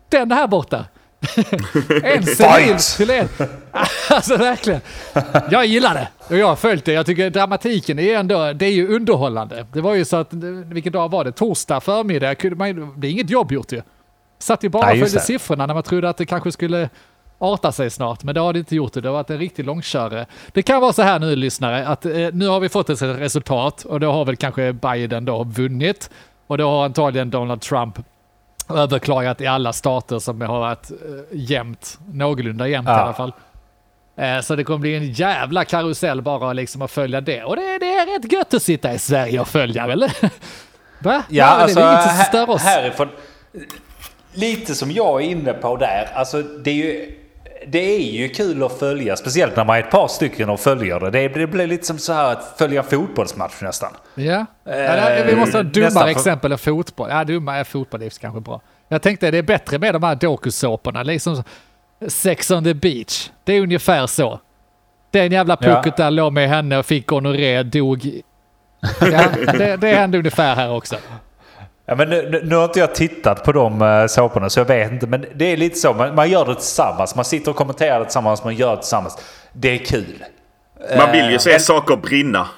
Den 0.08 0.32
här 0.32 0.46
borta. 0.46 0.84
en 2.04 2.22
civil 2.26 2.78
till 2.96 3.10
en. 3.10 3.28
Alltså 4.10 4.36
verkligen. 4.36 4.80
Jag 5.50 5.66
gillar 5.66 5.94
det. 5.94 6.08
Och 6.28 6.36
jag 6.36 6.46
har 6.46 6.56
följt 6.56 6.84
det. 6.84 6.92
Jag 6.92 7.06
tycker 7.06 7.30
dramatiken 7.30 7.98
är 7.98 8.16
ändå, 8.18 8.52
det 8.52 8.66
är 8.66 8.70
ju 8.72 8.94
underhållande. 8.96 9.66
Det 9.72 9.80
var 9.80 9.94
ju 9.94 10.04
så 10.04 10.16
att, 10.16 10.32
vilken 10.64 10.92
dag 10.92 11.10
var 11.10 11.24
det? 11.24 11.32
Torsdag 11.32 11.80
förmiddag. 11.80 12.34
kunde 12.34 12.56
man- 12.56 12.94
Det 13.00 13.06
är 13.06 13.10
inget 13.10 13.30
jobb 13.30 13.52
gjort 13.52 13.72
ju. 13.72 13.82
Satt 14.38 14.64
ju 14.64 14.68
bara 14.68 14.82
och 14.92 14.98
följde 14.98 15.06
det. 15.18 15.20
siffrorna 15.20 15.66
när 15.66 15.74
man 15.74 15.82
trodde 15.82 16.08
att 16.08 16.16
det 16.16 16.26
kanske 16.26 16.52
skulle 16.52 16.88
arta 17.38 17.72
sig 17.72 17.90
snart. 17.90 18.22
Men 18.24 18.34
det 18.34 18.40
har 18.40 18.52
det 18.52 18.58
inte 18.58 18.76
gjort. 18.76 18.92
Det 18.92 19.00
Det 19.00 19.08
har 19.08 19.14
varit 19.14 19.30
en 19.30 19.38
riktig 19.38 19.64
långkörare. 19.64 20.26
Det 20.52 20.62
kan 20.62 20.80
vara 20.80 20.92
så 20.92 21.02
här 21.02 21.18
nu 21.18 21.36
lyssnare, 21.36 21.86
att 21.86 22.06
eh, 22.06 22.12
nu 22.32 22.46
har 22.46 22.60
vi 22.60 22.68
fått 22.68 22.90
ett 22.90 23.02
resultat 23.02 23.84
och 23.84 24.00
då 24.00 24.12
har 24.12 24.24
väl 24.24 24.36
kanske 24.36 24.72
Biden 24.72 25.24
då 25.24 25.44
vunnit. 25.44 26.10
Och 26.46 26.58
då 26.58 26.70
har 26.70 26.84
antagligen 26.84 27.30
Donald 27.30 27.60
Trump 27.60 27.98
överklagat 28.68 29.40
i 29.40 29.46
alla 29.46 29.72
stater 29.72 30.18
som 30.18 30.40
har 30.40 30.60
varit 30.60 30.90
eh, 30.90 30.96
jämnt, 31.32 31.98
någorlunda 32.12 32.68
jämnt 32.68 32.88
Ja. 32.88 32.98
i 32.98 33.02
alla 33.02 33.12
fall. 33.12 33.32
Eh, 34.16 34.40
så 34.40 34.56
det 34.56 34.64
kommer 34.64 34.78
bli 34.78 34.94
en 34.96 35.12
jävla 35.12 35.64
karusell 35.64 36.22
bara 36.22 36.52
liksom 36.52 36.82
att 36.82 36.90
följa 36.90 37.20
det. 37.20 37.44
Och 37.44 37.56
det, 37.56 37.78
det 37.78 37.94
är 37.94 38.18
rätt 38.18 38.32
gött 38.32 38.54
att 38.54 38.62
sitta 38.62 38.92
i 38.94 38.98
Sverige 38.98 39.40
och 39.40 39.48
följa, 39.48 39.84
eller? 39.84 40.12
Va? 40.98 41.22
Ja, 41.28 41.46
Va? 41.46 41.50
alltså 41.50 41.78
det 41.80 41.86
är 41.86 41.92
inget 42.02 42.16
som 42.16 42.24
stör 42.24 42.50
oss. 42.50 42.62
härifrån. 42.62 43.08
Lite 44.34 44.74
som 44.74 44.90
jag 44.90 45.22
är 45.22 45.26
inne 45.26 45.52
på 45.52 45.76
där. 45.76 46.08
Alltså 46.14 46.42
det 46.42 46.70
är 46.70 46.74
ju... 46.74 47.18
Det 47.66 47.78
är 47.96 48.12
ju 48.12 48.28
kul 48.28 48.62
att 48.62 48.78
följa, 48.78 49.16
speciellt 49.16 49.56
när 49.56 49.64
man 49.64 49.76
är 49.76 49.80
ett 49.80 49.90
par 49.90 50.08
stycken 50.08 50.50
och 50.50 50.60
följer 50.60 51.00
det. 51.00 51.10
Det, 51.10 51.28
det 51.28 51.46
blir 51.46 51.66
lite 51.66 51.86
som 51.86 51.98
så 51.98 52.12
här 52.12 52.32
att 52.32 52.54
följa 52.58 52.82
fotbollsmatch 52.82 53.60
nästan. 53.62 53.92
Ja. 54.14 54.46
Eller, 54.66 55.26
vi 55.26 55.36
måste 55.36 55.56
ha 55.58 55.62
nästan 55.62 55.82
dummare 55.82 56.10
exempel 56.10 56.52
än 56.52 56.58
fotboll. 56.58 57.10
Ja, 57.10 57.24
dumma 57.24 57.56
är 57.56 57.64
fotboll, 57.64 58.00
det 58.00 58.06
är 58.06 58.20
kanske 58.20 58.40
bra. 58.40 58.60
Jag 58.88 59.02
tänkte 59.02 59.30
det 59.30 59.38
är 59.38 59.42
bättre 59.42 59.78
med 59.78 59.94
de 59.94 60.02
här 60.02 60.14
dokusåporna, 60.14 61.02
liksom 61.02 61.42
Sex 62.08 62.50
on 62.50 62.64
the 62.64 62.74
beach. 62.74 63.30
Det 63.44 63.52
är 63.52 63.60
ungefär 63.60 64.06
så. 64.06 64.40
Den 65.10 65.32
jävla 65.32 65.56
Ja. 65.60 65.74
pucket 65.74 65.96
där 65.96 66.10
låg 66.10 66.32
med 66.32 66.48
henne 66.48 66.78
och 66.78 66.86
fick 66.86 67.06
gonorré, 67.06 67.62
dog. 67.62 68.22
Ja, 69.00 69.24
det, 69.58 69.76
det 69.76 69.94
hände 69.94 70.18
ungefär 70.18 70.54
här 70.54 70.70
också. 70.72 70.96
Ja, 71.86 71.94
men 71.94 72.08
nu, 72.10 72.42
nu- 72.44 72.56
har 72.56 72.64
inte 72.64 72.80
jag 72.80 72.94
tittat 72.94 73.44
på 73.44 73.52
de 73.52 73.82
uh, 73.82 74.06
såporna 74.06 74.50
så 74.50 74.60
jag 74.60 74.64
vet 74.64 74.92
inte. 74.92 75.06
Men 75.06 75.24
det 75.34 75.44
är 75.52 75.56
lite 75.56 75.78
så, 75.78 75.92
man, 75.92 76.14
man 76.14 76.30
gör 76.30 76.44
det 76.44 76.54
tillsammans. 76.54 77.14
Man 77.14 77.24
sitter 77.24 77.50
och 77.50 77.56
kommenterar 77.56 77.98
det 77.98 78.04
tillsammans, 78.04 78.44
man 78.44 78.54
gör 78.54 78.70
det 78.70 78.76
tillsammans. 78.82 79.18
Det 79.52 79.68
är 79.68 79.78
kul. 79.78 80.24
Man 80.96 81.12
vill 81.12 81.24
ju 81.28 81.32
Eh, 81.34 81.38
se 81.38 81.50
men- 81.50 81.60
saker 81.60 81.96
brinna. 81.96 82.48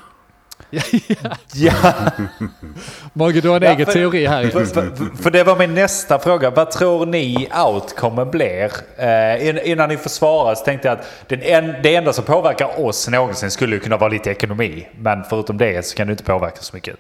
Ja, 1.55 1.73
Mogge, 3.13 3.41
du 3.41 3.49
har 3.49 3.57
en 3.57 3.63
Ja, 3.63 3.71
egen 3.73 3.87
för- 3.87 3.93
teori 3.93 4.27
här. 4.27 4.49
för, 4.49 4.65
för, 4.65 5.23
för 5.23 5.31
det 5.31 5.45
var 5.45 5.57
min 5.57 5.75
nästa 5.75 6.19
fråga. 6.19 6.51
Vad 6.51 6.71
tror 6.71 7.07
ni 7.07 7.49
outcome 7.67 8.25
blir? 8.25 8.71
Eh, 8.99 9.49
in- 9.49 9.59
innan 9.59 9.89
ni 9.89 9.97
får 9.97 10.11
svara 10.11 10.55
så 10.57 10.65
tänkte 10.65 10.89
jag 10.89 10.99
att 10.99 11.07
den 11.29 11.43
en, 11.43 11.75
det 11.83 11.95
enda 11.95 12.13
som 12.13 12.25
påverkar 12.25 12.81
oss 12.85 13.09
någonsin 13.09 13.51
skulle 13.51 13.79
kunna 13.79 13.97
vara 13.97 14.11
lite 14.11 14.31
ekonomi. 14.31 14.89
Men 14.99 15.25
förutom 15.25 15.59
det 15.59 15.87
så 15.87 15.97
kan 15.97 16.07
det 16.07 16.11
inte 16.11 16.25
påverka 16.25 16.57
så 16.61 16.77
mycket. 16.77 16.97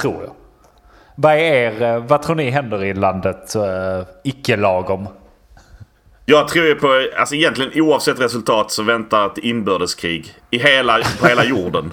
Tror 0.00 0.22
jag. 0.24 0.32
Vad, 1.22 1.32
är 1.32 1.38
er, 1.38 1.82
eh, 1.82 2.04
vad 2.04 2.22
tror 2.22 2.36
ni 2.36 2.50
händer 2.50 2.84
i 2.84 2.94
landet 2.94 3.56
uh, 3.56 4.04
icke-lagom? 4.24 5.08
Jag 6.26 6.48
tror 6.48 6.66
ju 6.66 6.74
på, 6.74 7.08
alltså 7.18 7.34
egentligen 7.34 7.82
oavsett 7.82 8.20
resultat 8.20 8.70
så 8.70 8.82
väntar 8.82 9.26
ett 9.26 9.38
inbördeskrig 9.38 10.34
i 10.50 10.58
hela, 10.58 10.98
på 11.20 11.26
hela 11.26 11.44
jorden. 11.44 11.92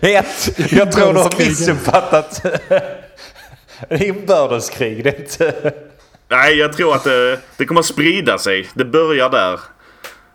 Ett, 0.00 0.72
jag 0.72 0.92
tror 0.92 1.12
du 1.12 1.18
har 1.18 1.38
missuppfattat 1.38 2.42
inbördeskrig. 3.90 5.04
Det 5.04 5.10
är 5.10 5.20
inte... 5.20 5.74
Nej, 6.28 6.54
jag 6.54 6.72
tror 6.72 6.94
att 6.94 7.04
det, 7.04 7.38
det 7.56 7.64
kommer 7.64 7.80
att 7.80 7.86
sprida 7.86 8.38
sig. 8.38 8.68
Det 8.74 8.84
börjar 8.84 9.30
där. 9.30 9.60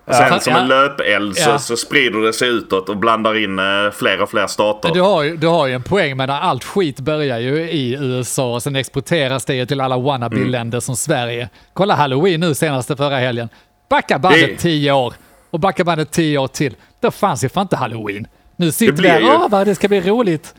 Sen 0.08 0.30
Fast- 0.30 0.44
som 0.44 0.54
ja. 0.54 0.60
en 0.60 0.68
löpeld 0.68 1.38
så, 1.38 1.50
Ja. 1.50 1.60
så 1.60 1.78
sprider 1.78 2.20
det 2.20 2.34
sig 2.34 2.50
utåt 2.50 2.90
och 2.90 2.98
blandar 2.98 3.44
in 3.44 3.60
eh, 3.60 3.66
fler 3.94 4.22
och 4.22 4.30
fler 4.30 4.48
stater. 4.48 4.94
Du 4.94 5.02
har, 5.02 5.24
ju, 5.24 5.38
du 5.38 5.48
har 5.48 5.68
ju 5.68 5.74
en 5.74 5.84
poäng 5.84 6.18
med 6.18 6.30
att 6.30 6.44
allt 6.44 6.64
skit 6.64 7.00
börjar 7.00 7.40
ju 7.40 7.70
i 7.72 7.94
USA 8.00 8.54
och 8.54 8.64
sen 8.64 8.76
exporteras 8.76 9.46
det 9.46 9.56
ju 9.56 9.66
till 9.66 9.82
alla 9.82 9.98
wannabe-länder 9.98 10.80
som 10.80 10.96
Sverige. 10.96 11.50
Kolla 11.74 11.96
Halloween 11.96 12.40
nu 12.40 12.54
senaste 12.56 12.96
förra 12.96 13.18
helgen. 13.18 13.50
Backa 13.90 14.20
bandet 14.20 14.50
Det- 14.50 14.56
tio 14.58 14.92
år 14.92 15.14
och 15.50 15.60
backa 15.60 15.84
bandet 15.84 16.12
tio 16.12 16.38
år 16.38 16.48
till. 16.48 16.76
Då 17.02 17.12
fanns 17.12 17.44
ju 17.44 17.50
fan 17.50 17.62
inte 17.62 17.76
Halloween. 17.76 18.28
Nu 18.56 18.72
sitter 18.72 18.94
vi 19.04 19.10
där, 19.10 19.20
ju- 19.20 19.26
åh 19.26 19.48
vad 19.50 19.68
det 19.68 19.76
ska 19.76 19.88
bli 19.88 20.02
roligt. 20.02 20.54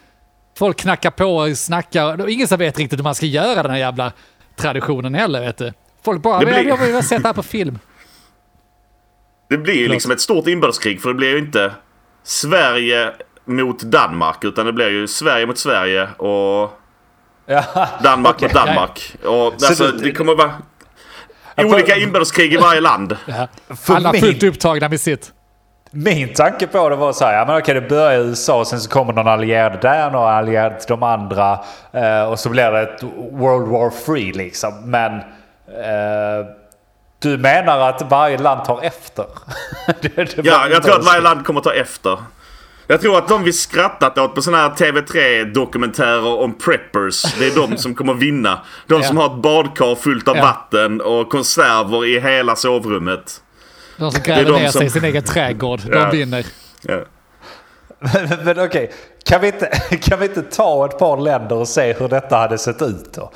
Folk 0.59 0.77
knackar 0.79 1.11
på 1.11 1.25
och 1.37 1.59
snackar. 1.59 2.29
Ingen 2.29 2.49
som 2.49 2.59
vet 2.59 2.79
riktigt 2.79 2.99
hur 2.99 3.05
man 3.05 3.15
ska 3.15 3.27
göra 3.27 3.63
den 3.63 3.71
här 3.71 3.79
jävla 3.79 4.13
traditionen 4.57 5.15
heller 5.15 5.41
vet 5.41 5.57
du. 5.59 5.73
Folk 6.05 6.23
bara, 6.23 6.39
Det 6.41 6.47
blir- 6.47 6.69
jag 6.69 6.77
vill 6.77 6.95
ha 6.95 7.03
sett 7.03 7.23
det 7.23 7.29
här 7.29 7.33
på 7.35 7.43
film. 7.43 7.79
Det 9.49 9.57
blir 9.59 9.75
ju 9.75 9.89
liksom 9.89 10.11
ett 10.11 10.21
stort 10.21 10.47
inbördeskrig 10.49 11.03
för 11.03 11.09
det 11.09 11.15
blir 11.15 11.31
ju 11.31 11.39
inte 11.39 11.73
Sverige 12.23 13.13
mot 13.45 13.83
Danmark 13.83 14.45
utan 14.45 14.67
det 14.67 14.73
blir 14.73 14.89
ju 14.91 15.09
Sverige 15.09 15.47
mot 15.47 15.59
Sverige 15.59 16.09
och 16.17 16.71
Ja, 17.47 17.63
Danmark 18.03 18.35
okej. 18.37 18.49
mot 18.49 18.55
Danmark. 18.67 19.17
Och 19.25 19.55
Så 19.61 19.67
alltså, 19.67 19.85
det- 19.87 20.05
det 20.05 20.13
kommer 20.13 20.35
vara 20.35 20.53
olika 21.57 21.97
inbördeskrig 21.97 22.53
i 22.53 22.57
varje 22.57 22.81
land. 22.81 23.17
Ja. 23.27 23.49
För 23.77 23.95
Alla 23.95 24.13
mig- 24.13 24.21
fullt 24.21 24.43
upptagna 24.43 24.89
med 24.89 25.01
sitt. 25.01 25.33
Min 25.91 26.35
tanke 26.35 26.67
på 26.67 26.89
det 26.89 26.97
var 26.97 27.13
så 27.13 27.25
här, 27.25 27.39
ja, 27.39 27.45
men 27.47 27.57
okej 27.59 27.75
det 27.75 27.81
börjar 27.81 28.13
i 28.21 28.23
USA 28.25 28.59
och 28.59 28.67
sen 28.67 28.81
så 28.81 28.91
kommer 28.91 29.13
någon 29.13 29.29
allierad 29.29 29.79
där, 29.83 30.11
några 30.11 30.31
allierade 30.33 30.79
till 30.79 30.89
de 30.89 31.03
andra 31.03 31.59
eh, 31.93 32.23
och 32.23 32.39
så 32.39 32.49
blir 32.49 32.71
det 32.71 32.81
ett 32.83 33.03
World 33.33 33.69
War 33.69 33.91
3 34.07 34.33
liksom. 34.33 34.91
Men 34.91 35.13
eh, 35.15 36.47
du 37.25 37.39
menar 37.39 37.79
att 37.89 38.03
varje 38.11 38.39
land 38.39 38.65
tar 38.65 38.81
efter? 38.83 39.27
det, 40.01 40.17
det 40.17 40.37
Ja, 40.45 40.69
jag 40.69 40.83
tror 40.83 40.99
att 40.99 41.05
varje 41.05 41.21
land 41.21 41.47
kommer 41.47 41.61
ta 41.61 41.73
efter. 41.73 42.19
Jag 42.87 43.01
tror 43.01 43.19
att 43.19 43.29
de 43.29 43.45
vi 43.45 43.53
skrattat 43.53 44.19
åt 44.19 44.35
på 44.35 44.43
såna 44.43 44.57
här 44.57 44.71
TV3-dokumentärer 44.71 46.39
om 46.41 46.59
preppers, 46.59 47.23
det 47.39 47.47
är 47.47 47.55
de 47.69 47.77
som 47.77 47.95
kommer 47.95 48.15
vinna. 48.15 48.59
De 48.87 49.03
som 49.03 49.17
Ja. 49.17 49.23
har 49.23 49.37
ett 49.37 49.43
badkar 49.43 49.95
fullt 49.95 50.29
av 50.29 50.37
Ja. 50.37 50.43
vatten 50.43 51.01
och 51.01 51.29
konserver 51.31 52.05
i 52.07 52.21
hela 52.21 52.57
sovrummet. 52.57 53.41
De 53.97 54.11
som 54.13 54.23
gräver 54.23 54.45
de 54.53 54.63
ner 54.63 54.69
sig 54.71 54.87
i 54.87 54.91
sin 54.91 55.05
egen 55.05 55.23
trädgård, 55.23 55.81
Ja. 55.91 55.99
de 56.11 56.17
vinner. 56.19 56.47
Ja. 56.83 57.01
Men, 57.99 58.45
men 58.45 58.61
okej, 58.65 58.93
kan, 59.25 59.41
vi 59.41 59.47
inte, 59.47 59.67
kan 60.03 60.19
vi 60.21 60.27
inte 60.27 60.43
ta 60.43 60.87
ett 60.87 60.99
par 60.99 61.17
länder 61.17 61.57
och 61.57 61.69
se 61.69 61.93
hur 61.93 62.09
detta 62.09 62.37
hade 62.37 62.59
sett 62.59 62.83
ut 62.83 63.13
då? 63.15 63.33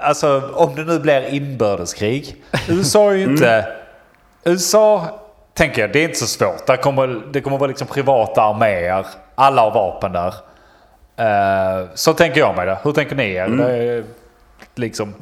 Eh, 0.00 0.08
Alltså 0.08 0.50
om 0.54 0.74
det 0.74 0.84
nu 0.84 0.98
blir 0.98 1.34
inbördeskrig. 1.34 2.36
USA 2.68 3.10
är 3.10 3.14
ju 3.16 3.24
inte... 3.24 3.66
USA, 4.44 5.20
tänker 5.54 5.80
jag, 5.82 5.92
det 5.92 5.98
är 5.98 6.04
inte 6.04 6.18
så 6.18 6.26
svårt. 6.26 6.66
Där 6.66 6.76
kommer, 6.76 7.22
det 7.32 7.40
kommer 7.40 7.58
vara 7.58 7.68
liksom 7.68 7.86
privata 7.86 8.42
arméer. 8.42 9.06
Alla 9.34 9.62
har 9.62 9.70
vapen 9.70 10.12
där. 10.12 10.34
Eh, 11.16 11.86
så 11.94 12.12
tänker 12.12 12.40
jag 12.40 12.56
mig 12.56 12.66
det. 12.66 12.78
Hur 12.82 12.92
tänker 12.92 13.16
ni 13.16 13.32
er? 13.32 13.48
Det 13.48 13.72
är 13.74 14.04
liksom... 14.74 15.14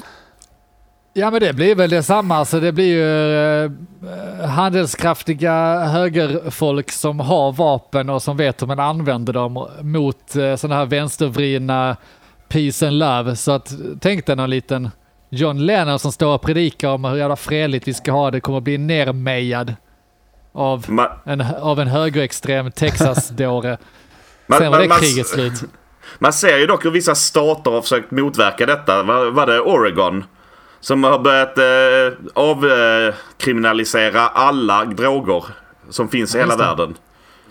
Ja 1.12 1.30
men 1.30 1.40
det 1.40 1.52
blir 1.52 1.74
väl 1.74 1.90
detsamma, 1.90 2.36
alltså 2.36 2.60
det 2.60 2.72
blir 2.72 2.86
ju 2.86 3.64
eh, 3.64 3.70
handelskraftiga 4.48 5.78
högerfolk 5.84 6.90
som 6.90 7.20
har 7.20 7.52
vapen 7.52 8.10
och 8.10 8.22
som 8.22 8.36
vet 8.36 8.62
hur 8.62 8.66
man 8.66 8.80
använder 8.80 9.32
dem 9.32 9.68
mot 9.82 10.36
eh, 10.36 10.56
sådana 10.56 10.76
här 10.80 10.86
vänstervridna 10.86 11.96
peace 12.48 12.86
and 12.86 12.98
love. 12.98 13.36
Så 13.36 13.52
att 13.52 13.72
tänk 14.00 14.26
dig 14.26 14.36
någon 14.36 14.50
liten 14.50 14.90
John 15.30 15.58
Lennon 15.66 15.98
som 15.98 16.12
står 16.12 16.34
och 16.34 16.42
predikar 16.42 16.88
om 16.88 17.04
hur 17.04 17.16
jävla 17.16 17.36
fredligt 17.36 17.88
vi 17.88 17.94
ska 17.94 18.12
ha 18.12 18.30
det, 18.30 18.40
kommer 18.40 18.60
bli 18.60 18.78
nermejad 18.78 19.74
av 20.52 20.84
Man, 20.88 21.08
en, 21.24 21.40
av 21.40 21.80
en 21.80 21.88
högerextrem 21.88 22.70
Texas-dåre. 22.72 23.78
man, 24.46 24.58
Sen 24.58 24.72
var 24.72 24.78
det 24.78 24.88
kriget 24.88 25.26
slut. 25.26 25.52
man 26.18 26.32
ser 26.32 26.58
ju 26.58 26.66
dock 26.66 26.84
hur 26.84 26.90
vissa 26.90 27.14
stater 27.14 27.70
har 27.70 27.82
försökt 27.82 28.10
motverka 28.10 28.66
detta. 28.66 29.02
Var, 29.02 29.30
var 29.30 29.46
det 29.46 29.60
Oregon? 29.60 30.24
Som 30.80 31.04
har 31.04 31.18
börjat 31.18 31.58
eh, 31.58 32.18
avkriminalisera 32.34 34.20
alla 34.28 34.84
droger 34.84 35.44
som 35.90 36.08
finns 36.08 36.34
i 36.34 36.38
hela 36.38 36.56
det. 36.56 36.64
världen. 36.64 36.94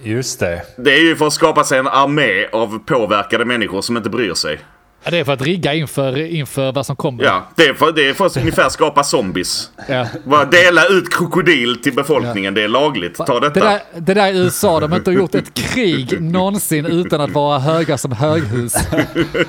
Just 0.02 0.40
det. 0.40 0.62
Det 0.78 0.94
är 0.94 1.02
ju 1.02 1.16
för 1.16 1.28
att 1.28 1.34
skapa 1.34 1.64
sig 1.64 1.80
en 1.80 1.88
armé 1.88 2.48
av 2.52 2.80
påverkade 2.86 3.46
människor 3.46 3.82
som 3.82 3.98
inte 3.98 4.10
bryr 4.10 4.34
sig. 4.34 4.60
Ja, 5.04 5.12
det 5.12 5.20
är 5.20 5.24
för 5.24 5.34
att 5.34 5.42
rigga 5.42 5.74
inför, 5.74 6.18
inför 6.26 6.72
vad 6.72 6.86
som 6.86 6.96
kommer. 6.96 7.24
Ja, 7.24 7.48
det 7.56 7.64
är 7.64 7.74
för, 7.74 7.92
det 7.92 8.10
är 8.10 8.14
för 8.14 8.26
att 8.26 8.38
ungefär 8.38 8.70
skapa 8.70 9.04
zombies. 9.04 9.72
Ja. 9.90 10.08
Bara 10.26 10.46
dela 10.46 10.86
ut 10.88 11.14
krokodil 11.14 11.82
till 11.84 11.94
befolkningen, 11.96 12.54
det 12.54 12.64
är 12.64 12.68
lagligt. 12.68 13.16
Ta 13.18 13.40
Det 13.40 13.50
detta. 13.50 13.66
där, 13.70 13.80
det 13.98 14.14
där 14.14 14.34
i 14.34 14.38
USA, 14.38 14.80
de 14.80 14.92
har 14.92 15.00
inte 15.00 15.12
gjort 15.12 15.36
ett 15.36 15.54
krig 15.54 16.22
någonsin 16.22 16.86
utan 16.86 17.22
att 17.22 17.32
vara 17.32 17.60
höga 17.60 17.98
som 17.98 18.12
höghus. 18.12 18.74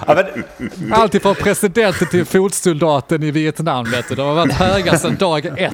Ja, 0.07 0.23
men, 0.59 0.93
Alltid 0.93 1.23
från 1.23 1.35
presidenten 1.35 2.09
till 2.09 2.25
fotsoldaten 2.25 3.23
i 3.23 3.31
Vietnam. 3.31 3.85
Vet 3.91 4.09
du. 4.09 4.15
De 4.15 4.27
har 4.27 4.35
varit 4.35 4.53
höga 4.53 4.99
sedan 4.99 5.17
dag 5.17 5.47
ett. 5.47 5.73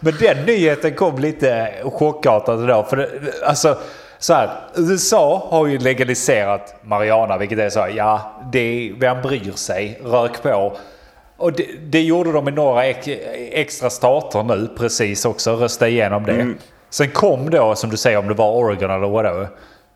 Men 0.00 0.14
den 0.20 0.44
nyheten 0.46 0.94
kom 0.94 1.18
lite 1.18 1.68
chockartad 1.84 2.68
då. 2.68 2.86
För 2.90 2.96
det, 2.96 3.08
alltså, 3.46 3.78
så 4.18 4.34
här, 4.34 4.50
USA 4.76 5.46
har 5.50 5.66
ju 5.66 5.78
legaliserat 5.78 6.74
marijuana, 6.82 7.36
vilket 7.38 7.58
är 7.58 7.70
så 7.70 7.80
här, 7.80 7.88
ja, 7.88 8.32
det, 8.52 8.92
vem 8.98 9.22
bryr 9.22 9.52
sig? 9.52 10.00
Rök 10.04 10.42
på. 10.42 10.76
Och 11.36 11.52
det, 11.52 11.66
det 11.82 12.02
gjorde 12.02 12.32
de 12.32 12.48
i 12.48 12.50
några 12.50 12.84
ex, 12.86 13.08
extra 13.52 13.90
stater 13.90 14.42
nu 14.42 14.68
precis 14.78 15.24
också, 15.24 15.52
rösta 15.56 15.88
igenom 15.88 16.24
det. 16.24 16.54
Sen 16.90 17.10
kom 17.10 17.50
då, 17.50 17.74
som 17.74 17.90
du 17.90 17.96
säger, 17.96 18.18
om 18.18 18.28
det 18.28 18.34
var 18.34 18.50
Oregon 18.52 18.90
eller 18.90 19.08
whatever. 19.08 19.48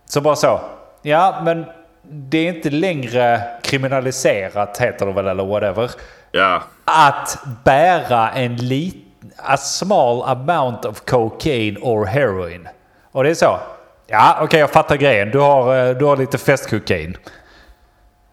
Så 0.07 0.21
bara 0.21 0.37
så, 0.37 0.61
ja 1.03 1.41
men 1.45 1.65
det 2.03 2.39
är 2.39 2.49
inte 2.49 2.71
längre 2.71 3.41
kriminaliserat, 3.63 4.79
heter 4.79 5.07
det 5.07 5.13
väl, 5.13 5.27
eller 5.27 5.45
whatever 5.45 5.91
Ja. 6.33 6.63
att 6.85 7.39
bära 7.65 8.31
en 8.31 8.57
liten, 8.57 9.01
a 9.37 9.57
small 9.57 10.23
amount 10.23 10.89
of 10.89 11.01
cocaine 11.01 11.77
or 11.83 12.05
heroin. 12.07 12.69
Och 13.13 13.25
det 13.25 13.31
är 13.31 13.35
så. 13.35 13.59
Ja, 14.13 14.39
okej 14.41 14.61
jag 14.61 14.71
fattar 14.71 14.97
grejen. 14.97 15.31
Du 15.31 15.39
har, 15.39 15.77
eh, 15.89 15.97
du 15.97 16.05
har 16.05 16.17
lite 16.17 16.39
festkokain. 16.39 17.17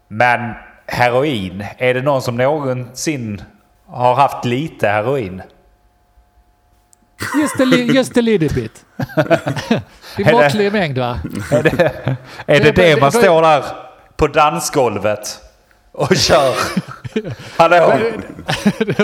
Men 0.08 0.54
heroin, 0.88 1.66
är 1.78 1.94
det 1.94 2.02
någon 2.02 2.22
som 2.22 2.38
någonsin 2.38 3.42
har 3.88 4.16
haft 4.16 4.46
lite 4.46 4.88
heroin? 4.88 5.42
Just 7.42 7.60
a, 7.62 7.66
li, 7.66 7.84
just 7.96 8.18
a 8.18 8.22
little 8.22 8.50
bit. 8.50 8.86
I 10.18 10.24
det- 10.24 10.32
måttlig 10.32 10.72
mängd 10.72 10.98
va? 10.98 11.20
Är 11.52 11.64
det 11.64 11.92
är 12.46 12.60
det, 12.64 12.72
det 12.72 13.02
man 13.02 13.12
står 13.12 13.42
där 13.42 13.64
på 14.16 14.28
dansgolvet 14.28 15.40
och 15.92 16.16
kör? 16.16 16.54
Hallå? 17.58 17.94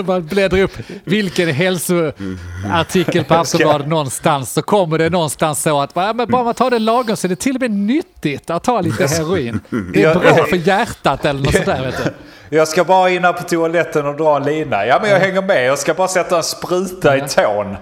Man 0.06 0.26
bläddrar 0.30 0.60
upp 0.60 0.72
vilken 1.04 1.48
hälsoartikel 1.48 3.24
på 3.24 3.34
Aftonbladet 3.34 3.88
någonstans 3.88 4.52
så 4.52 4.62
kommer 4.62 4.98
det 4.98 5.10
någonstans 5.10 5.62
så 5.62 5.80
att 5.80 5.94
bara 5.94 6.12
man 6.12 6.54
tar 6.54 6.70
det 6.70 6.78
lagom 6.78 7.16
så 7.16 7.26
är 7.26 7.28
det 7.28 7.36
till 7.36 7.54
och 7.54 7.60
med 7.60 7.70
nyttigt 7.70 8.50
att 8.50 8.64
ta 8.64 8.80
lite 8.80 9.06
heroin. 9.06 9.60
Det 9.94 10.02
är 10.02 10.14
bra 10.14 10.46
för 10.46 10.56
hjärtat 10.56 11.24
eller 11.24 11.40
något 11.40 11.54
sånt 11.54 11.66
där. 11.66 11.82
Vet 11.82 12.04
du. 12.04 12.10
Jag 12.56 12.68
ska 12.68 12.84
bara 12.84 13.10
in 13.10 13.22
på 13.22 13.42
toaletten 13.48 14.06
och 14.06 14.16
dra 14.16 14.36
en 14.36 14.42
lina. 14.42 14.86
Ja 14.86 14.98
men 15.02 15.10
jag 15.10 15.20
hänger 15.20 15.42
med. 15.42 15.64
Jag 15.64 15.78
ska 15.78 15.94
bara 15.94 16.08
sätta 16.08 16.36
en 16.36 16.42
spruta 16.42 17.16
i 17.16 17.20
tån. 17.20 17.76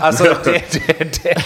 Alltså 0.00 0.24
det, 0.24 0.62
det, 0.72 1.22
det, 1.22 1.42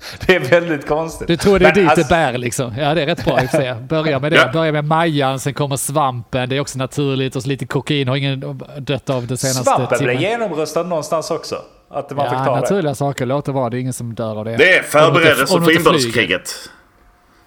det 0.26 0.34
är 0.36 0.40
väldigt 0.40 0.86
konstigt. 0.88 1.28
Du 1.28 1.36
tror 1.36 1.58
det 1.58 1.64
är 1.64 1.66
Men 1.66 1.74
dit 1.74 1.90
alltså- 1.90 2.02
det 2.02 2.08
bär 2.08 2.38
liksom. 2.38 2.74
Ja 2.78 2.94
det 2.94 3.02
är 3.02 3.06
rätt 3.06 3.24
bra 3.24 3.42
i 3.42 3.48
sig. 3.48 3.74
Börja 3.74 4.18
med 4.18 4.32
det. 4.32 4.36
Ja. 4.38 4.50
Börja 4.52 4.72
med 4.72 4.84
majan, 4.84 5.40
sen 5.40 5.54
kommer 5.54 5.76
svampen. 5.76 6.48
Det 6.48 6.56
är 6.56 6.60
också 6.60 6.78
naturligt 6.78 7.36
och 7.36 7.42
så 7.42 7.48
lite 7.48 7.66
kokain 7.66 8.08
har 8.08 8.16
ingen 8.16 8.60
dött 8.78 9.10
av 9.10 9.26
det 9.26 9.36
senaste 9.36 9.64
Svampen 9.64 9.98
blev 9.98 9.98
timmen. 10.18 10.30
genomröstad 10.30 10.82
någonstans 10.82 11.30
också. 11.30 11.56
Att 11.90 12.10
man 12.10 12.30
fick 12.30 12.38
Ja, 12.38 12.44
ta 12.44 12.54
det. 12.54 12.60
naturliga 12.60 12.94
saker. 12.94 13.26
Låt 13.26 13.44
det 13.44 13.52
vara. 13.52 13.70
Det 13.70 13.76
är 13.76 13.80
ingen 13.80 13.92
som 13.92 14.14
dör 14.14 14.38
av 14.38 14.44
det. 14.44 14.56
Det 14.56 14.76
är 14.78 14.82
förberedelse 14.82 15.60
för 15.60 15.76
inbördeskriget. 15.76 16.50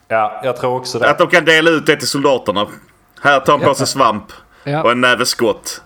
Ja, 0.08 0.42
jag 0.44 0.58
tror 0.58 0.76
också 0.76 1.00
det. 1.00 1.10
Att 1.10 1.18
de 1.18 1.28
kan 1.28 1.46
dela 1.46 1.70
ut 1.70 1.86
det 1.86 1.96
till 1.96 2.08
soldaterna. 2.08 2.68
Här, 3.22 3.40
ta 3.40 3.54
en 3.54 3.60
påse 3.60 3.86
svamp 3.86 4.24
Ja. 4.64 4.84
och 4.84 4.92
en 4.92 5.02
näve 5.02 5.26
skott. 5.26 5.82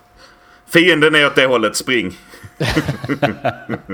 Fienden 0.69 1.15
är 1.15 1.25
åt 1.25 1.35
det 1.35 1.45
hållet, 1.45 1.75
spring. 1.75 2.17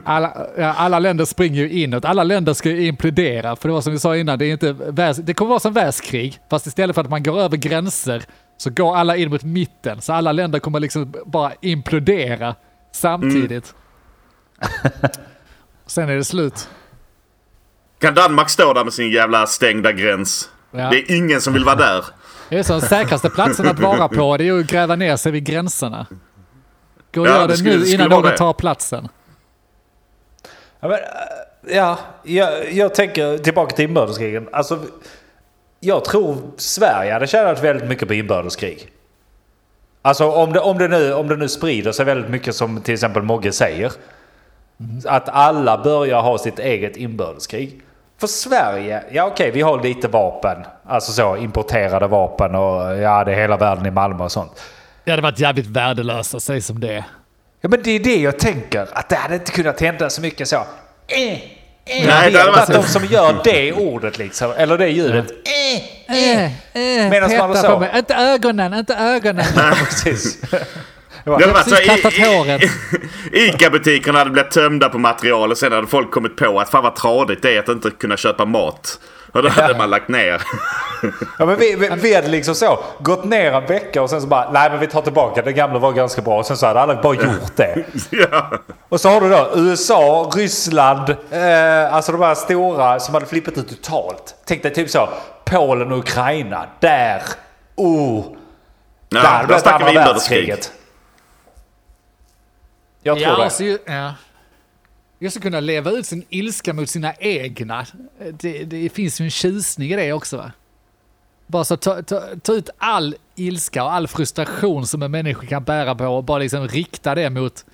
Alla, 0.05 0.47
alla 0.57 0.99
länder 0.99 1.26
springer 1.26 1.61
ju 1.61 1.69
inåt. 1.69 2.05
Alla 2.05 2.24
länder 2.24 2.53
ska 2.53 2.69
ju 2.69 2.88
implodera. 2.88 3.55
För 3.55 3.69
det 3.69 3.74
var 3.74 3.82
som 3.82 3.93
vi 3.93 3.99
sa 3.99 4.17
innan, 4.17 4.39
det, 4.39 4.45
är 4.45 4.51
inte 4.51 4.74
världs, 4.74 5.19
det 5.19 5.34
kommer 5.34 5.49
vara 5.49 5.59
som 5.59 5.74
världskrig. 5.74 6.39
Fast 6.49 6.67
istället 6.67 6.93
för 6.95 7.01
att 7.01 7.09
man 7.09 7.24
går 7.24 7.39
över 7.39 7.57
gränser 7.57 8.24
så 8.57 8.69
går 8.69 8.95
alla 8.95 9.15
in 9.17 9.30
mot 9.30 9.43
mitten. 9.43 10.01
Så 10.01 10.13
alla 10.13 10.32
länder 10.32 10.59
kommer 10.59 10.80
liksom 10.80 11.13
bara 11.26 11.53
implodera 11.61 12.55
samtidigt. 12.91 13.74
Sen 15.86 16.09
är 16.09 16.15
det 16.15 16.24
slut. 16.24 16.69
Kan 17.99 18.13
Danmark 18.13 18.49
stå 18.49 18.74
där 18.74 18.84
med 18.84 18.93
sin 18.93 19.11
jävla 19.11 19.47
stängda 19.47 19.91
gräns? 19.91 20.49
Ja. 20.71 20.89
Det 20.89 20.97
är 20.97 21.15
ingen 21.15 21.41
som 21.41 21.53
vill 21.53 21.63
vara 21.63 21.76
där. 21.76 22.05
Det 22.49 22.59
är 22.59 22.63
så 22.63 22.74
den 22.74 22.82
säkraste 22.82 23.30
platsen 23.30 23.67
att 23.67 23.80
vara 23.80 24.07
på, 24.07 24.38
det 24.38 24.43
är 24.43 24.45
ju 24.45 24.59
att 24.59 24.67
gräva 24.67 24.95
ner 24.95 25.15
sig 25.15 25.32
vid 25.32 25.43
gränserna. 25.45 26.05
Gå 27.14 27.22
och 27.22 27.28
Ja, 27.28 27.32
gör 27.32 27.41
det 27.41 27.47
det 27.53 27.57
skulle- 27.57 27.78
nu 27.78 27.86
innan 27.88 28.09
någon 28.09 28.36
tar 28.36 28.53
platsen. 28.53 29.07
Ja, 30.80 30.88
men, 30.88 30.97
äh, 30.97 31.76
ja 31.76 31.97
jag, 32.24 32.74
jag 32.74 32.95
tänker 32.95 33.38
tillbaka 33.38 33.76
till 33.76 33.86
inbördeskrigen. 33.86 34.49
Alltså, 34.51 34.80
jag 35.80 36.05
tror 36.05 36.38
Sverige 36.57 37.14
hade 37.14 37.28
tjänat 37.28 37.64
väldigt 37.64 37.89
mycket 37.89 38.07
på 38.07 38.14
inbördeskrig. 38.14 38.89
Alltså 40.01 40.32
om 40.32 40.53
det, 40.53 40.59
om, 40.59 40.78
det 40.78 40.88
nu, 40.88 41.14
om 41.14 41.28
det 41.28 41.36
nu 41.36 41.49
sprider 41.49 41.91
sig 41.91 42.05
väldigt 42.05 42.32
mycket 42.32 42.55
som 42.55 42.82
till 42.82 42.93
exempel 42.93 43.22
Mogge 43.24 43.51
säger. 43.51 43.91
Att 45.05 45.30
alla 45.30 45.78
börjar 45.84 46.22
ha 46.22 46.38
sitt 46.38 46.59
eget 46.59 46.97
inbördeskrig. 46.97 47.82
För 48.18 48.28
Sverige, 48.28 49.03
ja 49.11 49.26
okej 49.28 49.51
vi 49.51 49.61
har 49.61 49.84
lite 49.84 50.07
vapen. 50.07 50.66
Alltså 50.86 51.11
så 51.11 51.38
importerade 51.38 52.07
vapen 52.07 52.55
och 52.55 52.97
ja 52.97 53.24
det 53.24 53.32
är 53.32 53.36
hela 53.36 53.57
världen 53.57 53.86
i 53.86 53.91
Malmö 53.91 54.24
och 54.24 54.32
sånt. 54.32 54.61
Det 55.05 55.11
hade 55.11 55.21
varit 55.23 55.39
jävligt 55.39 55.67
värdelöst 55.67 56.35
att 56.35 56.43
säga 56.43 56.61
som 56.61 56.79
det 56.79 56.93
är. 56.93 57.03
Ja 57.61 57.69
men 57.69 57.83
det 57.83 57.91
är 57.91 57.99
det 57.99 58.15
jag 58.17 58.39
tänker. 58.39 58.87
Att 58.91 59.09
det 59.09 59.15
hade 59.15 59.35
inte 59.35 59.51
kunnat 59.51 59.81
hända 59.81 60.09
så 60.09 60.21
mycket 60.21 60.47
så. 60.47 60.55
Eh, 60.55 60.63
eh. 61.21 61.37
Nej, 61.85 62.05
jag 62.05 62.07
det 62.07 62.39
hade 62.39 62.51
varit- 62.51 62.69
att 62.69 62.73
de 62.73 62.83
som 62.83 63.05
gör 63.05 63.41
det 63.43 63.73
ordet 63.73 64.17
liksom, 64.17 64.51
eller 64.57 64.77
det 64.77 64.87
ljudet. 64.87 65.25
Eh, 66.07 66.43
eh, 66.43 66.51
Medan 67.09 67.37
man 67.37 67.49
var 67.49 67.55
så. 67.55 67.97
Inte 67.97 68.15
ögonen, 68.15 68.73
inte 68.73 68.95
ögonen. 68.95 69.45
Precis. 69.73 70.41
Det 71.25 71.43
så, 71.43 71.49
precis 71.53 71.79
kastat 71.87 72.13
i, 72.13 72.21
håret. 72.21 72.63
i, 73.33 73.37
Ica-butikerna 73.45 74.17
hade 74.19 74.29
blivit 74.29 74.51
tömda 74.51 74.89
på 74.89 74.97
material 74.97 75.51
och 75.51 75.57
sen 75.57 75.71
hade 75.71 75.87
folk 75.87 76.11
kommit 76.11 76.35
på 76.35 76.59
att 76.59 76.69
fan 76.69 76.83
vad 76.83 76.95
tradigt 76.95 77.41
det 77.41 77.55
är 77.55 77.59
att 77.59 77.69
inte 77.69 77.89
kunna 77.89 78.17
köpa 78.17 78.45
mat. 78.45 78.99
Och 79.34 79.43
då 79.43 79.49
hade 79.49 79.77
man 79.77 79.89
lagt 79.89 80.07
ner. 80.07 80.41
Ja, 81.39 81.45
men 81.45 81.55
vi, 81.59 81.75
vi, 81.75 81.89
vi 81.89 82.15
hade 82.15 82.27
liksom 82.27 82.55
så 82.55 82.79
gått 82.99 83.23
ner 83.23 83.51
en 83.51 83.65
vecka 83.65 84.01
och 84.01 84.09
sen 84.09 84.21
så 84.21 84.27
bara 84.27 84.51
nej 84.51 84.69
men 84.69 84.79
vi 84.79 84.88
tar 84.88 85.01
tillbaka 85.01 85.41
det 85.41 85.53
gamla 85.53 85.79
var 85.79 85.91
ganska 85.91 86.21
bra 86.21 86.38
och 86.39 86.45
sen 86.45 86.57
så 86.57 86.65
hade 86.67 86.79
alla 86.81 87.01
bara 87.01 87.13
gjort 87.15 87.55
det. 87.55 87.86
ja. 88.11 88.51
Och 88.89 89.01
så 89.01 89.09
har 89.09 89.21
du 89.21 89.29
då 89.29 89.49
USA, 89.55 90.31
Ryssland, 90.36 91.09
eh, 91.31 91.93
alltså 91.95 92.11
de 92.11 92.21
här 92.21 92.36
stora 92.36 92.99
som 92.99 93.13
hade 93.13 93.25
flippat 93.25 93.57
ut 93.57 93.69
totalt. 93.69 94.36
Tänk 94.45 94.63
dig 94.63 94.73
typ 94.73 94.89
så 94.89 95.09
Polen 95.45 95.91
och 95.91 95.97
Ukraina. 95.97 96.65
Där! 96.79 97.21
Oh! 97.75 98.25
Ja, 99.09 99.21
där 99.21 99.39
där 99.39 99.47
blev 99.47 99.59
snackar 99.59 99.79
vi 99.79 99.86
andra 99.86 100.01
inbördeskrig. 100.01 100.47
världskriget. 100.49 100.71
Jag 103.03 103.17
tror 103.17 103.29
Ja, 103.29 103.38
det. 103.38 103.43
alltså, 103.43 103.63
ja. 103.63 104.13
Just 105.24 105.38
att 105.38 105.43
kunna 105.43 105.59
leva 105.59 105.91
ut 105.91 106.05
sin 106.05 106.26
ilska 106.30 106.74
mot 106.74 106.89
sina 106.89 107.13
egna. 107.13 107.86
Det, 108.32 108.63
det 108.63 108.89
finns 108.89 109.21
ju 109.21 109.26
en 109.26 109.32
tjusning 109.32 109.91
i 109.91 109.95
det 109.95 110.13
också 110.13 110.38
va? 110.38 110.51
Bara 111.47 111.63
så 111.63 111.78
ta, 111.78 112.01
ta, 112.01 112.21
ta 112.41 112.53
ut 112.53 112.69
all 112.78 113.15
ilska 113.36 113.84
och 113.84 113.93
all 113.93 114.07
frustration 114.07 114.88
som 114.88 115.03
en 115.03 115.11
människa 115.11 115.47
kan 115.47 115.63
bära 115.63 115.95
på 115.95 116.05
och 116.05 116.24
bara 116.24 116.38
liksom 116.38 116.67
rikta 116.67 117.15
det 117.15 117.30
mot 117.30 117.65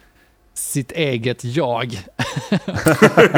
sitt 0.54 0.91
eget 0.91 1.43
jag. 1.43 1.91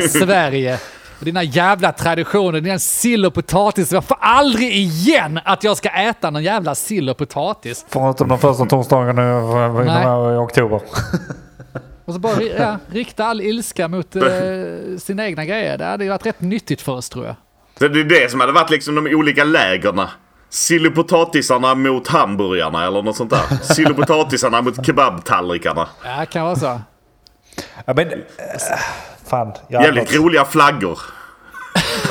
Sverige. 0.09 0.79
Och 1.19 1.25
dina 1.25 1.43
jävla 1.43 1.91
traditioner, 1.91 2.61
dina 2.61 2.79
sill 2.79 3.25
och 3.25 3.33
potatis. 3.33 3.91
Jag 3.91 4.05
får 4.05 4.17
aldrig 4.21 4.71
igen 4.73 5.39
att 5.45 5.63
jag 5.63 5.77
ska 5.77 5.89
äta 5.89 6.29
någon 6.29 6.43
jävla 6.43 6.75
sill 6.75 7.09
och 7.09 7.17
potatis. 7.17 7.85
Förutom 7.89 8.27
de 8.27 8.39
första 8.39 8.65
torsdagarna 8.65 9.21
i, 9.21 10.37
oktober. 10.37 10.81
Och 12.11 12.15
så 12.15 12.19
bara 12.19 12.41
ja, 12.43 12.77
rikta 12.91 13.25
all 13.25 13.41
ilska 13.41 13.87
mot 13.87 14.15
eh, 14.15 14.23
sina 14.97 15.25
egna 15.25 15.45
grejer. 15.45 15.77
Det 15.77 15.85
hade 15.85 16.03
ju 16.03 16.09
varit 16.09 16.25
rätt 16.25 16.41
nyttigt 16.41 16.81
för 16.81 16.91
oss 16.91 17.09
tror 17.09 17.25
jag. 17.25 17.35
Så 17.79 17.87
det 17.87 17.99
är 17.99 18.03
det 18.03 18.31
som 18.31 18.39
hade 18.39 18.51
varit 18.51 18.69
liksom 18.69 18.95
de 18.95 19.15
olika 19.15 19.43
lägerna. 19.43 20.09
Sill 20.49 20.87
och 20.87 20.95
potatisarna 20.95 21.75
mot 21.75 22.07
hamburgarna 22.07 22.85
eller 22.85 23.01
något 23.01 23.15
sånt 23.15 23.29
där. 23.29 23.73
Sill 23.73 23.91
och 23.91 23.95
potatisarna 23.95 24.61
mot 24.61 24.85
kebabtallrikarna. 24.85 25.87
Ja, 26.03 26.25
kan 26.25 26.45
vara 26.45 26.55
så. 26.55 26.81
Ja, 27.85 27.93
men, 27.93 28.11
äh, 28.11 28.17
fan. 29.25 29.53
Jävligt 29.69 30.15
roliga 30.15 30.45
flaggor. 30.45 30.99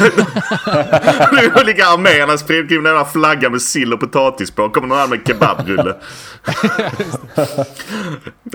De 1.30 1.61
olika 1.61 1.86
arméerna 1.86 2.38
springer 2.38 2.80
med 2.80 2.92
en 2.96 3.07
flagga 3.07 3.51
med 3.51 3.62
sill 3.62 3.92
och 3.94 4.01
potatis 4.01 4.51
på. 4.51 4.68
Kommer 4.68 4.88
någon 4.88 4.98
annan 4.98 5.11
med 5.11 5.20
kebabrulle. 5.26 5.94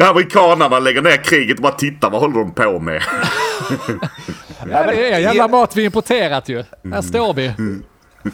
Amerikanarna 0.02 0.80
lägger 0.80 1.02
ner 1.02 1.24
kriget 1.24 1.58
och 1.58 1.64
bara 1.64 1.74
tittar. 1.74 2.10
Vad 2.10 2.22
håller 2.22 2.40
de 2.40 2.54
på 2.54 2.80
med? 2.80 3.02
Ja, 4.72 4.84
det 4.84 5.14
är 5.14 5.20
jävla 5.20 5.48
mat 5.48 5.78
vi 5.78 5.84
importerat 5.84 6.50
ju. 6.50 6.64
Här 6.94 7.02
står 7.02 7.34
vi. 7.34 7.54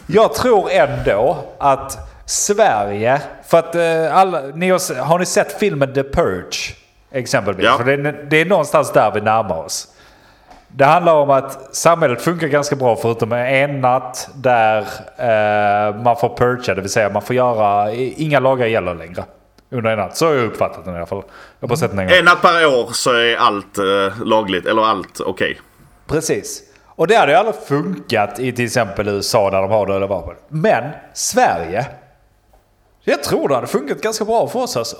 Jag 0.06 0.34
tror 0.34 0.70
ändå 0.70 1.44
att 1.58 1.98
Sverige, 2.26 3.20
för 3.46 3.58
att 3.58 3.74
eh, 3.74 4.16
alla, 4.16 4.40
ni 4.54 4.70
har, 4.70 5.02
har 5.04 5.18
ni 5.18 5.26
sett 5.26 5.58
filmen 5.58 5.94
The 5.94 6.02
Purge? 6.02 6.74
Exempelvis. 7.12 7.64
Ja. 7.64 7.78
För 7.78 7.84
det, 7.84 7.92
är, 7.92 8.26
det 8.30 8.40
är 8.40 8.44
någonstans 8.44 8.92
där 8.92 9.10
vi 9.14 9.20
närmar 9.20 9.56
oss. 9.56 9.88
Det 10.74 10.84
handlar 10.84 11.14
om 11.14 11.30
att 11.30 11.76
samhället 11.76 12.22
funkar 12.22 12.46
ganska 12.46 12.76
bra 12.76 12.96
förutom 12.96 13.32
en 13.32 13.80
natt 13.80 14.28
där 14.34 14.78
eh, 15.16 16.02
man 16.02 16.16
får 16.16 16.36
purga, 16.36 16.74
det 16.74 16.80
vill 16.80 16.90
säga 16.90 17.08
man 17.08 17.22
får 17.22 17.36
göra, 17.36 17.92
inga 17.92 18.40
lagar 18.40 18.66
gäller 18.66 18.94
längre. 18.94 19.24
Under 19.70 19.90
en 19.90 19.98
natt. 19.98 20.16
Så 20.16 20.26
har 20.26 20.34
jag 20.34 20.44
uppfattat 20.44 20.84
den 20.84 20.94
i 20.94 20.96
alla 20.96 21.06
fall. 21.06 21.22
Jag 21.60 21.68
har 21.68 21.76
sett 21.76 21.90
den 21.90 21.98
en 21.98 22.06
gång. 22.06 22.16
En 22.18 22.24
natt 22.24 22.42
per 22.42 22.66
år 22.66 22.88
så 22.92 23.12
är 23.12 23.36
allt 23.36 23.78
eh, 23.78 24.24
lagligt. 24.24 24.66
Eller 24.66 24.82
allt 24.82 25.20
okej. 25.20 25.60
Precis. 26.06 26.62
Och 26.86 27.06
det 27.06 27.14
hade 27.14 27.32
ju 27.32 27.38
aldrig 27.38 27.56
funkat 27.56 28.38
i 28.38 28.52
till 28.52 28.64
exempel 28.64 29.08
USA 29.08 29.50
där 29.50 29.62
de 29.62 29.70
har 29.70 29.86
döda 29.86 30.06
vapen. 30.06 30.34
Men 30.48 30.90
Sverige. 31.14 31.86
Jag 33.04 33.22
tror 33.22 33.48
det 33.48 33.54
hade 33.54 33.66
funkat 33.66 34.00
ganska 34.00 34.24
bra 34.24 34.48
för 34.48 34.58
oss 34.58 34.76
alltså. 34.76 34.96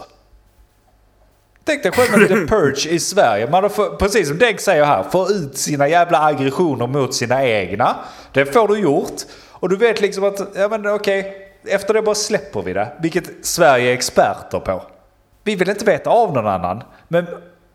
Tänk 1.64 1.82
dig 1.82 1.92
själv 1.92 2.18
med 2.20 2.28
The 2.28 2.46
Purge 2.46 2.88
i 2.90 2.98
Sverige. 3.00 3.50
Man 3.50 3.62
har 3.62 3.96
precis 3.96 4.28
som 4.28 4.38
Deg 4.38 4.60
säger 4.60 4.84
här, 4.84 5.02
få 5.02 5.28
ut 5.28 5.56
sina 5.58 5.88
jävla 5.88 6.24
aggressioner 6.24 6.86
mot 6.86 7.14
sina 7.14 7.44
egna. 7.44 7.96
Det 8.32 8.46
får 8.46 8.68
du 8.68 8.78
gjort. 8.78 9.22
Och 9.50 9.68
du 9.68 9.76
vet 9.76 10.00
liksom 10.00 10.24
att, 10.24 10.40
ja 10.54 10.68
men 10.68 10.86
okej, 10.86 11.36
efter 11.68 11.94
det 11.94 12.02
bara 12.02 12.14
släpper 12.14 12.62
vi 12.62 12.72
det. 12.72 12.88
Vilket 13.00 13.46
Sverige 13.46 13.90
är 13.90 13.94
experter 13.94 14.60
på. 14.60 14.82
Vi 15.44 15.54
vill 15.56 15.68
inte 15.70 15.84
veta 15.84 16.10
av 16.10 16.32
någon 16.34 16.46
annan. 16.46 16.82
Men 17.08 17.26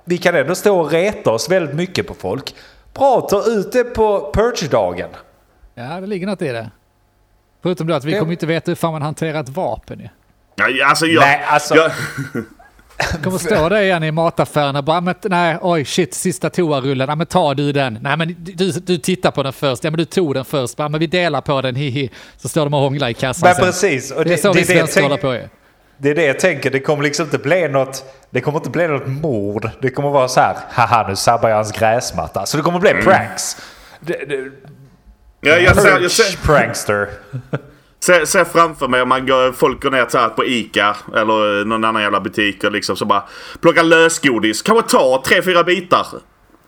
vi 0.06 0.18
kan 0.18 0.36
ändå 0.36 0.56
stå 0.56 0.80
och 0.80 0.92
reta 0.92 1.32
oss 1.32 1.50
väldigt 1.50 1.76
mycket 1.76 2.08
på 2.08 2.14
folk. 2.14 2.56
Bra, 2.94 3.22
ta 3.22 3.44
ut 3.46 3.72
det 3.72 3.84
på 3.84 4.32
Purge-dagen. 4.34 5.10
Ja, 5.76 5.84
det 6.02 6.08
ligger 6.08 6.28
något 6.28 6.42
i 6.42 6.48
det. 6.48 6.72
Förutom 7.64 7.88
då 7.88 7.94
att 7.94 8.04
vi 8.04 8.12
Det- 8.12 8.20
kommer 8.20 8.32
inte 8.32 8.46
veta 8.46 8.72
hur 8.72 8.76
fan 8.76 8.92
man 8.92 9.02
hanterar 9.02 9.40
ett 9.40 9.50
vapen 9.50 10.00
ju. 10.00 10.10
Ja, 10.56 10.88
alltså 10.90 11.06
jag... 11.06 11.22
Nej, 11.22 11.44
alltså- 11.48 11.76
jag 11.76 11.92
kommer 13.24 13.38
stå 13.38 13.70
där 13.70 13.82
igen 13.82 14.04
i 14.04 14.12
mataffären 14.12 14.76
och 14.76 14.84
bara, 14.84 15.02
men, 15.02 15.16
nej, 15.24 15.58
oj, 15.62 15.86
shit, 15.86 16.14
sista 16.14 16.50
toarullen, 16.50 17.10
ja, 17.10 17.16
men 17.16 17.28
ta 17.28 17.54
du 17.54 17.72
den. 17.72 18.00
Nej, 18.02 18.18
men 18.18 18.36
du, 18.40 18.72
du 18.72 18.98
tittar 18.98 19.32
på 19.32 19.44
den 19.44 19.54
först, 19.54 19.84
ja 19.84 19.92
men 19.92 19.98
du 19.98 20.06
tog 20.06 20.34
den 20.34 20.46
först, 20.46 20.74
ja, 20.78 20.90
men 20.90 21.00
vi 21.00 21.08
delar 21.08 21.42
på 21.42 21.62
den, 21.62 21.76
hihi. 21.86 22.10
Så 22.38 22.50
står 22.50 22.64
de 22.64 22.74
och 22.74 22.80
hånglar 22.80 23.10
i 23.10 23.14
kassan 23.14 23.50
Men 23.50 23.66
precis. 23.66 24.12
Och 24.12 24.26
Det 24.26 24.34
är 24.34 24.38
så 24.38 24.54
vi 24.54 24.60
jag 24.60 24.68
svenskar 24.68 25.02
håller 25.02 25.18
på 25.18 25.34
ju. 25.34 25.48
Det 25.98 26.10
är 26.10 26.16
det 26.16 26.26
jag 26.26 26.40
tänker. 26.40 26.72
Det 26.72 26.80
kommer 26.80 27.04
liksom 27.04 27.26
inte 27.26 27.38
bli 27.38 27.68
något... 27.68 28.04
Det 28.30 28.42
kommer 28.42 28.58
inte 28.58 28.70
bli 28.70 28.88
något 28.88 29.08
mord. 29.08 29.70
Det 29.82 29.90
kommer 29.90 30.10
vara 30.10 30.28
så 30.28 30.40
här. 30.40 30.58
Haha, 30.70 31.06
nu 31.10 31.16
sabbar 31.16 31.50
jag 31.50 31.56
hans 31.56 31.72
gräsmatta. 31.72 32.46
Så 32.46 32.58
det 32.58 32.64
kommer 32.64 32.80
bli 32.80 32.94
pranks. 32.94 33.58
Det, 34.00 34.14
det, 34.30 34.52
Ja, 35.42 35.58
jag, 35.58 35.82
ser, 35.82 36.00
jag 36.00 36.12
ser, 36.12 36.46
prankster. 36.46 37.10
ser, 38.08 38.26
ser 38.26 38.44
framför 38.44 38.88
mig 38.88 39.02
om 39.02 39.10
man 39.10 39.26
går, 39.26 39.52
folk 39.52 39.84
går 39.84 39.92
ner 39.92 40.06
så 40.10 40.18
här 40.18 40.30
på 40.30 40.46
Ica 40.46 40.96
eller 41.16 41.66
någon 41.66 41.84
annan 41.84 42.02
jävla 42.02 42.22
butik 42.22 42.64
och 42.64 42.72
liksom 42.72 42.96
så 42.96 43.06
bara 43.06 43.24
plockar 43.62 43.84
lösgodis. 43.84 44.62
Kanske 44.62 44.90
ta 44.90 45.24
tre, 45.26 45.42
fyra 45.42 45.64
bitar. 45.64 46.08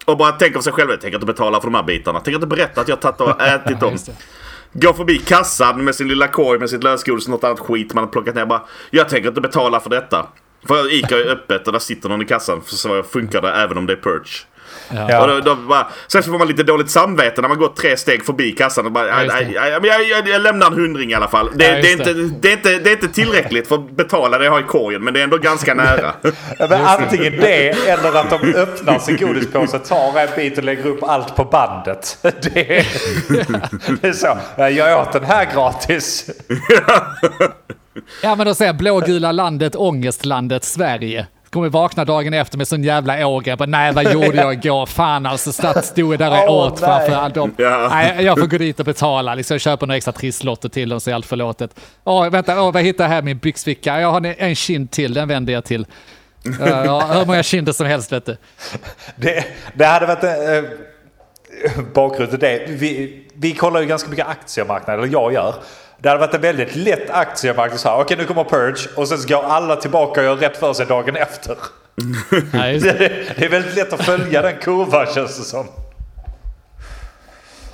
Och 0.05 0.17
bara 0.17 0.31
tänker 0.31 0.59
för 0.59 0.63
sig 0.63 0.73
själv. 0.73 0.89
Jag 0.89 1.01
tänker 1.01 1.17
inte 1.17 1.25
betala 1.25 1.61
för 1.61 1.67
de 1.67 1.75
här 1.75 1.83
bitarna. 1.83 2.19
Tänker 2.19 2.35
inte 2.35 2.47
berätta 2.47 2.81
att 2.81 2.87
jag 2.87 3.01
tagit 3.01 3.21
och 3.21 3.41
ätit 3.41 3.79
dem. 3.79 3.97
Går 4.73 4.93
förbi 4.93 5.17
kassan 5.17 5.83
med 5.83 5.95
sin 5.95 6.07
lilla 6.07 6.27
korg 6.27 6.59
med 6.59 6.69
sitt 6.69 6.83
lösgodis 6.83 7.25
och 7.25 7.31
något 7.31 7.43
annat 7.43 7.59
skit 7.59 7.93
man 7.93 8.03
har 8.03 8.11
plockat 8.11 8.35
ner. 8.35 8.45
Bara, 8.45 8.61
jag 8.89 9.09
tänker 9.09 9.29
inte 9.29 9.41
betala 9.41 9.79
för 9.79 9.89
detta. 9.89 10.27
För 10.67 10.93
Ica 10.93 11.17
är 11.17 11.29
öppet 11.29 11.67
och 11.67 11.73
där 11.73 11.79
sitter 11.79 12.09
någon 12.09 12.21
i 12.21 12.25
kassan. 12.25 12.61
Så 12.65 13.03
funkar 13.03 13.41
det 13.41 13.51
även 13.51 13.77
om 13.77 13.85
det 13.85 13.93
är 13.93 14.01
purge. 14.01 14.45
Ja. 14.93 15.21
Och 15.21 15.27
då, 15.27 15.39
då 15.39 15.55
bara, 15.55 15.87
sen 16.07 16.23
så 16.23 16.31
får 16.31 16.39
man 16.39 16.47
lite 16.47 16.63
dåligt 16.63 16.89
samvete 16.91 17.41
när 17.41 17.49
man 17.49 17.57
går 17.57 17.67
tre 17.67 17.97
steg 17.97 18.25
förbi 18.25 18.51
kassan 18.51 18.85
och 18.85 18.91
bara, 18.91 19.07
Ja, 19.07 19.23
just 19.23 19.37
det. 19.37 19.45
"Aj, 19.45 19.57
aj, 19.57 19.73
aj, 19.73 19.79
men 19.81 19.89
jag, 19.89 20.03
jag, 20.03 20.27
jag 20.27 20.41
lämnar 20.41 20.67
en 20.67 20.73
hundring 20.73 21.11
i 21.11 21.13
alla 21.15 21.27
fall. 21.27 21.49
Det, 21.55 21.65
Ja, 21.65 21.73
det, 21.81 21.87
är 21.87 21.91
inte, 21.91 22.13
det, 22.13 22.47
är 22.49 22.53
inte, 22.53 22.79
det 22.79 22.89
är 22.89 22.93
inte 22.93 23.07
tillräckligt 23.07 23.67
för 23.67 23.75
att 23.75 23.91
betala 23.91 24.37
det 24.37 24.45
jag 24.45 24.51
har 24.51 24.59
i 24.59 24.63
korgen 24.63 25.03
men 25.03 25.13
det 25.13 25.19
är 25.19 25.23
ändå 25.23 25.37
ganska 25.37 25.73
nära. 25.73 26.13
Ja, 26.59 26.67
men 26.69 26.81
antingen 26.85 27.33
det 27.39 27.69
eller 27.89 28.15
att 28.19 28.29
de 28.29 28.53
öppnar 28.53 28.99
sin 28.99 29.17
godispåse, 29.17 29.79
tar 29.79 30.19
en 30.19 30.27
bit 30.35 30.57
och 30.57 30.63
lägger 30.63 30.85
upp 30.87 31.03
allt 31.03 31.35
på 31.35 31.43
bandet. 31.45 32.17
Det 32.21 32.77
är, 32.77 32.87
det 34.01 34.07
är 34.07 34.13
så. 34.13 34.37
Ja, 34.57 34.69
Jag 34.69 35.01
åt 35.01 35.11
den 35.11 35.23
här 35.23 35.45
gratis. 35.53 36.29
Ja 38.21 38.35
men 38.35 38.45
då 38.47 38.53
säger 38.55 38.73
blågula 38.73 39.31
landet, 39.31 39.75
ångestlandet 39.75 40.63
Sverige. 40.63 41.27
Kommer 41.49 41.63
vi 41.67 41.69
vakna 41.71 42.05
dagen 42.05 42.33
efter 42.33 42.57
med 42.57 42.67
sån 42.67 42.83
jävla 42.83 43.27
åger. 43.27 43.55
Bara, 43.55 43.65
Nej 43.65 43.93
vad 43.93 44.13
gjorde 44.13 44.37
jag 44.37 44.53
igår? 44.53 44.85
Fan 44.85 45.25
alltså, 45.25 45.51
statt 45.51 45.85
stod 45.85 46.19
där 46.19 46.49
och 46.49 46.55
åt 46.57 46.81
nej. 46.81 46.89
framför 46.89 47.15
allt 47.15 47.33
dem. 47.33 47.53
Ja. 47.57 47.89
Nej, 47.91 48.23
jag 48.25 48.39
får 48.39 48.47
gå 48.47 48.57
dit 48.57 48.79
och 48.79 48.85
betala. 48.85 49.35
Liksom, 49.35 49.53
jag 49.53 49.61
köper 49.61 49.87
några 49.87 49.97
extra 49.97 50.11
trisslotter 50.11 50.69
till 50.69 50.89
dem 50.89 50.99
så 51.01 51.09
är 51.09 51.13
allt 51.15 51.25
förlåtet. 51.25 51.79
Åh, 52.03 52.29
vänta, 52.29 52.61
åh, 52.61 52.73
vad 52.73 52.83
hittar 52.83 53.03
jag 53.03 53.09
här 53.09 53.19
i 53.19 53.21
min 53.21 53.37
byxficka? 53.37 53.99
Jag 54.01 54.11
har 54.11 54.17
en- 54.25 54.35
en 54.37 54.55
kind 54.55 54.91
till, 54.91 55.13
den 55.13 55.27
vänder 55.27 55.53
jag 55.53 55.65
till. 55.65 55.85
Ja, 56.59 56.99
hur 57.13 57.25
många 57.25 57.43
kinder 57.43 57.71
som 57.73 57.85
helst 57.87 58.11
vet 58.11 58.25
du. 58.25 58.37
Det, 59.15 59.45
det 59.73 59.85
hade 59.85 60.05
varit 60.05 60.23
en 60.23 60.57
eh, 60.57 60.63
bakgrund 61.93 62.29
till 62.29 62.39
det. 62.39 62.65
Vi, 62.67 63.23
vi 63.35 63.53
kollar 63.55 63.81
ju 63.81 63.87
ganska 63.87 64.09
mycket 64.09 64.27
aktiemarknad, 64.27 64.99
eller 64.99 65.13
jag 65.13 65.33
gör. 65.33 65.55
Det 66.01 66.09
hade 66.09 66.19
varit 66.19 66.33
en 66.33 66.41
väldigt 66.41 66.75
lätt 66.75 67.09
aktiemarknad 67.09 67.79
så 67.79 67.89
här. 67.89 67.99
Okej, 68.01 68.17
nu 68.17 68.25
kommer 68.25 68.43
Purge 68.43 68.89
och 68.95 69.07
sen 69.07 69.17
så 69.17 69.27
går 69.27 69.43
alla 69.43 69.75
tillbaka 69.75 70.19
och 70.21 70.25
gör 70.25 70.35
rätt 70.35 70.57
för 70.57 70.73
sig 70.73 70.85
dagen 70.85 71.15
efter. 71.15 71.57
Nej, 72.53 72.79
Det, 72.79 72.93
det. 73.37 73.45
är 73.45 73.49
väldigt 73.49 73.75
lätt 73.75 73.93
att 73.93 74.05
följa 74.05 74.41
den 74.41 74.57
kurvan 74.57 75.05
känns 75.15 75.37
det 75.37 75.43
som. 75.43 75.67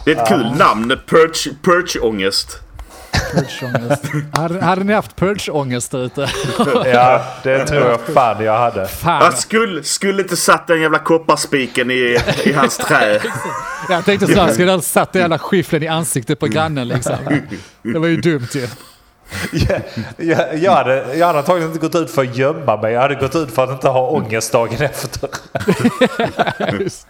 Det 0.05 0.11
är 0.11 0.21
ett 0.21 0.28
kul 0.28 0.51
namn. 0.57 0.99
Purge, 1.07 1.49
purge-ångest. 1.63 2.59
Purge-ångest. 3.32 4.03
Hade, 4.32 4.65
hade 4.65 4.84
ni 4.84 4.93
haft 4.93 5.15
purge-ångest 5.15 5.91
där 5.91 6.05
ute? 6.05 6.30
Ja, 6.93 7.26
det 7.43 7.67
tror 7.67 7.82
jag 7.82 7.99
fan 7.99 8.43
jag 8.43 8.57
hade. 8.57 8.88
Fan. 8.88 9.23
Jag 9.23 9.38
skulle, 9.38 9.84
skulle 9.84 10.21
inte 10.21 10.38
satt 10.38 10.67
den 10.67 10.82
jävla 10.82 10.99
kopparspiken 10.99 11.91
i, 11.91 12.17
i 12.43 12.53
hans 12.53 12.78
trä. 12.78 13.21
Jag 13.89 14.05
tänkte 14.05 14.28
så 14.28 14.41
här, 14.41 14.53
skulle 14.53 14.71
jag 14.71 14.78
ha 14.78 14.82
satt 14.82 15.13
den 15.13 15.21
jävla 15.21 15.39
skifflen 15.39 15.84
i 15.84 15.88
ansiktet 15.88 16.39
på 16.39 16.47
grannen 16.47 16.88
liksom. 16.88 17.15
Det 17.82 17.99
var 17.99 18.07
ju 18.07 18.21
dumt 18.21 18.47
ju. 18.53 18.67
Jag, 19.51 19.82
jag, 20.17 20.57
jag, 20.57 20.71
hade, 20.71 21.15
jag 21.17 21.28
hade 21.28 21.39
antagligen 21.39 21.71
inte 21.71 21.88
gått 21.88 21.95
ut 21.95 22.11
för 22.11 22.21
att 22.21 22.38
gömma 22.38 22.78
mig. 22.82 22.93
Jag 22.93 23.01
hade 23.01 23.15
gått 23.15 23.36
ut 23.36 23.51
för 23.51 23.63
att 23.63 23.69
inte 23.69 23.88
ha 23.88 24.07
ångest 24.07 24.51
dagen 24.51 24.82
efter. 24.82 25.30
Just. 26.82 27.07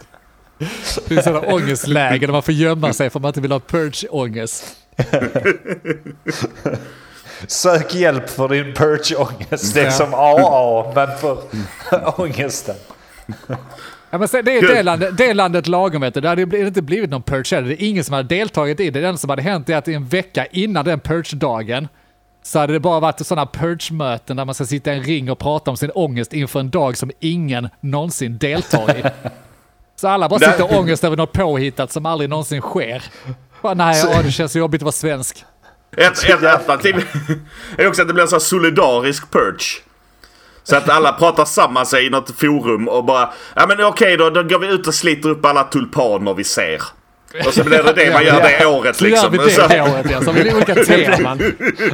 Det 1.08 1.16
är 1.16 1.22
sådana 1.22 1.46
ångestlägen 1.54 2.20
där 2.20 2.32
man 2.32 2.42
får 2.42 2.54
gömma 2.54 2.92
sig 2.92 3.10
för 3.10 3.18
att 3.18 3.22
man 3.22 3.28
inte 3.28 3.40
vill 3.40 3.52
ha 3.52 3.60
purge-ångest. 3.60 4.64
Sök 7.46 7.94
hjälp 7.94 8.30
för 8.30 8.48
din 8.48 8.74
purge-ångest. 8.74 9.74
Det 9.74 9.80
är 9.80 9.84
Ja. 9.84 9.90
som 9.90 10.14
AA, 10.14 10.92
men 10.94 11.18
för 11.18 11.38
ångesten. 12.20 12.76
Ja, 14.10 14.18
men 14.18 14.28
det 14.32 14.38
är 14.58 14.74
det 14.74 14.82
landet, 14.82 15.16
det 15.16 15.34
landet 15.34 15.66
lagom 15.66 16.00
vet 16.00 16.14
du. 16.14 16.20
Det 16.20 16.28
hade 16.28 16.42
inte 16.60 16.82
blivit 16.82 17.10
någon 17.10 17.22
purge. 17.22 17.60
Det 17.60 17.82
är 17.82 17.86
ingen 17.88 18.04
som 18.04 18.12
hade 18.12 18.28
deltagit 18.28 18.80
i 18.80 18.90
det. 18.90 19.00
Det 19.00 19.06
enda 19.08 19.18
som 19.18 19.30
hade 19.30 19.42
hänt 19.42 19.68
är 19.68 19.76
att 19.76 19.88
en 19.88 20.06
vecka 20.06 20.46
innan 20.46 20.84
den 20.84 21.00
purge-dagen 21.00 21.88
så 22.42 22.58
hade 22.58 22.72
det 22.72 22.80
bara 22.80 23.00
varit 23.00 23.26
sådana 23.26 23.46
purge-möten 23.46 24.36
där 24.36 24.44
man 24.44 24.54
ska 24.54 24.64
sitta 24.64 24.92
i 24.94 24.96
en 24.96 25.02
ring 25.02 25.30
och 25.30 25.38
prata 25.38 25.70
om 25.70 25.76
sin 25.76 25.90
ångest 25.94 26.32
inför 26.32 26.60
en 26.60 26.70
dag 26.70 26.96
som 26.96 27.10
ingen 27.20 27.68
någonsin 27.80 28.38
deltar 28.38 28.96
i. 28.98 29.02
Så 29.96 30.08
alla 30.08 30.28
bara 30.28 30.40
sitter 30.40 30.64
och 30.64 30.78
ångest 30.78 31.04
över 31.04 31.16
något 31.16 31.32
påhittat 31.32 31.92
som 31.92 32.06
aldrig 32.06 32.30
någonsin 32.30 32.60
sker. 32.60 33.02
Nej, 33.74 34.04
åh, 34.08 34.22
det 34.22 34.30
känns 34.30 34.52
så 34.52 34.58
jobbigt 34.58 34.78
att 34.78 34.84
vara 34.84 34.92
svensk. 34.92 35.44
Ett, 35.96 36.24
ett 36.24 36.44
alternativ 36.44 37.04
är 37.78 37.88
också 37.88 38.02
att 38.02 38.08
det 38.08 38.14
blir 38.14 38.22
en 38.22 38.28
sån 38.28 38.36
här 38.36 38.40
solidarisk 38.40 39.30
perch. 39.30 39.80
Så 40.62 40.76
att 40.76 40.88
alla 40.88 41.12
pratar 41.12 41.44
samman 41.44 41.86
sig 41.86 42.06
i 42.06 42.10
något 42.10 42.30
forum 42.30 42.88
och 42.88 43.04
bara 43.04 43.32
Ja 43.54 43.66
men 43.66 43.84
okej 43.84 44.16
då, 44.16 44.30
då 44.30 44.42
går 44.42 44.58
vi 44.58 44.66
ut 44.66 44.86
och 44.86 44.94
sliter 44.94 45.28
upp 45.28 45.44
alla 45.44 45.64
tulpaner 45.64 46.34
vi 46.34 46.44
ser. 46.44 46.82
Och 47.46 47.54
så 47.54 47.64
blir 47.64 47.82
det 47.82 47.92
det 47.92 48.12
man 48.12 48.24
gör 48.24 48.42
det 48.58 48.66
året 48.66 48.96
Så 48.96 49.04
gör 49.04 49.10
liksom. 49.10 49.32
vi 49.32 49.50
så- 49.50 49.66
det 49.68 49.80
året, 49.82 50.06
ja. 50.10 50.20
Så 50.22 50.26
har 50.26 50.32
vi 50.32 50.54
olika 50.54 50.74
teman. 51.16 51.38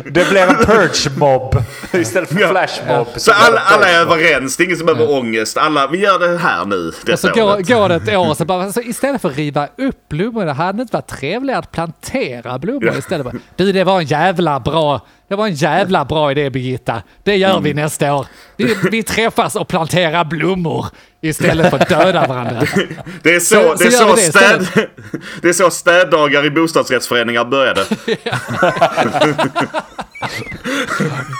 Det 0.04 0.28
blir 0.30 0.42
en 0.42 0.54
purge 0.56 1.10
mob 1.16 1.56
istället 1.92 2.28
för 2.28 2.40
Ja. 2.40 2.48
flash 2.48 2.80
mob. 2.88 3.06
Så 3.16 3.30
blir 3.32 3.40
det 3.40 3.46
alla, 3.46 3.60
alla 3.60 3.88
är 3.88 4.00
överens, 4.00 4.56
det 4.56 4.62
är 4.62 4.64
ingen 4.64 4.76
som 4.76 4.86
behöver 4.86 5.10
ångest. 5.10 5.56
Alla, 5.56 5.86
vi 5.86 5.98
gör 5.98 6.18
det 6.18 6.38
här 6.38 6.64
nu, 6.64 6.88
Och 6.88 6.94
så 6.94 7.26
detta 7.26 7.40
går, 7.40 7.52
året. 7.54 7.68
går 7.68 7.88
det 7.88 7.94
ett 7.94 8.16
år 8.16 8.34
så 8.34 8.44
bara, 8.44 8.72
så 8.72 8.80
istället 8.80 9.22
för 9.22 9.28
att 9.30 9.36
riva 9.36 9.68
upp 9.78 10.08
blommorna, 10.08 10.52
hade 10.52 10.78
det 10.78 10.82
inte 10.82 10.96
varit 10.96 11.08
trevligare 11.08 11.58
att 11.58 11.72
plantera 11.72 12.58
blommor 12.58 12.86
Ja. 12.86 12.98
istället? 12.98 13.24
Bara, 13.24 13.34
Du, 13.56 13.72
det 13.72 13.84
var 13.84 13.98
en 14.00 14.06
jävla 14.06 14.60
bra, 14.60 15.00
det 15.28 15.34
var 15.34 15.46
en 15.46 15.54
jävla 15.54 16.04
bra 16.04 16.30
idé 16.30 16.50
Birgitta. 16.50 17.02
Det 17.22 17.36
gör 17.36 17.60
vi 17.60 17.70
Mm. 17.70 17.82
nästa 17.84 18.14
år. 18.14 18.26
Vi, 18.56 18.76
vi 18.90 19.02
träffas 19.02 19.56
och 19.56 19.68
planterar 19.68 20.24
blommor 20.24 20.86
istället 21.22 21.70
för 21.70 21.78
att 21.78 21.88
döda 21.88 22.26
varandra. 22.26 22.66
Det 23.22 23.34
är 23.34 23.40
så, 23.40 23.54
Så- 23.54 23.74
det 23.74 23.84
är 23.84 23.90
så 23.90 24.08
så, 24.08 24.14
det 24.16 24.22
städ, 24.22 24.66
det 25.42 25.48
är 25.48 25.52
så 25.52 25.70
städdagar 25.70 26.44
i 26.44 26.50
bostadsrättsföreningar 26.50 27.44
började. 27.44 27.84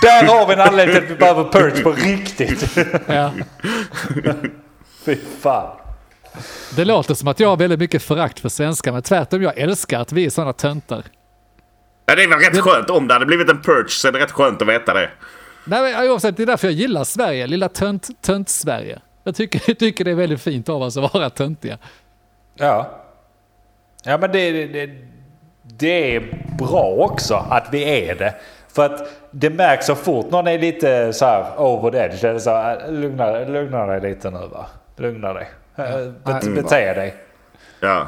Där 0.02 0.24
har 0.26 0.46
vi 0.46 0.52
en 0.52 0.60
anledning 0.60 0.96
till 0.96 1.04
att 1.04 1.10
vi 1.10 1.14
behöver 1.14 1.44
purge 1.44 1.82
på 1.82 1.92
riktigt. 1.92 2.76
Ja. 3.06 3.30
Fy 5.04 5.16
fan. 5.40 5.76
Det 6.76 6.84
låter 6.84 7.14
som 7.14 7.28
att 7.28 7.40
jag 7.40 7.48
har 7.48 7.56
väldigt 7.56 7.78
mycket 7.78 8.02
förakt 8.02 8.40
för 8.40 8.48
svenskar, 8.48 8.92
men 8.92 9.02
tvärtom, 9.02 9.42
jag 9.42 9.58
älskar 9.58 10.00
att 10.00 10.12
vi 10.12 10.26
är 10.26 10.30
sådana 10.30 10.52
töntar. 10.52 11.02
Ja, 12.06 12.14
det 12.14 12.22
är 12.22 12.28
väl 12.28 12.38
rätt 12.38 12.60
skönt 12.60 12.90
om 12.90 13.08
det 13.08 13.14
hade 13.14 13.26
blivit 13.26 13.48
en 13.50 13.62
perch 13.62 13.90
så 13.92 14.08
är 14.08 14.12
det 14.12 14.18
rätt 14.18 14.30
skönt 14.32 14.62
att 14.62 14.68
veta 14.68 14.94
det. 14.94 15.10
Nej, 15.64 15.82
men 15.94 16.10
oavsett, 16.10 16.36
det 16.36 16.42
är 16.42 16.46
därför 16.46 16.66
jag 16.66 16.74
gillar 16.74 17.04
Sverige, 17.04 17.46
lilla 17.46 17.68
tönt, 17.68 18.08
tönt-Sverige. 18.22 18.98
Jag 19.24 19.34
tycker, 19.34 19.62
jag 19.66 19.78
tycker 19.78 20.04
det 20.04 20.10
är 20.10 20.14
väldigt 20.14 20.40
fint 20.42 20.68
av 20.68 20.82
oss 20.82 20.96
att 20.96 21.14
vara 21.14 21.30
töntiga. 21.30 21.78
Ja. 22.54 22.90
Ja 24.04 24.18
men 24.18 24.32
det, 24.32 24.50
det, 24.52 24.66
det, 24.66 24.90
det 25.62 26.16
är 26.16 26.44
bra 26.58 26.84
också 26.98 27.34
att 27.50 27.68
vi 27.72 28.08
är 28.08 28.14
det. 28.14 28.34
För 28.68 28.86
att 28.86 29.08
det 29.30 29.50
märks 29.50 29.86
så 29.86 29.94
fort 29.94 30.30
någon 30.30 30.46
är 30.46 30.58
lite 30.58 31.12
så 31.12 31.24
här 31.24 31.60
over 31.60 31.90
the 31.90 31.96
edge. 31.98 32.22
Det 32.22 32.28
är 32.28 32.38
så 32.38 32.50
här, 32.50 32.88
lugna, 32.90 33.38
lugna 33.38 33.86
dig 33.86 34.00
lite 34.00 34.30
nu 34.30 34.38
va. 34.52 34.66
Lugna 34.96 35.32
dig. 35.32 35.48
Eh, 35.76 35.84
Bet, 36.24 36.42
Mm. 36.42 36.54
bete 36.54 36.94
dig. 36.94 37.14
Ja. 37.80 38.06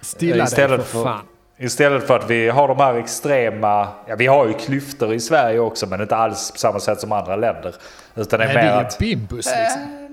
Stilla 0.00 0.34
dig 0.36 0.44
Istället 0.44 0.84
för 0.84 0.98
för- 0.98 1.04
fan. 1.04 1.20
Istället 1.58 2.06
för 2.06 2.16
att 2.18 2.30
vi 2.30 2.48
har 2.48 2.68
de 2.68 2.78
här 2.78 2.94
extrema, 2.94 3.88
ja 4.08 4.14
vi 4.16 4.26
har 4.26 4.46
ju 4.46 4.52
klyftor 4.52 5.14
i 5.14 5.20
Sverige 5.20 5.58
också 5.58 5.86
men 5.86 6.00
inte 6.00 6.16
alls 6.16 6.50
på 6.52 6.58
samma 6.58 6.80
sätt 6.80 7.00
som 7.00 7.12
andra 7.12 7.36
länder. 7.36 7.74
Utan 8.14 8.38
det 8.40 8.44
är 8.44 8.54
Nej, 8.54 8.56
det 8.56 8.62
mer 8.62 8.70
är 8.78 8.84
att... 8.84 9.02
ju 9.02 9.06
bimbus 9.16 9.46
liksom. 9.46 10.03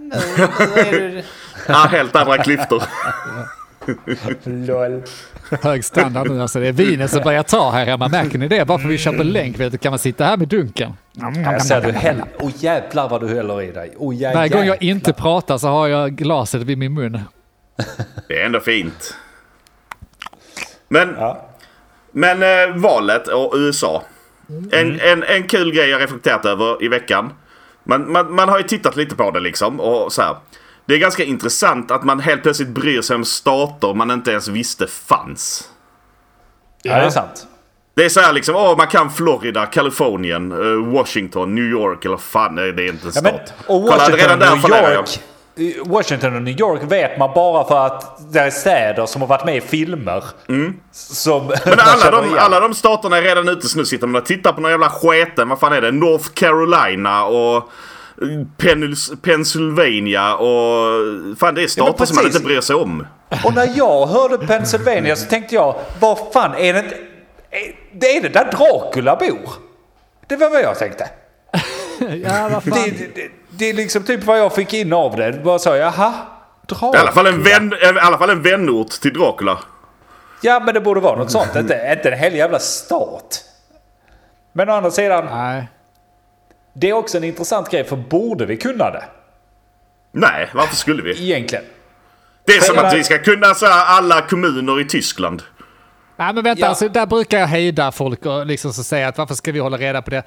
Ja, 1.68 1.74
helt 1.92 2.16
andra 2.16 2.38
klyftor. 2.38 2.84
Lol. 4.44 5.04
Hög 5.62 5.86
standard 5.86 6.30
nu 6.30 6.42
alltså. 6.42 6.60
Det 6.60 6.68
är 6.68 6.72
vinet 6.72 7.12
som 7.12 7.24
börjar 7.24 7.44
ta 7.44 7.72
här 7.72 7.86
hemma. 7.86 8.08
Märker 8.08 8.38
ni 8.38 8.48
det? 8.48 8.66
Bara 8.68 8.80
för 8.80 8.88
vi 8.88 8.98
köper 8.98 9.24
länk 9.24 9.60
vet 9.60 9.72
du, 9.72 9.78
kan 9.78 9.92
man 9.92 10.00
sitta 10.00 10.26
här 10.26 10.38
med 10.38 10.48
dunken. 10.48 10.94
Jag 11.44 11.62
ser 11.62 11.82
du 11.82 11.92
häller. 11.92 12.26
Åh 12.40 12.52
jävlar 12.56 13.10
vad 13.10 13.22
du 13.22 13.28
häller 13.36 13.62
i 13.62 13.72
dig. 13.72 13.94
Åh 13.98 14.16
jä- 14.16 14.34
Varje 14.34 14.50
gång 14.50 14.66
jag 14.66 14.84
inte 14.84 15.14
pratar 15.14 15.58
så 15.58 15.68
har 15.68 15.88
jag 15.88 16.12
glaset 16.16 16.62
vid 16.62 16.78
min 16.78 16.94
mun. 16.94 17.20
Det 18.28 18.42
är 18.42 18.46
ändå 18.46 18.60
fint. 18.60 19.16
Men, 20.90 21.16
Ja. 21.20 21.50
men 22.12 22.44
eh, 22.44 22.76
valet 22.76 23.28
och 23.28 23.54
USA. 23.56 24.04
En, 24.72 25.00
en, 25.00 25.24
en 25.24 25.44
kul 25.48 25.74
grej 25.76 25.90
jag 25.90 26.02
reflekterat 26.02 26.46
över 26.46 26.84
i 26.84 26.88
veckan. 26.88 27.34
Man, 27.84 28.12
man, 28.12 28.36
man 28.36 28.50
har 28.50 28.58
ju 28.58 28.64
tittat 28.64 28.96
lite 28.96 29.16
på 29.16 29.32
det 29.32 29.40
liksom. 29.40 29.80
Och 29.80 30.14
så 30.14 30.22
här. 30.22 30.36
Det 30.86 30.94
är 30.94 30.98
ganska 31.00 31.24
intressant 31.24 31.92
att 31.92 32.04
man 32.04 32.20
helt 32.20 32.44
plötsligt 32.44 32.70
bryr 32.70 33.02
sig 33.02 33.16
om 33.16 33.26
stater 33.26 33.94
man 33.94 34.12
inte 34.12 34.32
ens 34.32 34.48
visste 34.48 34.88
fanns. 34.88 35.70
ja, 36.84 36.96
det 36.96 37.06
är 37.06 37.10
sant. 37.10 37.48
Det 37.96 38.06
är 38.06 38.10
så 38.10 38.20
här 38.20 38.34
liksom, 38.34 38.56
åh 38.56 38.78
man 38.78 38.88
kan 38.88 39.10
Florida, 39.12 39.66
Kalifornien, 39.66 40.52
eh, 40.52 40.94
Washington, 40.94 41.56
New 41.56 41.64
York 41.64 42.06
eller 42.06 42.18
fan 42.18 42.56
nej, 42.56 42.72
det 42.74 42.84
är 42.84 42.88
inte 42.90 43.08
en 43.08 43.12
Ja, 43.16 43.22
stat. 43.22 43.54
men, 43.68 43.76
och 43.76 43.84
Kolla, 43.84 43.98
Washington 43.98 44.20
redan 44.20 44.40
där 44.40 44.56
New 44.56 44.70
jag. 44.70 44.94
York. 44.94 45.10
i 45.10 45.20
Washington 45.86 46.36
och 46.36 46.42
New 46.42 46.60
York 46.60 46.82
vet 46.84 47.18
man 47.20 47.32
bara 47.36 47.68
för 47.68 47.86
att 47.86 48.32
det 48.34 48.40
är 48.40 48.50
städer 48.50 49.06
som 49.06 49.22
har 49.22 49.28
varit 49.28 49.46
med 49.46 49.58
i 49.58 49.62
filmer. 49.62 50.24
Som 50.92 51.42
Mm. 51.42 51.54
Men 51.66 51.80
alla 51.80 52.12
de, 52.12 52.38
alla 52.40 52.60
de 52.60 52.74
staterna 52.74 53.18
är 53.18 53.22
redan 53.22 53.50
ute 53.50 53.68
nu 53.76 53.86
sitter 53.86 54.08
man 54.08 54.22
och 54.22 54.28
tittar 54.28 54.54
på 54.54 54.62
någon 54.62 54.72
jävla 54.72 54.90
sketen, 54.90 55.50
vad 55.50 55.60
fan 55.60 55.74
är 55.74 55.82
det? 55.82 55.92
North 55.92 56.30
Carolina 56.34 57.26
och 57.26 57.56
eh, 57.58 57.62
Penns- 58.58 59.22
Pennsylvania 59.22 60.36
och... 60.36 60.88
Fan 61.40 61.56
det 61.56 61.64
är 61.64 61.68
stater 61.68 62.06
som 62.06 62.16
man 62.16 62.26
inte 62.26 62.40
bryr 62.40 62.62
sig 62.62 62.76
om. 62.76 63.08
Och 63.46 63.54
när 63.54 63.70
jag 63.78 64.08
hörde 64.08 64.38
Pennsylvania 64.48 65.16
så 65.16 65.30
tänkte 65.30 65.56
jag, 65.56 65.76
vad 66.00 66.18
fan 66.34 66.56
är 66.56 66.74
det 66.74 66.80
inte... 66.80 66.96
Det, 67.94 68.18
är 68.18 68.22
det 68.22 68.30
där 68.30 68.46
Dracula 68.52 69.16
bor? 69.16 69.50
Det 70.28 70.36
var 70.36 70.50
vad 70.50 70.62
jag 70.62 70.80
tänkte. 70.80 71.10
Ja, 72.24 72.50
vad 72.52 72.64
Det, 72.64 72.72
fan. 72.72 72.80
det, 72.98 73.16
det, 73.16 73.30
det 73.62 73.70
är 73.70 73.74
liksom 73.74 74.04
typ 74.04 74.24
vad 74.24 74.40
jag 74.40 74.54
fick 74.56 74.74
in 74.74 74.94
av 74.94 75.16
det. 75.16 75.44
Bara 75.44 75.60
så, 75.60 75.76
jaha? 75.76 76.14
Dracula? 76.68 76.98
I 76.98 76.98
alla 77.02 77.12
fall 77.12 77.28
en, 77.28 77.44
vän, 77.44 77.74
i 77.74 78.00
alla 78.00 78.18
fall 78.18 78.30
en 78.30 78.42
vänort 78.42 78.90
till 78.90 79.14
Dracula. 79.14 79.60
Ja, 80.42 80.60
men 80.66 80.74
det 80.74 80.82
borde 80.82 81.00
vara 81.02 81.18
något 81.18 81.32
sånt. 81.32 81.56
Inte, 81.56 81.94
inte 81.98 82.10
en 82.12 82.20
hel 82.20 82.36
jävla 82.36 82.60
stat. 82.60 83.44
Men 84.54 84.70
å 84.70 84.74
andra 84.74 84.92
sidan, 84.92 85.26
Nej. 85.26 85.68
det 86.74 86.90
är 86.90 86.94
också 86.94 87.18
en 87.18 87.24
intressant 87.24 87.70
grej. 87.70 87.84
För 87.84 87.96
borde 87.96 88.46
vi 88.46 88.58
kunna 88.58 88.92
det? 88.92 89.04
Nej, 90.12 90.50
varför 90.54 90.76
skulle 90.76 91.04
vi? 91.04 91.12
Egentligen. 91.32 91.66
Det 92.46 92.52
är 92.54 92.62
som 92.62 92.76
För- 92.76 92.84
att 92.84 92.94
vi 92.94 93.04
ska 93.04 93.18
kunna 93.20 93.54
så 93.56 93.66
här, 93.66 93.86
alla 93.98 94.22
kommuner 94.22 94.82
i 94.82 94.86
Tyskland. 94.86 95.44
Nej, 96.18 96.34
men 96.34 96.44
vänta, 96.44 96.62
Ja. 96.62 96.68
alltså, 96.68 96.90
där 96.90 97.06
brukar 97.06 97.40
jag 97.40 97.48
hejda 97.48 97.92
folk 97.92 98.26
och 98.26 98.46
liksom 98.46 98.74
så 98.74 98.84
säga 98.84 99.08
att 99.08 99.18
varför 99.18 99.36
ska 99.36 99.52
vi 99.52 99.60
hålla 99.60 99.78
reda 99.78 100.02
på 100.02 100.10
det? 100.10 100.24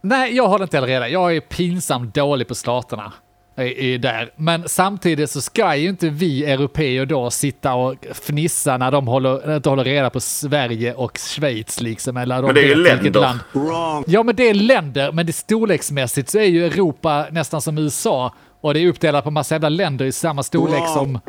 Nej, 0.00 0.36
jag 0.36 0.48
håller 0.48 0.64
inte 0.64 0.76
heller 0.76 0.88
reda. 0.88 1.08
Jag 1.08 1.36
är 1.36 1.40
pinsamt 1.40 2.14
dålig 2.14 2.48
på 2.48 2.54
staterna. 2.54 3.12
I, 3.58 3.92
i 3.92 3.98
där. 3.98 4.30
Men 4.36 4.68
samtidigt 4.68 5.30
så 5.30 5.40
ska 5.40 5.76
ju 5.76 5.88
inte 5.88 6.08
vi 6.08 6.44
europeer 6.44 7.06
då 7.06 7.30
sitta 7.30 7.74
och 7.74 7.94
fnissa 8.12 8.76
när 8.76 8.90
de 8.90 9.08
håller, 9.08 9.56
inte 9.56 9.68
håller 9.68 9.84
reda 9.84 10.10
på 10.10 10.20
Sverige 10.20 10.94
och 10.94 11.18
Schweiz 11.18 11.80
liksom. 11.80 12.16
Eller 12.16 12.36
de 12.36 12.44
Men 12.44 12.54
det 12.54 12.60
är 12.60 12.68
ju 12.68 12.74
länder. 12.74 13.20
land. 13.20 14.04
Ja, 14.06 14.22
men 14.22 14.36
det 14.36 14.48
är 14.48 14.54
länder, 14.54 15.12
men 15.12 15.26
det 15.26 15.32
storleksmässigt 15.32 16.30
så 16.30 16.38
är 16.38 16.44
ju 16.44 16.66
Europa 16.66 17.26
nästan 17.30 17.62
som 17.62 17.78
USA. 17.78 18.34
Och 18.60 18.74
det 18.74 18.80
är 18.80 18.88
uppdelat 18.88 19.24
på 19.24 19.30
massa 19.30 19.54
jävla 19.54 19.68
länder 19.68 20.04
i 20.04 20.12
samma 20.12 20.42
storlek 20.42 20.88
som 20.88 21.20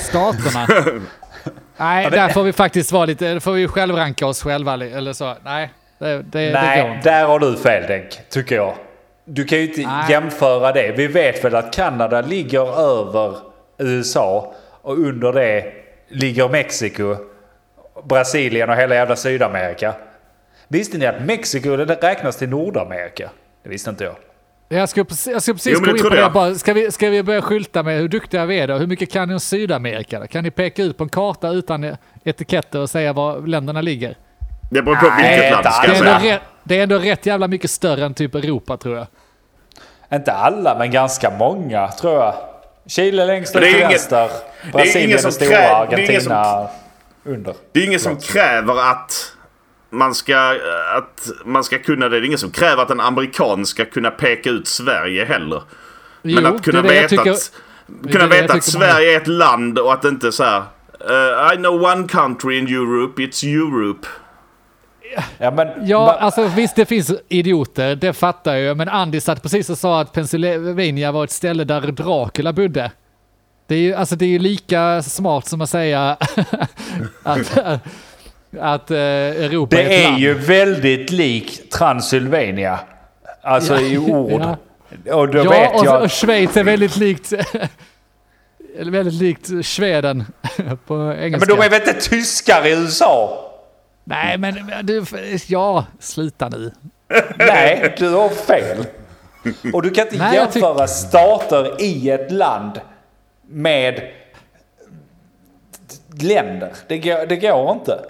staterna. 0.00 0.66
Nej, 1.76 2.10
där 2.10 2.28
får 2.28 2.42
vi 2.42 2.52
faktiskt 2.52 2.92
vara 2.92 3.06
lite, 3.06 3.32
där 3.32 3.40
får 3.40 3.52
vi 3.52 3.68
självranka 3.68 4.26
oss 4.26 4.42
själva 4.42 4.74
eller 4.74 5.12
så. 5.12 5.34
Nej, 5.44 5.72
det, 5.98 6.16
det, 6.16 6.22
det 6.22 6.52
Nej, 6.52 6.96
inte. 6.96 7.10
där 7.10 7.24
har 7.26 7.38
du 7.38 7.56
fel 7.56 7.86
Denk, 7.88 8.20
tycker 8.30 8.56
jag. 8.56 8.74
Du 9.24 9.44
kan 9.44 9.58
ju 9.58 9.64
inte 9.68 9.80
Nej. 9.80 10.10
jämföra 10.10 10.72
det. 10.72 10.92
Vi 10.96 11.06
vet 11.06 11.44
väl 11.44 11.54
att 11.54 11.72
Kanada 11.74 12.20
ligger 12.20 12.80
över 12.80 13.36
USA 13.78 14.54
och 14.82 14.98
under 14.98 15.32
det 15.32 15.72
ligger 16.08 16.48
Mexiko, 16.48 17.16
Brasilien 18.04 18.70
och 18.70 18.76
hela 18.76 18.94
jävla 18.94 19.16
Sydamerika. 19.16 19.94
Visste 20.68 20.98
ni 20.98 21.06
att 21.06 21.22
Mexiko 21.22 21.76
det 21.76 21.84
räknas 21.94 22.36
till 22.36 22.48
Nordamerika? 22.48 23.30
Det 23.62 23.68
visste 23.68 23.90
inte 23.90 24.04
jag. 24.04 24.14
Jag 24.68 24.88
ska 24.88 25.04
precis, 25.04 25.32
jag 25.32 25.42
ska 25.42 25.52
precis 25.52 25.72
Jo, 25.72 25.80
gå 25.80 25.92
det 25.92 25.98
in 25.98 26.02
på 26.04 26.08
det. 26.08 26.20
jag. 26.20 26.32
Bara, 26.32 26.54
ska, 26.54 26.72
vi, 26.72 26.92
ska 26.92 27.10
vi 27.10 27.22
börja 27.22 27.42
skylta 27.42 27.82
med 27.82 27.98
hur 28.00 28.08
duktiga 28.08 28.46
vi 28.46 28.58
är 28.60 28.68
då? 28.68 28.74
Hur 28.74 28.86
mycket 28.86 29.12
kan 29.12 29.28
ni 29.28 29.34
om 29.34 29.40
Sydamerika? 29.40 30.20
Då? 30.20 30.26
Kan 30.26 30.44
ni 30.44 30.50
peka 30.50 30.82
ut 30.82 30.98
på 30.98 31.04
en 31.04 31.08
karta 31.10 31.48
utan 31.50 31.96
etiketter 32.24 32.80
och 32.80 32.90
säga 32.90 33.12
var 33.12 33.46
länderna 33.46 33.80
ligger? 33.80 34.16
Det 34.70 34.82
beror 34.82 34.96
på 34.96 35.06
Nej, 35.08 35.40
vilket 35.40 35.52
land 35.64 35.74
ska 35.74 35.82
Det 35.82 35.88
jag 35.88 35.96
är, 35.96 36.00
ändå 36.10 36.20
säga. 36.20 36.34
rätt, 36.34 36.42
det 36.64 36.78
är 36.78 36.82
ändå 36.82 36.98
rätt 36.98 37.26
jävla 37.26 37.48
mycket 37.48 37.70
större 37.70 38.04
än 38.04 38.14
typ 38.14 38.34
Europa 38.34 38.76
tror 38.76 38.96
jag. 38.96 39.06
Inte 40.12 40.32
alla, 40.32 40.78
men 40.78 40.90
ganska 40.90 41.30
många 41.30 41.88
tror 41.88 42.14
jag. 42.14 42.34
Chile 42.86 43.26
längst 43.26 43.56
ut 43.56 43.62
Det 43.62 43.68
är 43.68 43.72
till 43.72 43.80
vänster. 43.82 44.30
Brasilien 44.72 45.18
som 45.18 45.28
är 45.28 45.32
stora, 45.32 45.48
krä- 45.50 45.86
det 45.90 45.96
är 46.02 46.10
ingen 46.10 46.20
som- 46.22 46.32
Argentina 46.32 46.68
under. 47.24 47.54
Det 47.72 47.80
är 47.80 47.86
ingen 47.86 48.00
som 48.00 48.16
kräver 48.16 48.90
att 48.90 49.32
man 49.90 50.14
ska, 50.14 50.38
att 50.96 51.28
man 51.44 51.64
ska 51.64 51.78
kunna 51.78 52.08
det. 52.08 52.20
Det 52.20 52.24
är 52.24 52.26
ingen 52.26 52.38
som 52.38 52.50
kräver 52.50 52.82
att 52.82 52.90
en 52.90 53.00
amerikan 53.00 53.66
ska 53.66 53.84
kunna 53.84 54.10
peka 54.10 54.50
ut 54.50 54.68
Sverige 54.68 55.24
heller. 55.24 55.62
Men 56.22 56.32
Jo, 56.44 56.54
att 56.56 56.62
kunna 56.64 56.82
det 56.82 56.88
veta 56.88 57.08
tycker- 57.08 57.30
att, 57.30 57.52
kunna 58.12 58.26
veta 58.26 58.44
att 58.44 58.48
man- 58.50 58.60
Sverige 58.62 59.12
är 59.12 59.16
ett 59.16 59.26
land 59.28 59.78
och 59.78 59.92
att 59.92 60.02
det 60.02 60.08
inte 60.08 60.26
är 60.26 60.30
så 60.30 60.44
här. 60.44 60.62
"Uh, 61.10 61.54
I 61.54 61.56
know 61.56 61.82
one 61.82 62.08
country 62.08 62.58
in 62.58 62.66
Europe, 62.66 63.22
it's 63.22 63.44
Europe. 63.62 64.08
Ja, 65.38 65.50
men, 65.50 65.68
Ja, 65.86 66.06
men- 66.06 66.24
alltså 66.24 66.44
visst 66.56 66.76
det 66.76 66.86
finns 66.86 67.12
idioter, 67.28 67.94
det 67.96 68.12
fattar 68.12 68.54
jag. 68.54 68.76
Men 68.76 68.88
Andy 68.88 69.20
satt 69.20 69.42
precis 69.42 69.70
och 69.70 69.78
sa 69.78 70.00
att 70.00 70.12
Pennsylvania 70.12 71.12
var 71.12 71.24
ett 71.24 71.30
ställe 71.30 71.64
där 71.64 71.80
Dracula 71.80 72.52
bodde. 72.52 72.90
Det 73.66 73.74
är 73.74 73.78
ju 73.78 73.94
alltså, 73.94 74.16
det 74.16 74.24
är 74.24 74.28
ju 74.28 74.38
lika 74.38 75.02
smart 75.02 75.46
som 75.46 75.60
att 75.60 75.70
säga 75.70 76.16
att, 77.22 77.58
att 78.60 78.90
eh, 78.90 78.96
Europa 78.98 79.76
är 79.76 79.84
Det 79.84 79.94
ett 79.94 80.00
är 80.06 80.10
land. 80.10 80.22
ju 80.22 80.34
väldigt 80.34 81.10
likt 81.12 81.72
Transylvania. 81.72 82.78
Alltså 83.42 83.74
Ja, 83.74 83.80
i 83.80 83.98
ord. 83.98 84.42
ja. 85.04 85.14
Och 85.14 85.28
då 85.28 85.38
ja, 85.38 85.50
vet 85.50 85.74
och, 85.80 85.86
jag... 85.86 86.02
och 86.02 86.12
Schweiz 86.12 86.56
är 86.56 86.64
väldigt 86.64 86.96
likt 86.96 87.32
väldigt 88.78 89.14
likt 89.14 89.50
Sweden 89.66 90.24
på 90.86 90.94
Men 90.94 91.18
engelska. 91.18 91.54
de 91.56 91.62
är 91.64 91.70
väl 91.70 91.80
inte 91.80 92.00
tyskar 92.00 92.66
i 92.66 92.70
USA? 92.72 93.42
Nej, 94.08 94.38
men 94.38 94.54
du, 94.82 95.04
ja, 95.46 95.84
sluta 95.98 96.48
nu. 96.48 96.72
Nej, 97.38 97.94
du 97.98 98.08
har 98.08 98.28
fel. 98.28 98.86
Och 99.72 99.82
du 99.82 99.90
kan 99.90 100.04
inte 100.04 100.18
Nej, 100.18 100.34
jämföra 100.34 100.86
stater 100.86 101.82
i 101.82 102.10
ett 102.10 102.32
land 102.32 102.80
med 103.48 104.02
länder. 106.22 106.72
Det 106.88 106.98
går, 106.98 107.26
det 107.26 107.36
går 107.36 107.72
inte. 107.72 108.04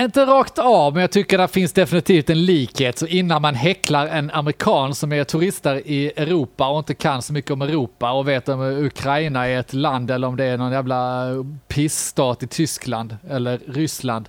Inte 0.00 0.26
rakt 0.26 0.58
av, 0.58 0.92
men 0.92 1.00
jag 1.00 1.10
tycker 1.10 1.38
det 1.38 1.48
finns 1.48 1.72
definitivt 1.72 2.30
en 2.30 2.44
likhet. 2.44 2.98
Så 2.98 3.06
innan 3.06 3.42
man 3.42 3.54
häcklar 3.54 4.06
en 4.06 4.30
amerikan 4.30 4.94
som 4.94 5.12
är 5.12 5.24
turister 5.24 5.82
i 5.86 6.12
Europa 6.16 6.68
och 6.68 6.78
inte 6.78 6.94
kan 6.94 7.22
så 7.22 7.32
mycket 7.32 7.50
om 7.50 7.62
Europa 7.62 8.12
och 8.12 8.28
vet 8.28 8.48
om 8.48 8.60
Ukraina 8.60 9.48
är 9.48 9.60
ett 9.60 9.72
land 9.72 10.10
eller 10.10 10.28
om 10.28 10.36
det 10.36 10.44
är 10.44 10.56
någon 10.56 10.72
jävla 10.72 11.26
pissstat 11.68 12.42
i 12.42 12.46
Tyskland 12.46 13.16
eller 13.30 13.60
Ryssland. 13.66 14.28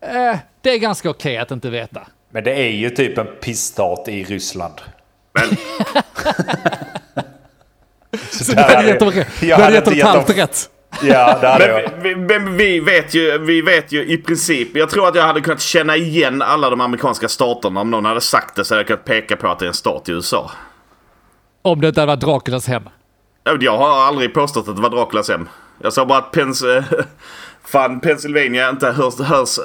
Eh, 0.00 0.36
det 0.60 0.70
är 0.70 0.78
ganska 0.78 1.10
okej 1.10 1.38
att 1.38 1.50
inte 1.50 1.70
veta. 1.70 2.06
Men 2.30 2.44
det 2.44 2.54
är 2.54 2.70
ju 2.70 2.90
typ 2.90 3.18
en 3.18 3.26
pissstat 3.26 4.08
i 4.08 4.24
Ryssland. 4.24 4.74
Men 5.32 5.44
Så 8.30 8.52
du 8.52 8.62
hade 8.62 8.88
gett 8.88 9.00
dem 9.00 9.10
rätt. 9.10 9.42
Jag 9.42 9.56
hade 9.58 9.74
gett 9.74 9.84
dem 9.84 10.00
halvt 10.02 10.30
rätt. 10.30 10.70
Ja, 11.02 11.38
det 11.40 11.48
hade 11.48 11.66
jag. 11.66 11.90
Men 11.92 12.02
vi, 12.02 12.16
men 12.16 12.56
vi, 12.56 12.80
vet 12.80 13.14
ju, 13.14 13.38
vi 13.38 13.62
vet 13.62 13.92
ju 13.92 14.06
i 14.06 14.16
princip. 14.16 14.76
Jag 14.76 14.90
tror 14.90 15.08
att 15.08 15.14
jag 15.14 15.22
hade 15.22 15.40
kunnat 15.40 15.60
känna 15.60 15.96
igen 15.96 16.42
alla 16.42 16.70
de 16.70 16.80
amerikanska 16.80 17.28
staterna. 17.28 17.80
Om 17.80 17.90
någon 17.90 18.04
hade 18.04 18.20
sagt 18.20 18.56
det 18.56 18.64
så 18.64 18.74
hade 18.74 18.80
jag 18.80 18.86
kunnat 18.86 19.04
peka 19.04 19.36
på 19.36 19.48
att 19.48 19.58
det 19.58 19.64
är 19.64 19.68
en 19.68 19.74
stat 19.74 20.08
i 20.08 20.12
USA. 20.12 20.50
Om 21.62 21.80
det 21.80 21.88
inte 21.88 22.00
hade 22.00 22.12
varit 22.12 22.20
Draculas 22.20 22.66
hem. 22.66 22.82
Jag 23.60 23.78
har 23.78 23.90
aldrig 24.06 24.34
påstått 24.34 24.68
att 24.68 24.76
det 24.76 24.82
var 24.82 24.90
Draculas 24.90 25.28
hem. 25.28 25.48
Jag 25.82 25.92
sa 25.92 26.04
bara 26.06 26.18
att 26.18 26.30
Pens, 26.32 26.64
fan, 27.64 28.00
Pennsylvania 28.00 28.68
inte 28.70 28.90
hörs, 28.90 29.20
hörs, 29.20 29.58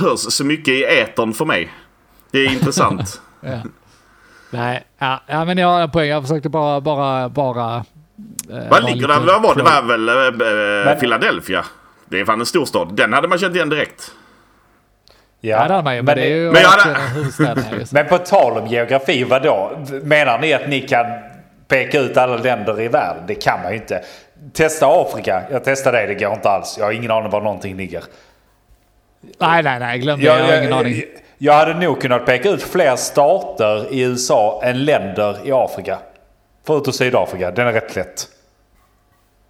hörs 0.00 0.20
så 0.20 0.44
mycket 0.44 0.74
i 0.74 0.84
etern 0.84 1.32
för 1.34 1.44
mig. 1.44 1.72
Det 2.30 2.38
är 2.38 2.52
intressant. 2.52 3.20
Ja. 3.42 3.58
Nej, 4.50 4.84
ja, 4.98 5.20
ja, 5.26 5.44
men 5.44 5.58
jag 5.58 5.68
har 5.68 5.80
en 5.80 5.90
poäng. 5.90 6.08
Jag 6.08 6.22
försökte 6.22 6.48
bara, 6.48 6.80
bara, 6.80 7.28
bara... 7.28 7.76
eh, 7.76 7.82
Vad 8.70 8.84
ligger? 8.84 9.08
Vad 9.08 9.42
var 9.42 9.54
det? 9.54 9.62
var 9.62 9.82
väl 9.82 10.84
Men- 10.86 10.98
Philadelphia? 11.00 11.64
Det 12.08 12.20
är 12.20 12.24
fan 12.24 12.40
en 12.40 12.46
stor 12.46 12.64
stad. 12.64 12.88
Den 12.96 13.12
hade 13.12 13.28
man 13.28 13.38
känt 13.38 13.54
igen 13.56 13.68
direkt. 13.68 14.10
Ja, 15.40 15.56
det 15.56 15.62
hade 15.74 15.82
man 15.84 15.96
ju, 15.96 16.02
men, 16.02 16.16
det 16.16 16.22
är 16.22 16.36
ju 16.36 16.52
Men 16.52 16.62
jag 16.62 16.68
hade-. 16.68 17.86
Men 17.92 18.06
på 18.08 18.18
tal 18.18 18.58
om 18.58 18.66
geografi, 18.66 19.24
vadå? 19.24 19.84
Menar 20.02 20.38
ni 20.38 20.52
att 20.52 20.68
ni 20.68 20.80
kan 20.80 21.06
peka 21.70 22.00
ut 22.00 22.16
alla 22.16 22.36
länder 22.36 22.80
i 22.80 22.88
världen? 22.88 23.24
Det 23.26 23.34
kan 23.34 23.62
man 23.62 23.72
ju 23.72 23.76
inte. 23.78 24.04
Testa 24.52 24.86
Afrika. 24.86 25.42
Jag 25.50 25.64
testade 25.64 25.98
det, 26.00 26.06
det 26.06 26.14
går 26.14 26.32
inte 26.32 26.48
alls. 26.50 26.76
Jag 26.78 26.84
har 26.84 26.92
ingen 26.92 27.10
aning 27.10 27.30
var 27.30 27.40
någonting 27.40 27.76
ligger. 27.76 28.04
Nej, 29.38 29.62
nej, 29.62 29.78
nej, 29.78 29.98
glöm 29.98 30.20
det. 30.20 30.26
Jag, 30.26 30.44
har 30.44 30.58
ingen 30.58 30.72
aning. 30.72 31.02
jag 31.38 31.52
hade 31.54 31.74
nog 31.74 32.00
kunnat 32.00 32.26
peka 32.26 32.50
ut 32.50 32.62
fler 32.62 32.96
stater 32.96 33.92
i 33.92 34.00
USA 34.02 34.60
än 34.64 34.84
länder 34.84 35.36
i 35.44 35.52
Afrika. 35.52 35.98
Förutom 36.66 36.92
Sydafrika, 36.92 37.50
den 37.50 37.66
är 37.66 37.72
rätt 37.72 37.96
lätt. 37.96 38.28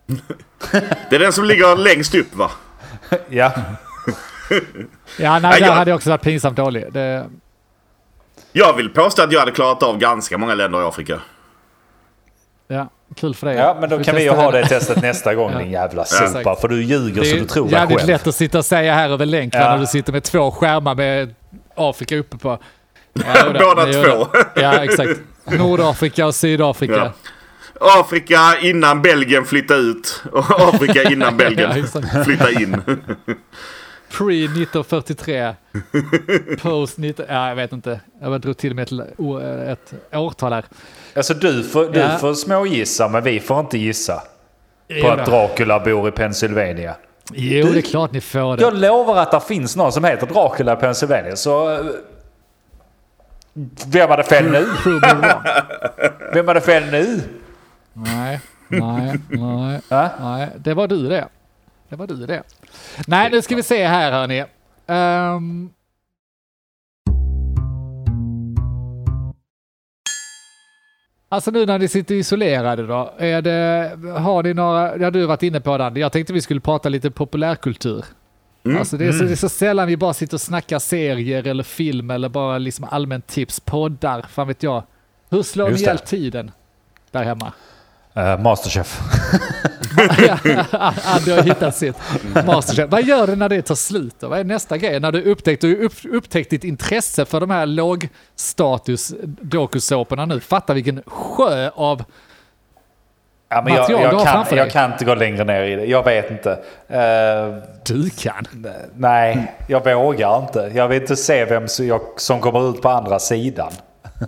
Det 1.11 1.17
är 1.17 1.21
den 1.21 1.33
som 1.33 1.45
ligger 1.45 1.77
längst 1.77 2.15
upp 2.15 2.35
va? 2.35 2.51
Ja, 3.29 3.53
Ja, 5.19 5.33
nej, 5.33 5.41
Nej, 5.43 5.61
där 5.61 5.67
jag- 5.67 5.73
hade 5.75 5.91
jag 5.91 5.97
också 5.97 6.11
varit 6.11 6.23
pinsamt 6.23 6.57
dålig. 6.57 6.93
Det, 6.93 7.27
Jag 8.53 8.77
vill 8.77 8.89
påstå 8.91 9.23
att 9.23 9.33
jag 9.33 9.41
hade 9.41 9.53
klarat 9.53 9.83
av 9.83 9.99
ganska 9.99 10.39
många 10.39 10.55
länder 10.55 10.81
i 10.83 10.85
Afrika. 10.85 11.21
Ja, 12.71 12.89
kul 13.17 13.35
för 13.35 13.47
dig. 13.47 13.57
ja 13.57 13.77
men 13.81 13.91
då 13.91 13.97
Vi 13.97 14.05
kan 14.05 14.17
vi 14.17 14.23
ju 14.23 14.31
ha 14.31 14.51
det 14.51 14.67
testet 14.69 15.03
nästa 15.03 15.35
gång 15.35 15.53
Ja. 15.53 15.59
din 15.59 15.71
jävla 15.71 16.05
sopa. 16.05 16.57
För 16.57 16.69
du 16.69 16.83
ljuger 16.83 17.21
Det 17.21 17.27
så 17.27 17.37
är 17.37 17.41
du 17.41 17.47
tror 17.47 17.65
dig 17.65 17.73
jävligt 17.73 17.99
själv. 17.99 18.09
lätt 18.11 18.27
att 18.27 18.35
sitta 18.35 18.59
och 18.59 18.65
säga 18.65 18.95
här 18.95 19.09
över 19.11 19.27
länk 19.27 19.55
Ja. 19.55 19.59
när 19.59 19.79
du 19.79 19.87
sitter 19.87 20.13
med 20.13 20.23
två 20.23 20.51
skärmar 20.51 20.95
med 20.95 21.35
Afrika 21.75 22.17
uppe 22.17 22.39
på. 22.39 22.59
Ja, 23.13 23.53
Båda 23.61 23.85
det 23.87 23.93
två. 23.93 24.27
det. 24.55 24.61
Ja, 24.63 24.85
exakt. 24.85 25.21
Nordafrika 25.59 26.27
och 26.27 26.35
Sydafrika. 26.35 26.95
Ja. 26.95 27.13
Afrika 28.01 28.39
innan 28.63 29.03
Belgien 29.03 29.45
flyttade 29.45 29.81
ut 29.81 30.23
och 30.33 30.45
Afrika 30.75 31.03
innan 31.03 31.29
Ja, 31.39 31.45
Belgien 31.45 31.71
exakt. 31.71 32.25
flyttade 32.25 32.53
in. 32.53 32.83
Pre 34.19 34.45
1943. 34.45 35.55
Post 36.63 36.99
19... 36.99 37.27
Ja, 37.29 37.49
jag 37.49 37.57
vet 37.57 37.73
inte. 37.73 38.01
Jag 38.21 38.41
drog 38.41 38.57
till 38.57 38.75
med 38.75 38.83
ett, 38.93 38.93
ett 39.69 39.95
årtal 40.15 40.53
här. 40.53 40.65
Alltså 41.17 41.35
du 41.35 41.65
får, 41.65 41.85
du 41.89 41.99
Ja. 41.99 42.19
får 42.19 42.35
smågissa 42.35 43.09
men 43.09 43.23
vi 43.25 43.41
får 43.41 43.61
inte 43.61 43.79
gissa. 43.79 44.23
På 45.03 45.09
att 45.09 45.27
Dracula 45.27 45.81
bor 45.81 46.09
i 46.09 46.11
Pennsylvania. 46.11 46.95
Jo, 47.33 47.67
det 47.73 47.79
är 47.79 47.83
klart 47.83 48.13
ni 48.13 48.21
får 48.21 48.57
det. 48.57 48.63
Jag 48.63 48.75
lovar 48.77 49.17
att 49.17 49.31
det 49.31 49.41
finns 49.41 49.77
någon 49.77 49.93
som 49.93 50.05
heter 50.05 50.27
Dracula 50.27 50.73
i 50.73 50.77
Pennsylvania. 50.77 51.37
Så... 51.37 51.75
eh, 51.75 51.81
Vem 53.87 54.11
hade 54.11 54.23
fel 54.23 54.51
nu? 54.51 54.67
Vem 56.35 56.49
hade 56.49 56.61
fel 56.61 56.85
nu? 56.91 57.21
Nej, 57.93 58.41
nej, 58.69 59.15
nej, 59.29 59.81
Va? 59.89 60.11
nej. 60.21 60.49
Det 60.57 60.75
var 60.75 60.89
du 60.89 61.09
det. 61.09 61.29
Det 61.89 61.97
var 61.97 62.07
du 62.07 62.27
det. 62.27 62.43
Nej, 63.07 63.31
nu 63.31 63.43
ska 63.43 63.57
vi 63.57 63.63
se 63.63 63.87
här 63.87 64.13
hörni. 64.13 64.45
Um, 64.87 65.71
Alltså 71.33 71.51
nu 71.51 71.67
när 71.67 71.79
ni 71.79 71.89
sitter 71.89 72.15
isolerade 72.15 72.87
då, 72.87 73.15
är 73.19 73.43
det, 73.43 73.91
har 74.19 74.43
ni 74.43 74.55
några, 74.55 74.97
ja 74.97 75.11
du 75.11 75.21
har 75.21 75.27
varit 75.27 75.43
inne 75.43 75.61
på 75.61 75.79
den, 75.79 75.97
jag 75.97 76.13
tänkte 76.13 76.33
vi 76.33 76.41
skulle 76.41 76.61
prata 76.61 76.89
lite 76.89 77.11
populärkultur. 77.11 78.05
Alltså 78.79 78.97
det 78.97 79.07
är, 79.07 79.13
så, 79.13 79.25
det 79.25 79.31
är 79.33 79.37
så 79.37 79.49
sällan 79.49 79.87
vi 79.89 79.97
bara 79.97 80.15
sitter 80.15 80.35
och 80.37 80.41
snackar 80.41 80.79
serier 80.79 81.47
eller 81.47 81.63
film 81.63 82.11
eller 82.11 82.29
bara 82.29 82.59
liksom 82.59 82.87
allmänt 82.91 83.27
tips, 83.27 83.61
poddar, 83.61 84.23
fan 84.23 84.49
vet 84.49 84.63
jag. 84.63 84.83
Hur 85.31 85.43
slår 85.43 85.65
ni 85.65 85.71
Just 85.71 85.85
det. 85.85 85.91
ihjäl 85.91 85.99
tiden 85.99 86.51
där 87.11 87.23
hemma? 87.25 87.53
Uh, 88.17 88.39
Masterchef. 88.43 89.01
Andy 91.05 91.33
har 91.33 91.43
hittat 91.43 91.77
sitt 91.77 91.97
Masterchef. 92.47 92.91
Vad 92.91 93.05
gör 93.05 93.27
du 93.27 93.37
när 93.37 93.49
det 93.49 93.63
tar 93.63 93.75
slut 93.75 94.15
då? 94.21 94.29
Vad 94.29 94.39
är 94.39 94.45
nästa 94.45 94.79
grej? 94.79 95.01
När 95.01 95.13
du 95.13 95.23
upptäckt, 95.23 95.61
du 95.61 95.77
upp, 95.85 95.93
upptäckt 96.05 96.51
ditt 96.51 96.65
intresse 96.65 97.25
för 97.25 97.41
de 97.41 97.51
här 97.51 97.67
lågstatus 97.67 99.15
dokusåporna 99.25 100.27
nu. 100.27 100.41
Fatta 100.41 100.75
vilken 100.75 101.03
sjö 101.07 101.71
av... 101.75 102.05
Ja, 103.49 103.63
men 103.63 103.75
jag, 103.75 103.81
Material 103.81 104.01
du 104.03 104.07
jag, 104.07 104.13
har 104.19 104.25
kan, 104.25 104.33
framför 104.35 104.57
dig. 104.57 104.65
jag 104.65 104.73
kan 104.73 104.93
inte 104.93 105.05
gå 105.05 105.15
längre 105.15 105.45
ner 105.45 105.63
i 105.63 105.77
det. 105.77 105.85
Jag 105.85 106.05
vet 106.05 106.31
inte. 106.31 106.51
Eh, 106.89 107.55
Du 107.85 108.11
kan. 108.11 108.47
nej, 108.97 109.55
jag 109.67 109.95
vågar 109.95 110.39
inte. 110.39 110.73
Jag 110.75 110.89
vill 110.89 111.01
inte 111.01 111.17
se 111.17 111.45
vem 111.45 111.69
som, 111.69 111.87
jag, 111.87 112.01
som 112.17 112.41
kommer 112.41 112.71
ut 112.71 112.83
på 112.83 112.89
andra 112.89 113.19
sidan. 113.19 113.73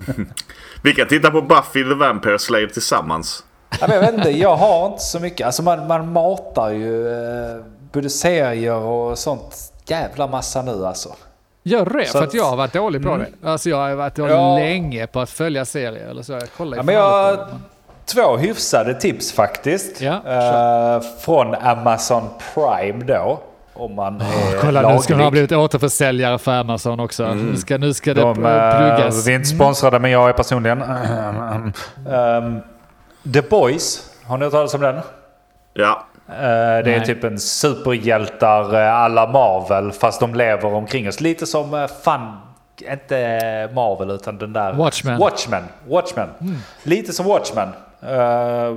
Vi 0.82 0.92
kan 0.94 1.08
titta 1.08 1.30
på 1.30 1.42
Buffy 1.42 1.84
the 1.84 1.94
Vampire 1.94 2.38
Slayer 2.38 2.66
tillsammans. 2.66 3.44
Jag 3.80 3.88
vet 4.00 4.14
inte, 4.14 4.30
jag 4.30 4.56
har 4.56 4.86
inte 4.86 5.02
så 5.02 5.20
mycket. 5.20 5.46
Alltså 5.46 5.62
man, 5.62 5.86
man 5.86 6.12
matar 6.12 6.70
ju 6.70 7.08
eh, 7.08 7.56
både 7.92 8.10
serier 8.10 8.74
och 8.74 9.18
sånt 9.18 9.72
jävla 9.86 10.26
massa 10.26 10.62
nu 10.62 10.86
alltså. 10.86 11.08
Gör 11.62 11.84
du 11.86 11.98
det? 11.98 12.06
Så 12.06 12.18
För 12.18 12.24
att 12.26 12.34
jag 12.34 12.44
har 12.44 12.56
varit 12.56 12.72
dålig 12.72 13.02
på 13.02 13.16
det. 13.16 13.26
Alltså 13.48 13.68
jag 13.70 13.76
har 13.76 13.94
varit 13.94 14.14
dålig 14.14 14.32
Ja. 14.34 14.54
länge 14.58 15.06
på 15.06 15.20
att 15.20 15.30
följa 15.30 15.64
serier 15.64 16.08
eller 16.08 16.22
så. 16.22 16.32
Jag 16.32 16.52
kollar 16.56 16.76
Ja, 16.76 16.82
men 16.82 16.94
jag 16.94 17.36
på 17.38 17.44
det. 17.44 17.52
två 18.22 18.36
hyfsade 18.36 18.94
tips 18.94 19.32
faktiskt. 19.32 20.00
Ja, 20.00 20.12
Eh, 20.26 21.02
från 21.20 21.54
Amazon 21.54 22.22
Prime 22.54 23.04
då. 23.04 23.40
Om 23.74 23.94
man 23.94 24.20
är 24.20 24.58
Kolla 24.60 24.92
nu 24.92 24.98
ska 24.98 25.12
de 25.12 25.18
ha 25.18 25.24
laglig. 25.24 25.30
blivit 25.32 25.52
återförsäljare 25.52 26.38
för 26.38 26.52
Amazon 26.52 27.00
också. 27.00 27.34
Nu 27.34 27.56
ska, 27.56 27.78
nu 27.78 27.94
ska 27.94 28.14
det 28.14 28.20
De, 28.20 28.28
eh, 28.46 28.76
pluggas. 28.76 29.26
vi 29.26 29.30
är 29.32 29.36
inte 29.36 29.48
sponsrade 29.48 29.98
men 29.98 30.10
jag 30.10 30.28
är 30.28 30.32
personligen. 30.32 30.82
Um, 32.06 32.60
The 33.34 33.42
Boys, 33.42 34.10
har 34.24 34.38
ni 34.38 34.44
hört 34.44 34.52
talas 34.52 34.74
om 34.74 34.80
den? 34.80 35.00
Ja. 35.74 36.06
Eh, 36.28 36.34
det 36.34 36.38
är 36.38 36.82
Nej. 36.82 37.06
typ 37.06 37.24
en 37.24 37.38
superhjältar 37.38 38.74
uh, 38.74 38.94
alla 38.94 39.26
Marvel 39.26 39.92
fast 39.92 40.20
de 40.20 40.34
lever 40.34 40.74
omkring 40.74 41.08
oss. 41.08 41.20
Lite 41.20 41.46
som 41.46 41.74
uh, 41.74 41.86
fan, 41.86 42.36
inte 42.90 43.70
Marvel 43.74 44.10
utan 44.10 44.38
den 44.38 44.52
där... 44.52 44.72
Watchmen. 44.72 45.18
Watchmen. 45.18 45.62
Watchmen. 45.88 46.28
Lite 46.82 47.12
som 47.12 47.26
Watchmen. 47.26 47.68
Eh, 48.02 48.76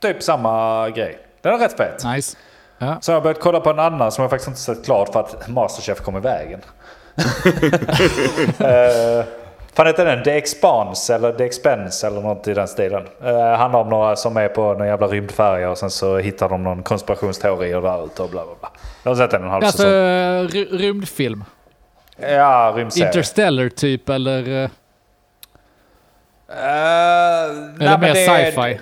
typ 0.00 0.22
samma 0.22 0.88
grej. 0.90 1.18
Den 1.42 1.54
är 1.54 1.58
rätt 1.58 1.76
fet. 1.76 2.04
Nice. 2.04 2.36
Ja. 2.78 2.96
Så 3.00 3.10
jag 3.10 3.16
har 3.16 3.22
börjat 3.22 3.40
kolla 3.40 3.60
på 3.60 3.70
en 3.70 3.78
annan 3.78 4.12
som 4.12 4.22
jag 4.22 4.30
faktiskt 4.30 4.48
inte 4.48 4.60
sett 4.60 4.84
klart 4.84 5.12
för 5.12 5.20
att 5.20 5.48
Masterchef 5.48 6.00
kom 6.00 6.16
i 6.16 6.20
vägen. 6.20 6.60
Eh, 8.58 9.24
Fan 9.78 9.86
heter 9.86 10.04
den? 10.04 10.22
The 10.24 10.30
Expanse 10.36 11.14
eller 11.14 11.32
The 11.32 11.44
Expense 11.44 12.06
eller 12.06 12.20
något 12.20 12.48
i 12.48 12.54
den 12.54 12.68
stilen. 12.68 13.06
Uh, 13.24 13.38
handlar 13.40 13.80
om 13.80 13.88
några 13.88 14.16
som 14.16 14.36
är 14.36 14.48
på 14.48 14.74
någon 14.74 14.86
jävla 14.86 15.06
rymdfärja 15.06 15.70
och 15.70 15.78
sen 15.78 15.90
så 15.90 16.18
hittar 16.18 16.48
de 16.48 16.62
någon 16.64 16.82
konspirationsteori 16.82 17.74
och 17.74 17.82
där 17.82 18.04
ute 18.04 18.22
och 18.22 18.30
bla 18.30 18.44
bla 18.44 18.54
bla. 18.60 18.70
Jag 19.02 19.10
har 19.10 19.16
sett 19.16 19.30
den 19.30 19.42
en 19.42 19.48
halv 19.50 19.64
Alltså 19.64 19.78
säsong. 19.78 20.48
ry- 20.60 20.78
rymdfilm. 20.78 21.44
Ja, 22.16 22.72
rymdserie. 22.76 23.06
Interstellar 23.06 23.68
typ 23.68 24.08
eller... 24.08 24.62
eh, 24.64 24.70
Uh, 26.50 26.54
nej, 26.54 27.88
men 27.88 28.00
mer 28.00 28.14
det 28.14 28.24
är- 28.26 28.50
sci-fi? 28.52 28.80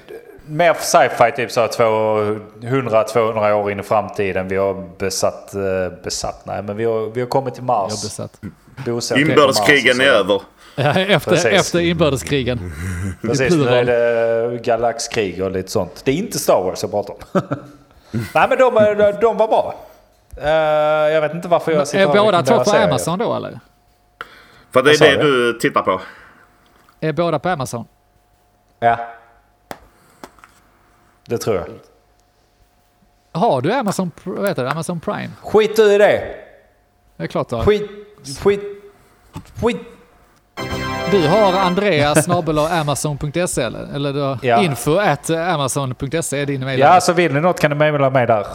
Mer 0.48 0.74
sci-fi, 0.74 1.32
typ 1.36 1.50
så 1.52 1.66
100-200 1.66 3.52
år 3.52 3.70
in 3.70 3.80
i 3.80 3.82
framtiden. 3.82 4.48
Vi 4.48 4.56
har 4.56 4.88
besatt, 4.98 5.54
eh, 5.54 5.60
besatt, 6.04 6.42
nej 6.46 6.62
men 6.62 6.76
vi 6.76 6.84
har, 6.84 7.10
vi 7.10 7.20
har 7.20 7.28
kommit 7.28 7.54
till 7.54 7.62
Mars. 7.62 8.20
Inbördeskrigen 9.16 10.00
är 10.00 10.04
över. 10.04 10.42
Ja, 10.76 10.98
efter, 11.00 11.30
Precis. 11.30 11.52
efter 11.52 11.78
inbördeskrigen. 11.80 12.72
Precis, 13.22 13.54
nu 13.54 13.68
är 13.68 13.84
det 13.84 14.58
galaxkrig 14.58 15.42
och 15.42 15.50
lite 15.50 15.70
sånt. 15.70 16.02
Det 16.04 16.10
är 16.10 16.14
inte 16.14 16.38
Star 16.38 16.62
Wars 16.64 16.82
jag 16.82 16.90
pratar 16.90 17.14
om. 17.14 17.18
nej 18.10 18.46
men 18.48 18.58
de, 18.58 18.76
är- 18.76 19.20
de 19.20 19.36
var 19.36 19.48
bra. 19.48 19.74
Eh, 20.36 20.48
jag 21.14 21.20
vet 21.20 21.34
inte 21.34 21.48
varför 21.48 21.72
jag 21.72 21.88
sitter 21.88 22.02
Är 22.02 22.06
och 22.18 22.24
båda 22.24 22.42
två 22.42 22.58
på 22.58 22.64
serier. 22.64 22.84
Amazon 22.88 23.18
då 23.18 23.34
eller? 23.34 23.60
För 24.72 24.82
det 24.82 24.90
är 24.90 25.16
det 25.16 25.22
du? 25.22 25.52
du 25.52 25.58
tittar 25.58 25.82
på. 25.82 26.00
Är 27.00 27.12
båda 27.12 27.38
på 27.38 27.48
Amazon? 27.48 27.84
Ja. 28.80 28.98
Det 31.26 31.38
tror 31.38 31.56
jag. 31.56 31.66
Har 33.40 33.60
du 33.60 33.72
Amazon, 33.72 34.10
heter 34.46 34.64
det, 34.64 34.70
Amazon 34.70 35.00
Prime? 35.00 35.30
Skit 35.42 35.76
du 35.76 35.94
i 35.94 35.98
det. 35.98 36.34
Det 37.16 37.22
är 37.22 37.26
klart 37.26 37.48
du 37.48 37.56
har. 37.56 37.62
Skit, 37.64 37.90
skit, 38.42 38.62
skit. 39.62 39.80
Du 41.22 41.28
har 41.28 41.52
Andreas 41.52 42.24
snabel 42.24 42.58
amazon.se 42.58 43.62
eller? 43.62 43.94
Eller 43.94 44.12
du 44.12 44.20
har 44.20 44.38
Ja. 44.42 44.62
info 44.62 44.96
at 44.98 45.30
amazon.se 45.30 46.40
är 46.40 46.46
din 46.46 46.64
mail. 46.64 46.80
Ja, 46.80 47.00
så 47.00 47.12
vill 47.12 47.34
ni 47.34 47.40
något 47.40 47.60
kan 47.60 47.70
ni 47.70 47.76
mejla 47.76 48.10
mig 48.10 48.26
där. 48.26 48.46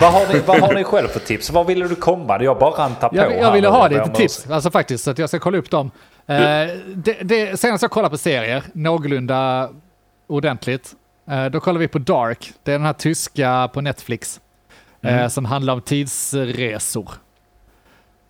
Vad 0.00 0.12
har, 0.12 0.34
ni, 0.34 0.40
vad 0.46 0.60
har 0.60 0.74
ni 0.74 0.84
själv 0.84 1.08
för 1.08 1.20
tips? 1.20 1.50
Var 1.50 1.64
ville 1.64 1.88
du 1.88 1.94
komma? 1.94 2.42
Jag 2.42 2.58
bara 2.58 2.70
rantar 2.84 3.08
på 3.08 3.16
Jag, 3.16 3.38
jag 3.38 3.52
ville 3.52 3.68
ha 3.68 3.88
lite 3.88 4.08
tips, 4.08 4.50
alltså 4.50 4.70
faktiskt, 4.70 5.04
så 5.04 5.10
att 5.10 5.18
jag 5.18 5.28
ska 5.28 5.38
kolla 5.38 5.58
upp 5.58 5.70
dem. 5.70 5.90
Eh, 6.26 6.36
det, 6.94 7.16
det, 7.22 7.60
senast 7.60 7.82
jag 7.82 7.90
kollade 7.90 8.10
på 8.10 8.18
serier, 8.18 8.62
någorlunda 8.72 9.68
ordentligt, 10.28 10.92
eh, 11.30 11.44
då 11.46 11.60
kollade 11.60 11.78
vi 11.78 11.88
på 11.88 11.98
Dark. 11.98 12.52
Det 12.62 12.70
är 12.72 12.78
den 12.78 12.86
här 12.86 12.92
tyska 12.92 13.70
på 13.74 13.80
Netflix, 13.80 14.40
Mm. 15.02 15.18
eh, 15.18 15.28
som 15.28 15.44
handlar 15.44 15.72
om 15.72 15.80
tidsresor. 15.80 17.10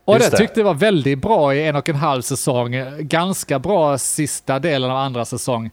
Och 0.05 0.15
Just 0.15 0.31
det 0.31 0.37
tyckte 0.37 0.61
jag 0.61 0.65
var 0.65 0.75
väldigt 0.75 1.19
bra 1.19 1.55
i 1.55 1.67
en 1.67 1.77
och 1.77 1.89
en 1.89 1.95
halv 1.97 2.23
säsong. 2.23 2.75
eh, 2.75 2.93
Ganska 2.99 3.59
bra 3.59 3.99
sista 3.99 4.59
delen 4.59 4.91
av 4.91 4.97
andra 4.97 5.25
säsong. 5.25 5.71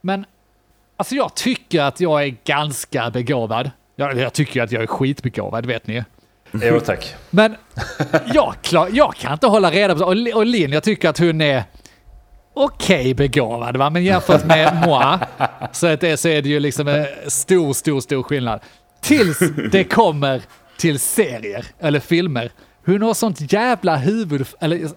Men 0.00 0.24
alltså 0.96 1.14
jag 1.14 1.34
tycker 1.34 1.82
att 1.82 2.00
jag 2.00 2.24
är 2.24 2.36
ganska 2.44 3.10
begåvad. 3.10 3.70
Jag, 3.96 4.18
jag 4.18 4.32
tycker 4.32 4.62
att 4.62 4.72
jag 4.72 4.82
är 4.82 4.86
skitbegåvad, 4.86 5.66
vet 5.66 5.86
ni. 5.86 6.04
Jo 6.52 6.80
tack. 6.80 7.14
Men 7.30 7.56
jag, 8.34 8.54
klar, 8.62 8.88
jag 8.92 9.14
kan 9.14 9.32
inte 9.32 9.46
hålla 9.46 9.70
reda 9.70 9.94
på... 9.94 10.04
Och, 10.04 10.16
och 10.34 10.46
Linn, 10.46 10.72
jag 10.72 10.82
tycker 10.82 11.08
att 11.08 11.18
hon 11.18 11.40
är 11.40 11.64
okej 12.54 13.14
begåvad, 13.14 13.76
va? 13.76 13.90
men 13.90 14.04
jämfört 14.04 14.44
med 14.44 14.82
moi 14.86 15.18
så, 15.72 15.86
att 15.86 16.00
det, 16.00 16.16
så 16.16 16.28
är 16.28 16.42
det 16.42 16.48
ju 16.48 16.60
liksom 16.60 16.88
en 16.88 17.06
stor, 17.26 17.72
stor, 17.72 18.00
stor 18.00 18.22
skillnad. 18.22 18.60
Tills 19.00 19.38
det 19.72 19.84
kommer 19.84 20.42
till 20.78 20.98
serier 20.98 21.66
eller 21.78 22.00
filmer. 22.00 22.50
Hon 22.86 23.02
har 23.02 23.14
sånt 23.14 23.52
jävla 23.52 23.96
huvud, 23.96 24.46
eller 24.60 24.88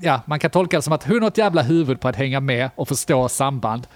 ja, 0.00 0.20
man 0.24 0.38
kan 0.38 0.50
tolka 0.50 0.76
det 0.76 0.82
som 0.82 0.92
att 0.92 1.04
hon 1.04 1.22
har 1.22 1.28
ett 1.28 1.38
jävla 1.38 1.62
huvud 1.62 2.00
på 2.00 2.08
att 2.08 2.16
hänga 2.16 2.40
med 2.40 2.70
och 2.74 2.88
förstå 2.88 3.28
samband. 3.28 3.86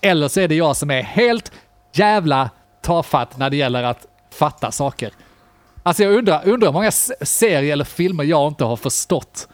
Eller 0.00 0.28
så 0.28 0.40
är 0.40 0.48
det 0.48 0.54
jag 0.54 0.76
som 0.76 0.90
är 0.90 1.02
helt 1.02 1.52
jävla 1.92 2.50
tafatt 2.82 3.38
när 3.38 3.50
det 3.50 3.56
gäller 3.56 3.82
att 3.82 4.06
fatta 4.30 4.70
saker. 4.70 5.12
Alltså 5.82 6.02
jag 6.02 6.14
undrar, 6.14 6.48
undrar 6.48 6.68
hur 6.68 6.72
många 6.72 6.90
serier 7.20 7.72
eller 7.72 7.84
filmer 7.84 8.24
jag 8.24 8.48
inte 8.48 8.64
har 8.64 8.76
förstått 8.76 9.48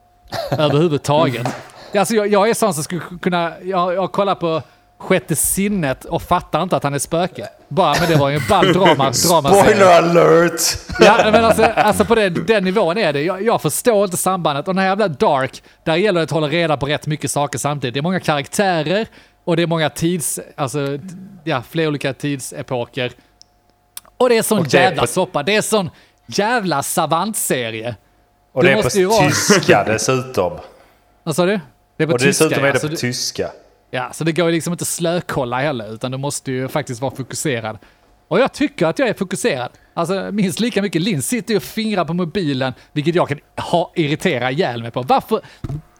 överhuvudtaget. 0.50 1.46
Alltså 1.94 2.14
jag, 2.14 2.28
jag 2.28 2.50
är 2.50 2.54
sån 2.54 2.74
som 2.74 2.84
skulle 2.84 3.00
kunna, 3.22 3.52
jag, 3.62 3.94
jag 3.94 4.12
kollar 4.12 4.34
på 4.34 4.62
Sjätte 4.98 5.36
sinnet 5.36 6.04
och 6.04 6.22
fattar 6.22 6.62
inte 6.62 6.76
att 6.76 6.82
han 6.82 6.94
är 6.94 6.98
spöke. 6.98 7.48
Bara, 7.68 7.94
men 8.00 8.10
det 8.10 8.16
var 8.16 8.28
ju 8.28 8.36
en 8.36 8.42
ball 8.48 8.72
drama, 8.72 8.86
dramaserie. 9.28 9.62
Spoiler 9.62 9.98
alert! 9.98 10.60
Ja, 11.00 11.30
men 11.32 11.44
alltså, 11.44 11.62
alltså 11.64 12.04
på 12.04 12.14
den, 12.14 12.44
den 12.46 12.64
nivån 12.64 12.98
är 12.98 13.12
det. 13.12 13.22
Jag, 13.22 13.42
jag 13.42 13.62
förstår 13.62 14.04
inte 14.04 14.16
sambandet. 14.16 14.68
Och 14.68 14.74
den 14.74 14.78
här 14.82 14.88
jävla 14.88 15.08
Dark, 15.08 15.62
där 15.84 15.96
gäller 15.96 16.20
det 16.20 16.24
att 16.24 16.30
hålla 16.30 16.48
reda 16.48 16.76
på 16.76 16.86
rätt 16.86 17.06
mycket 17.06 17.30
saker 17.30 17.58
samtidigt. 17.58 17.94
Det 17.94 18.00
är 18.00 18.02
många 18.02 18.20
karaktärer 18.20 19.06
och 19.44 19.56
det 19.56 19.62
är 19.62 19.66
många 19.66 19.90
tids, 19.90 20.40
alltså, 20.56 20.98
ja, 21.44 21.62
flera 21.70 21.88
olika 21.88 22.12
tidsepoker. 22.12 23.12
Och 24.16 24.28
det 24.28 24.38
är 24.38 24.42
sån 24.42 24.62
det 24.70 24.78
är 24.78 24.82
jävla 24.82 25.02
på- 25.02 25.08
soppa. 25.08 25.42
Det 25.42 25.56
är 25.56 25.62
sån 25.62 25.90
jävla 26.26 26.82
savantserie. 26.82 27.94
Och 28.52 28.62
Det 28.62 28.68
det 28.68 28.78
är 28.78 29.06
på 29.06 29.14
vara- 29.14 29.28
tyska 29.28 29.84
dessutom. 29.84 30.52
Vad 31.22 31.36
sa 31.36 31.46
du? 31.46 31.60
Det 31.96 32.02
är 32.02 32.06
på 32.08 32.12
Och 32.14 32.20
tyska. 32.20 32.44
dessutom 32.44 32.64
är 32.64 32.72
det 32.72 32.80
på 32.80 32.86
du- 32.86 32.96
tyska. 32.96 33.50
Ja, 33.90 34.12
så 34.12 34.24
det 34.24 34.32
går 34.32 34.46
ju 34.46 34.52
liksom 34.52 34.72
inte 34.72 34.84
slökolla 34.84 35.58
heller, 35.58 35.94
utan 35.94 36.10
du 36.10 36.18
måste 36.18 36.52
ju 36.52 36.68
faktiskt 36.68 37.02
vara 37.02 37.14
fokuserad. 37.14 37.78
Och 38.28 38.40
jag 38.40 38.52
tycker 38.52 38.86
att 38.86 38.98
jag 38.98 39.08
är 39.08 39.14
fokuserad. 39.14 39.70
Alltså 39.94 40.28
minst 40.32 40.60
lika 40.60 40.82
mycket. 40.82 41.02
Linn 41.02 41.22
sitter 41.22 41.50
ju 41.50 41.56
och 41.56 41.62
fingrar 41.62 42.04
på 42.04 42.14
mobilen, 42.14 42.72
vilket 42.92 43.14
jag 43.14 43.28
kan 43.28 43.38
ha, 43.56 43.92
irritera 43.94 44.50
ihjäl 44.50 44.82
mig 44.82 44.90
på. 44.90 45.02
Varför? 45.02 45.40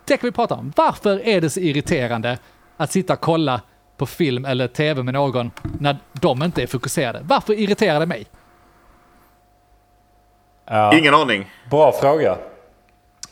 Det 0.04 0.16
kan 0.16 0.26
vi 0.28 0.32
prata 0.32 0.54
om. 0.54 0.72
Varför 0.76 1.28
är 1.28 1.40
det 1.40 1.50
så 1.50 1.60
irriterande 1.60 2.38
att 2.76 2.92
sitta 2.92 3.12
och 3.12 3.20
kolla 3.20 3.60
på 3.96 4.06
film 4.06 4.44
eller 4.44 4.68
tv 4.68 5.02
med 5.02 5.14
någon 5.14 5.50
när 5.80 5.96
de 6.12 6.42
inte 6.42 6.62
är 6.62 6.66
fokuserade? 6.66 7.20
Varför 7.22 7.52
irriterar 7.52 8.00
det 8.00 8.06
mig? 8.06 8.26
Ja. 10.66 10.98
Ingen 10.98 11.14
aning. 11.14 11.50
Bra 11.70 11.92
fråga. 11.92 12.38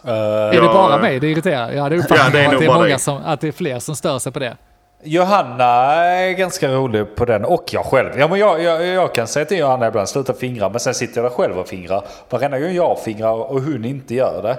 Eh, 0.07 0.13
Är 0.57 0.61
det 0.61 0.69
bara 0.69 0.99
mig 0.99 1.21
det 1.21 1.29
irriterar? 1.29 1.73
Ja, 1.73 1.89
det 1.89 1.97
är 1.97 1.99
Ja, 1.99 2.31
det 2.33 2.41
är 2.41 2.55
att 2.55 2.59
det 2.61 2.67
är 2.67 2.75
många 2.75 2.99
som, 2.99 3.17
att 3.25 3.41
det 3.41 3.49
är 3.49 3.53
fler 3.53 3.79
som 3.79 3.97
stör 3.97 4.19
sig 4.19 4.33
på 4.33 4.39
det. 4.39 4.57
Johanna 5.03 5.65
är 5.95 6.33
ganska 6.33 6.69
rolig 6.69 7.17
på 7.17 7.25
den 7.25 7.45
och 7.45 7.65
jag 7.73 7.85
själv. 7.85 8.19
Ja, 8.19 8.29
men 8.29 8.39
jag, 8.39 8.63
jag, 8.63 8.87
jag 8.87 9.15
kan 9.15 9.27
säga 9.27 9.45
till 9.47 9.59
Johanna 9.59 9.87
ibland, 9.89 10.09
sluta 10.09 10.35
fingra. 10.35 10.69
Men 10.69 10.81
sen 10.81 10.95
sitter 10.95 11.23
jag 11.23 11.31
där 11.31 11.37
själv 11.37 11.59
och 11.59 11.69
fingrar. 11.69 12.05
Varenda 12.31 12.59
gång 12.59 12.73
jag 12.73 12.99
fingrar 13.05 13.33
och 13.33 13.63
hon 13.63 13.85
inte 13.85 14.15
gör 14.15 14.43
det. 14.43 14.59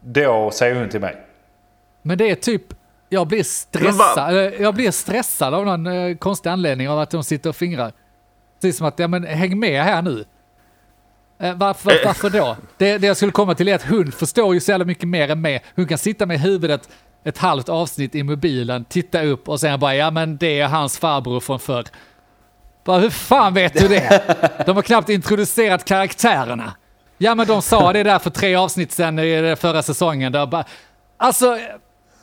Då 0.00 0.50
säger 0.50 0.74
hon 0.74 0.88
till 0.88 1.00
mig. 1.00 1.16
Men 2.02 2.18
det 2.18 2.30
är 2.30 2.34
typ, 2.34 2.62
jag 3.08 3.26
blir 3.26 3.42
stressad, 3.42 4.34
jag 4.58 4.74
blir 4.74 4.90
stressad 4.90 5.54
av 5.54 5.66
någon 5.66 5.86
eh, 5.86 6.16
konstig 6.16 6.50
anledning 6.50 6.88
av 6.88 6.98
att 6.98 7.10
de 7.10 7.24
sitter 7.24 7.50
och 7.50 7.56
fingrar. 7.56 7.92
Precis 8.60 8.78
som 8.78 8.86
att, 8.86 8.98
ja 8.98 9.08
men 9.08 9.24
häng 9.24 9.58
med 9.58 9.82
här 9.82 10.02
nu. 10.02 10.24
Eh, 11.42 11.54
varför, 11.54 11.90
Eh. 11.90 11.96
varför 12.04 12.30
då? 12.30 12.56
Det, 12.78 12.98
det 12.98 13.06
jag 13.06 13.16
skulle 13.16 13.32
komma 13.32 13.54
till 13.54 13.68
är 13.68 13.74
att 13.74 13.88
hon 13.88 14.12
förstår 14.12 14.54
ju 14.54 14.60
så 14.60 14.70
jävla 14.70 14.84
mycket 14.84 15.08
mer 15.08 15.30
än 15.30 15.40
mig. 15.40 15.64
Hon 15.76 15.86
kan 15.86 15.98
sitta 15.98 16.26
med 16.26 16.40
huvudet 16.40 16.88
ett 17.24 17.38
halvt 17.38 17.68
avsnitt 17.68 18.14
i 18.14 18.22
mobilen, 18.22 18.84
titta 18.84 19.22
upp 19.22 19.48
och 19.48 19.60
sen 19.60 19.80
bara, 19.80 19.94
ja 19.94 20.10
men 20.10 20.36
det 20.36 20.60
är 20.60 20.66
hans 20.68 20.98
farbror 20.98 21.40
från 21.40 21.58
förr. 21.58 21.84
Bara, 22.84 22.98
hur 22.98 23.10
fan 23.10 23.54
vet 23.54 23.72
du 23.80 23.88
det? 23.88 24.22
De 24.66 24.76
har 24.76 24.82
knappt 24.82 25.08
introducerat 25.08 25.84
karaktärerna. 25.84 26.72
Ja 27.18 27.34
men 27.34 27.46
de 27.46 27.62
sa 27.62 27.92
det 27.92 28.02
där 28.02 28.18
för 28.18 28.30
tre 28.30 28.54
avsnitt 28.54 28.92
sedan 28.92 29.18
i 29.18 29.56
förra 29.58 29.82
säsongen. 29.82 30.32
Där 30.32 30.46
bara, 30.46 30.64
alltså, 31.16 31.58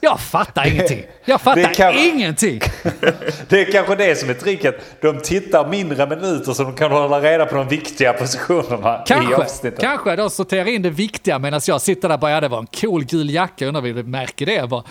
jag 0.01 0.19
fattar 0.19 0.67
ingenting. 0.67 1.03
Jag 1.25 1.41
fattar 1.41 1.61
Det 1.61 1.67
kan- 1.75 1.93
ingenting. 1.97 2.61
Det 3.49 3.61
är 3.61 3.71
kanske 3.71 3.95
det 3.95 4.15
som 4.19 4.29
är 4.29 4.33
tricket. 4.33 4.75
De 5.01 5.19
tittar 5.21 5.67
mindre 5.67 6.07
minuter 6.09 6.53
så 6.53 6.63
de 6.63 6.75
kan 6.75 6.91
hålla 6.91 7.21
reda 7.21 7.45
på 7.45 7.55
de 7.55 7.67
viktiga 7.67 8.13
positionerna 8.13 8.95
i 8.95 9.07
Kanske, 9.07 9.35
avsnittet. 9.35 9.79
kanske 9.79 10.15
de 10.15 10.29
sorterar 10.29 10.67
in 10.67 10.81
det 10.81 10.89
viktiga 10.89 11.39
medan 11.39 11.61
jag 11.67 11.81
sitter 11.81 12.07
där 12.07 12.15
och 12.15 12.19
bara, 12.19 12.31
ja 12.31 12.41
det 12.41 12.47
var 12.47 12.59
en 12.59 12.67
cool 12.67 13.05
gul 13.05 13.29
jacka, 13.29 13.65
undrar 13.67 13.81
vi 13.81 14.03
märker 14.03 14.45
det? 14.45 14.53
Jag 14.53 14.69
bara, 14.69 14.83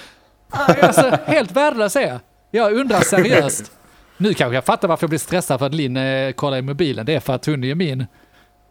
"Ah, 0.50 0.74
alltså, 0.82 1.18
helt 1.26 1.50
värdelös 1.52 1.96
är 1.96 2.00
jag. 2.08 2.18
Jag 2.50 2.72
undrar 2.72 3.00
seriöst. 3.00 3.72
Nu 4.20 4.34
kanske 4.34 4.54
jag 4.54 4.64
fattar 4.64 4.88
varför 4.88 5.04
jag 5.04 5.08
blir 5.10 5.18
stressad 5.18 5.58
för 5.58 5.66
att 5.66 5.74
Linn 5.74 5.96
eh, 5.96 6.32
kollar 6.32 6.56
i 6.56 6.62
mobilen. 6.62 7.06
Det 7.06 7.14
är 7.14 7.20
för 7.20 7.32
att 7.34 7.46
hon 7.46 7.64
är 7.64 7.74
min 7.74 8.06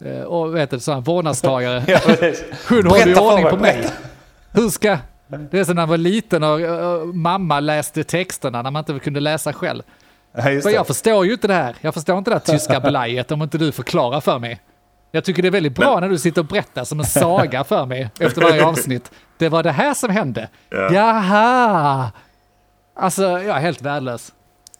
eh, 0.05 0.21
och 0.21 0.55
vet 0.55 0.69
du, 0.69 0.79
sån 0.79 0.93
här 0.93 1.01
vårdnadstagare. 1.01 1.83
Ja. 1.88 1.99
Hon 2.69 2.88
håller 2.88 3.07
ju 3.07 3.15
ordning 3.19 3.49
på 3.49 3.57
mig. 3.57 3.88
Hur 4.51 4.69
ska... 4.69 4.97
Det 5.28 5.59
är 5.59 5.63
som 5.63 5.75
när 5.75 5.82
man 5.82 5.89
var 5.89 5.97
liten 5.97 6.43
och, 6.43 7.15
mamma 7.15 7.59
läste 7.59 8.03
texterna 8.03 8.61
när 8.61 8.71
man 8.71 8.80
inte 8.80 8.99
kunde 8.99 9.19
läsa 9.19 9.53
själv. 9.53 9.84
Ja, 10.36 10.41
För 10.41 10.69
jag 10.69 10.88
förstår 10.88 11.25
ju 11.25 11.32
inte 11.34 11.47
det 11.47 11.53
här. 11.53 11.75
Jag 11.82 11.93
förstår 11.93 12.17
inte 12.17 12.32
det 12.32 12.36
här 12.36 12.39
tyska 12.57 12.80
belajet 12.80 13.32
om 13.32 13.41
inte 13.41 13.57
du 13.57 13.71
förklarar 13.71 14.21
för 14.21 14.39
mig. 14.39 14.59
Jag 15.11 15.23
tycker 15.23 15.41
det 15.41 15.47
är 15.47 15.51
väldigt 15.51 15.75
bra 15.75 15.99
när 15.99 16.09
du 16.09 16.17
sitter 16.17 16.41
och 16.41 16.47
berättar 16.47 16.84
som 16.84 16.99
en 16.99 17.05
saga 17.05 17.63
för 17.63 17.86
mig 17.86 18.09
efter 18.19 18.41
varje 18.41 18.65
avsnitt. 18.65 19.11
Det 19.38 19.49
var 19.49 19.63
det 19.63 19.71
här 19.71 19.93
som 19.93 20.09
hände. 20.09 20.49
Ja. 20.69 20.93
Jaha! 20.93 22.11
Alltså, 22.95 23.23
jag 23.23 23.57
är 23.57 23.59
helt 23.59 23.82
värdelös. 23.82 24.34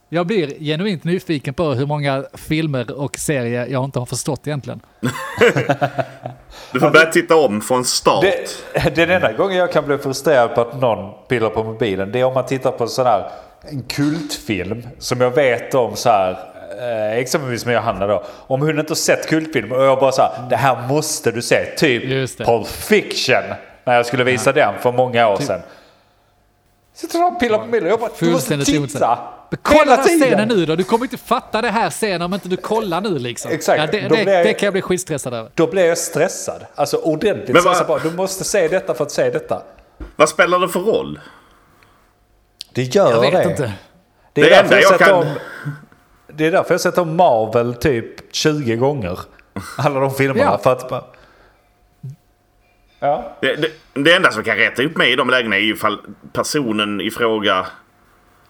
Jag 0.10 0.28
blir 0.28 0.60
genuint 0.60 1.04
nyfiken 1.04 1.54
på 1.54 1.74
hur 1.74 1.86
många 1.86 2.26
filmer 2.34 2.92
och 2.92 3.18
serier 3.18 3.68
jag 3.68 3.84
inte 3.86 4.00
har 4.00 4.06
förstått 4.06 4.48
egentligen. 4.48 4.82
Du 6.72 6.80
får 6.80 6.90
börja 6.90 7.06
titta 7.06 7.36
om 7.36 7.62
från 7.62 7.86
start. 7.86 8.26
Det, 8.74 8.96
den 8.96 9.10
enda 9.10 9.32
gången 9.32 9.58
jag 9.58 9.72
kan 9.72 9.86
bli 9.86 9.98
frustrerad 9.98 10.56
på 10.56 10.62
att 10.62 10.82
någon 10.82 11.14
pillar 11.28 11.50
på 11.50 11.64
mobilen 11.64 12.12
det 12.12 12.20
är 12.20 12.24
om 12.24 12.34
man 12.34 12.46
tittar 12.46 12.72
på 12.72 12.84
en 12.84 12.90
sån 12.90 13.06
här 13.06 13.32
en 13.70 13.84
kultfilm 13.84 14.88
som 15.00 15.22
jag 15.22 15.32
vet 15.32 15.74
om 15.74 15.96
så 15.96 16.10
här. 16.10 16.32
Eh, 16.80 17.18
exempelvis 17.18 17.66
med 17.66 17.76
Johanna 17.76 18.08
då. 18.08 18.24
Om 18.48 18.62
hon 18.62 18.80
inte 18.80 18.92
har 18.92 18.96
sett 18.96 19.28
kultfilm 19.28 19.72
och 19.72 19.84
jag 19.84 20.00
bara 20.00 20.12
så 20.12 20.22
här, 20.22 20.50
det 20.50 20.56
här 20.56 20.88
måste 20.88 21.32
du 21.32 21.42
se. 21.42 21.66
Typ. 21.78 22.38
Pulp 22.38 22.68
Fiction. 22.68 23.44
När 23.84 23.96
jag 23.96 24.06
skulle 24.06 24.24
visa 24.24 24.52
den 24.52 24.74
för 24.80 24.92
många 24.92 25.28
år 25.28 25.38
sedan. 25.38 25.62
Sitter 26.94 27.26
och 27.26 27.40
pillar 27.40 27.58
på 27.58 27.66
mobilen 27.66 27.90
jag 27.90 28.00
bara, 28.00 28.10
du 28.20 28.32
måste 28.32 28.58
titta. 28.58 29.20
Kolla 29.62 29.98
scenen 29.98 30.48
nu 30.48 30.66
då, 30.66 30.76
du 30.76 30.84
kommer 30.84 31.06
inte 31.06 31.18
fatta 31.18 31.62
det 31.62 31.70
här 31.70 31.90
sen 31.90 32.22
om 32.22 32.34
inte 32.34 32.50
du 32.50 32.58
kollar 32.58 33.02
nu 33.02 33.20
liksom. 33.20 33.52
Exakt, 33.52 33.80
Ja, 33.80 33.88
det, 33.88 34.00
det, 34.00 34.08
blir 34.10 34.34
jag- 34.34 34.46
det 34.46 34.54
kan 34.54 34.68
jag 34.68 34.74
bli 34.74 34.82
skitstressad 34.82 35.34
över. 35.34 35.52
Då 35.56 35.68
blir 35.68 35.86
jag 35.86 35.98
stressad. 35.98 36.66
Alltså 36.76 36.98
ordentligt 36.98 37.48
Men 37.54 37.64
vad- 37.64 37.76
stressad. 37.76 37.88
Bara, 37.88 38.00
du 38.00 38.12
måste 38.18 38.44
se 38.44 38.68
detta 38.68 38.94
för 38.94 39.04
att 39.04 39.12
se 39.12 39.30
detta. 39.30 39.62
Vad 40.16 40.30
spelar 40.30 40.60
det 40.60 40.70
för 40.70 40.80
roll? 40.80 41.20
Det 42.74 42.84
gör 42.84 43.12
Jag 43.12 43.22
vet 43.22 43.44
det. 43.44 43.52
inte. 43.52 43.72
Det 44.34 44.42
är, 44.42 44.46
Det 44.46 44.50
därför 44.56 44.74
jag 44.76 44.84
jag 44.84 44.90
sett 44.90 45.00
kan- 45.08 45.14
om, 45.16 45.26
det 46.34 46.46
är 46.46 46.52
därför 46.52 46.74
jag 46.74 46.82
sett 46.82 46.98
om 46.98 47.16
Marvel 47.16 47.74
typ 47.76 48.36
20 48.36 48.76
gånger. 48.76 49.20
Alla 49.78 50.00
de 50.00 50.14
filmerna. 50.14 50.42
Ja. 50.52 50.58
För 50.58 50.72
att 50.72 50.90
bara... 50.90 51.04
Ja. 53.00 53.38
Det, 53.42 53.56
det, 53.56 53.72
det 53.94 54.14
enda 54.14 54.32
som 54.32 54.44
kan 54.44 54.56
rätta 54.58 54.84
upp 54.84 54.98
mig 54.98 55.12
i 55.12 55.16
de 55.16 55.30
lägena 55.30 55.56
är 55.56 55.60
ju 55.60 55.74
ifall 55.74 55.98
personen 56.34 57.02
i 57.02 57.12
fråga 57.12 57.66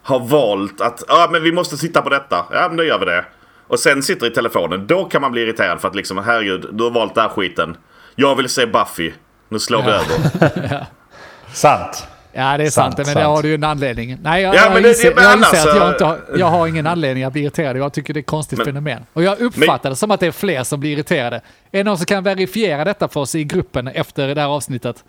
har 0.08 0.20
valt 0.20 0.82
att 0.82 1.04
ja 1.08 1.30
men 1.32 1.44
vi 1.44 1.52
måste 1.52 1.78
titta 1.78 2.02
på 2.02 2.10
detta. 2.10 2.46
Ja 2.52 2.68
men 2.68 2.78
då 2.78 2.84
gör 2.84 3.00
vi 3.00 3.06
det. 3.06 3.26
Och 3.68 3.80
sen 3.80 4.04
sitter 4.04 4.28
i 4.28 4.30
telefonen. 4.30 4.88
Då 4.88 5.06
kan 5.06 5.22
man 5.22 5.32
bli 5.32 5.42
irriterad 5.42 5.82
för 5.82 5.88
att 5.88 5.96
liksom 5.96 6.18
herregud 6.18 6.66
du 6.72 6.84
har 6.84 6.92
valt 6.92 7.16
den 7.16 7.22
här 7.22 7.30
skiten. 7.30 7.78
Jag 8.16 8.36
vill 8.36 8.50
se 8.50 8.66
Buffy. 8.66 9.12
Nu 9.50 9.60
slår 9.60 9.82
vi 9.82 9.90
Ja. 9.90 9.94
över. 9.96 10.86
Sant. 11.54 12.08
Ja, 12.34 12.58
det 12.58 12.64
är 12.64 12.70
Sant, 12.70 12.74
sant, 12.86 12.98
men 12.98 13.06
sant. 13.06 13.18
det 13.18 13.24
har 13.24 13.42
du 13.42 13.48
ju 13.48 13.56
en 13.56 13.64
anledning. 13.64 14.18
Nej, 14.22 14.42
jag, 14.44 14.56
Ja, 14.56 14.62
jag, 14.64 14.74
men 14.74 14.84
det- 14.84 14.90
inser, 14.90 15.10
det- 15.10 15.16
men 15.16 15.24
jag 15.24 15.38
inser 15.38 15.58
att 15.58 15.64
så- 15.64 15.78
jag, 15.78 15.90
inte 15.94 16.06
har, 16.06 16.20
jag 16.38 16.46
har 16.48 16.68
ingen 16.68 16.88
anledning 16.88 17.24
att 17.24 17.34
bli 17.34 17.42
irriterad. 17.42 17.78
Jag 17.78 17.94
tycker 17.94 18.14
det 18.14 18.18
är 18.18 18.22
ett 18.22 18.28
konstigt 18.28 18.58
Men- 18.58 18.66
fenomen. 18.66 19.06
Och 19.14 19.24
jag 19.24 19.40
uppfattar 19.40 19.90
det 19.90 19.96
som 19.96 20.12
att 20.12 20.20
det 20.20 20.28
är 20.28 20.32
fler 20.32 20.64
som 20.64 20.80
blir 20.80 20.92
irriterade. 20.92 21.36
Är 21.36 21.42
det 21.78 21.84
någon 21.84 21.98
som 21.98 22.06
kan 22.06 22.24
verifiera 22.24 22.84
detta 22.86 23.08
för 23.08 23.20
oss 23.20 23.36
i 23.36 23.44
gruppen 23.44 23.88
efter 23.88 24.36
det 24.36 24.42
här 24.42 24.48
avsnittet? 24.48 25.04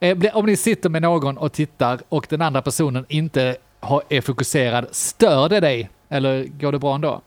Eh, 0.00 0.16
Om 0.36 0.46
ni 0.46 0.56
sitter 0.56 0.88
med 0.90 1.02
någon 1.02 1.38
och 1.38 1.52
tittar 1.52 1.98
och 2.08 2.26
den 2.28 2.42
andra 2.42 2.62
personen 2.62 3.04
inte 3.08 3.56
är 4.08 4.20
fokuserad, 4.20 4.86
stör 4.90 5.48
det 5.48 5.60
dig? 5.60 5.90
Eller 6.08 6.44
går 6.44 6.72
det 6.72 6.78
bra 6.78 6.94
ändå? 6.94 7.22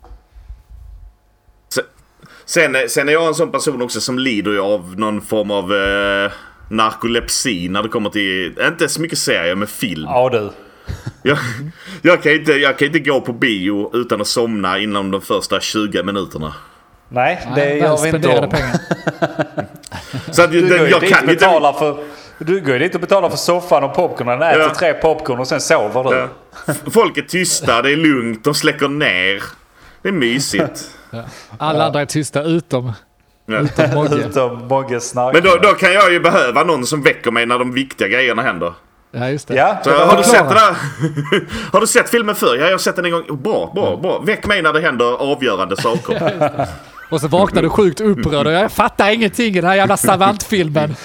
Sen, 2.46 2.76
sen, 2.90 3.10
är- 3.10 3.14
jag 3.14 3.28
en 3.28 3.34
sån 3.36 3.52
person 3.52 3.82
också 3.82 4.02
som 4.02 4.20
lider 4.20 4.52
ju 4.52 4.60
av 4.60 5.00
någon 5.00 5.22
form 5.22 5.52
av 5.52 5.74
eh, 5.74 6.32
narkolepsi 6.70 7.70
när 7.70 7.84
det 7.84 7.90
kommer 7.90 8.10
till, 8.10 8.60
inte 8.68 8.90
så 8.90 9.02
mycket 9.02 9.18
serier, 9.18 9.56
men 9.56 9.68
film. 9.68 10.04
Ja 10.06 10.30
du. 10.30 10.52
Jag, 11.24 11.38
jag, 12.02 12.24
kan 12.24 12.32
inte, 12.32 12.52
jag 12.52 12.78
kan 12.78 12.88
inte 12.88 13.00
gå 13.00 13.22
på 13.22 13.34
bio 13.34 13.90
utan 13.94 14.22
att 14.22 14.28
somna 14.28 14.80
inom 14.80 15.12
de 15.12 15.22
första 15.22 15.60
20 15.60 16.04
minuterna. 16.04 16.54
Nej, 17.10 17.42
det 17.56 17.66
Nej, 17.66 17.78
gör 17.80 18.04
vi 18.04 18.10
inte 18.10 18.28
om. 18.40 18.50
pengar. 18.50 18.76
Så 20.32 20.42
att, 20.44 20.52
Du 20.52 20.62
går 20.62 20.70
den, 20.70 20.86
ju 20.86 20.90
jag 20.92 21.02
dit 21.02 21.10
kan 21.14 21.22
ju 21.28 21.34
betalar 21.36 21.74
för... 21.74 22.04
Du 22.46 22.62
går 22.62 22.74
ju 22.74 22.80
dit 22.80 22.96
och 22.96 23.02
betalar 23.02 23.30
för 23.30 23.38
soffan 23.38 23.84
och 23.84 23.94
popcornen, 23.94 24.42
äter 24.42 24.62
Ja. 24.62 24.74
tre 24.76 24.94
popcorn 24.94 25.40
och 25.40 25.48
sen 25.48 25.62
sover 25.62 26.04
du. 26.04 26.16
Ja. 26.18 26.74
Folk 26.92 27.18
är 27.18 27.22
tysta, 27.22 27.82
det 27.82 27.92
är 27.92 27.96
lugnt, 27.98 28.44
de 28.44 28.54
släcker 28.54 28.88
ner. 28.88 29.44
Det 30.02 30.08
är 30.10 30.14
mysigt. 30.14 30.92
Ja. 31.12 31.24
Alla 31.58 31.86
andra 31.86 32.02
är 32.02 32.06
tysta 32.06 32.44
utom, 32.44 32.94
Ja. 33.46 33.60
utom 33.60 33.90
Mogge. 33.96 34.16
Utom 34.28 35.00
snark. 35.02 35.34
Men 35.34 35.44
då, 35.44 35.56
då 35.62 35.70
kan 35.74 35.94
jag 35.94 36.12
ju 36.14 36.20
behöva 36.20 36.64
någon 36.64 36.86
som 36.86 37.02
väcker 37.04 37.32
mig 37.32 37.46
när 37.46 37.60
de 37.60 37.74
viktiga 37.74 38.08
grejerna 38.08 38.42
händer. 38.42 38.74
Ja, 39.12 39.30
just 39.30 39.48
det. 39.48 39.56
Ja, 39.56 39.78
Så, 39.84 39.90
det 39.90 39.96
har 40.06 40.18
du 40.18 40.24
sett 40.24 40.50
det 40.50 40.56
där? 40.56 40.76
har 41.72 41.82
du 41.82 41.88
sett 41.88 42.10
filmen 42.10 42.36
förr? 42.36 42.56
Ja, 42.60 42.66
jag 42.66 42.72
har 42.72 42.78
sett 42.78 42.96
den 42.96 43.06
en 43.06 43.12
gång. 43.12 43.24
Bra, 43.42 43.72
bra, 43.76 43.98
bra. 43.98 44.20
Väck 44.20 44.46
mig 44.46 44.62
när 44.62 44.74
det 44.74 44.82
händer 44.82 45.32
avgörande 45.32 45.78
saker. 45.78 46.68
Och 47.12 47.22
så 47.22 47.28
vaknar 47.28 47.62
du 47.62 47.70
sjukt 47.70 48.02
upprörd 48.02 48.48
och 48.48 48.54
jag 48.54 48.72
fattar 48.72 49.10
ingenting 49.12 49.48
i 49.48 49.62
den 49.62 49.70
här 49.70 49.76
jävla 49.76 49.98
savantfilmen. 49.98 50.96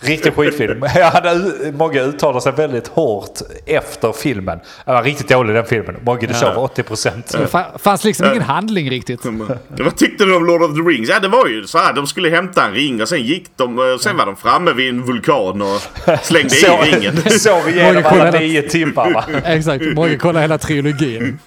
Riktig 0.00 0.34
skitfilm. 0.34 0.84
Jag 0.94 1.10
hade, 1.10 1.52
Mogge 1.72 2.02
uttalade 2.04 2.40
sig 2.40 2.52
väldigt 2.52 2.88
hårt 2.88 3.38
efter 3.66 4.12
filmen. 4.12 4.58
Den 4.84 4.94
var 4.94 5.02
riktigt 5.02 5.28
dålig 5.28 5.54
den 5.54 5.64
filmen. 5.64 5.96
Mogge, 6.02 6.26
du 6.26 6.34
sover 6.34 6.54
80%. 6.54 7.10
Det 7.38 7.44
fa- 7.46 7.78
fanns 7.78 8.04
liksom 8.04 8.26
ingen 8.26 8.42
handling 8.42 8.90
riktigt. 8.90 9.20
Vad 9.68 9.96
tyckte 9.96 10.24
du 10.24 10.36
om 10.36 10.46
Lord 10.46 10.62
of 10.62 10.74
the 10.74 10.80
Rings? 10.80 11.08
Ja, 11.08 11.20
det 11.20 11.28
var 11.28 11.46
ju 11.46 11.66
så 11.66 11.78
här. 11.78 11.92
De 11.92 12.06
skulle 12.06 12.28
hämta 12.30 12.64
en 12.66 12.72
ring 12.74 13.02
och 13.02 13.08
sen 13.08 13.22
gick 13.22 13.44
de 13.56 13.78
och 13.78 14.00
sen 14.00 14.16
var 14.16 14.26
de 14.26 14.36
framme 14.36 14.72
vid 14.72 14.88
en 14.88 15.02
vulkan 15.02 15.62
och 15.62 15.80
slängde 16.22 16.54
i 16.56 16.58
Så, 16.60 16.76
ringen. 16.82 17.16
sov 17.30 17.68
igenom 17.68 17.90
alla 17.90 18.02
kollade- 18.10 18.38
nio 18.38 18.62
timmar 18.62 19.12
va? 19.14 19.24
Exakt, 19.44 19.84
Mogge 19.94 20.16
kollar 20.16 20.40
hela 20.40 20.58
trilogin. 20.58 21.38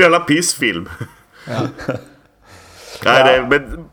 Jävla 0.00 0.20
pissfilm. 0.20 0.88
Nej, 3.04 3.24
det, 3.24 3.46
men, 3.50 3.84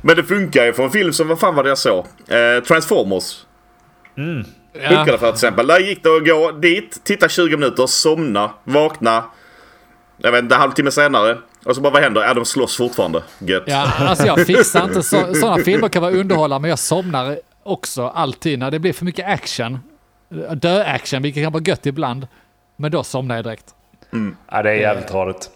men 0.00 0.16
det 0.16 0.24
funkar 0.24 0.64
ju 0.64 0.72
för 0.72 0.82
en 0.82 0.90
film 0.90 1.12
som, 1.12 1.28
vad 1.28 1.40
fan 1.40 1.54
var 1.54 1.62
det 1.62 1.68
jag 1.68 1.78
såg? 1.78 2.06
Eh, 2.28 2.62
Transformers. 2.62 3.44
Ja. 4.72 4.88
Funkade 4.88 5.18
för 5.18 5.26
till 5.26 5.34
exempel. 5.34 5.66
Där 5.66 5.78
gick 5.80 6.02
det 6.02 6.16
att 6.16 6.26
gå 6.26 6.52
dit, 6.52 7.04
titta 7.04 7.28
20 7.28 7.56
minuter, 7.56 7.86
somna, 7.86 8.50
vakna. 8.64 9.24
Jag 10.18 10.32
vet 10.32 10.42
inte, 10.42 10.54
en 10.54 10.60
halvtimme 10.60 10.90
senare. 10.90 11.38
Och 11.64 11.74
så 11.74 11.80
bara 11.80 11.92
vad 11.92 12.02
händer? 12.02 12.22
Ja, 12.22 12.34
de 12.34 12.44
slåss 12.44 12.76
fortfarande. 12.76 13.22
Gött. 13.38 13.62
Ja, 13.66 13.92
alltså 13.98 14.26
jag 14.26 14.46
fixar 14.46 14.84
inte 14.84 15.02
så, 15.02 15.34
sådana 15.34 15.62
filmer 15.62 15.88
kan 15.88 16.02
vara 16.02 16.12
underhållande 16.12 16.62
men 16.62 16.70
jag 16.70 16.78
somnar 16.78 17.38
också 17.62 18.06
alltid 18.08 18.58
när 18.58 18.70
det 18.70 18.78
blir 18.78 18.92
för 18.92 19.04
mycket 19.04 19.26
action. 19.28 19.78
Dö-action, 20.54 21.22
vilket 21.22 21.42
kan 21.44 21.52
vara 21.52 21.62
gött 21.62 21.86
ibland. 21.86 22.26
Men 22.76 22.90
då 22.90 23.04
somnar 23.04 23.36
jag 23.36 23.44
direkt. 23.44 23.64
Ja, 24.50 24.62
det 24.62 24.70
är 24.70 24.74
jävligt 24.74 25.08
tradigt. 25.08 25.50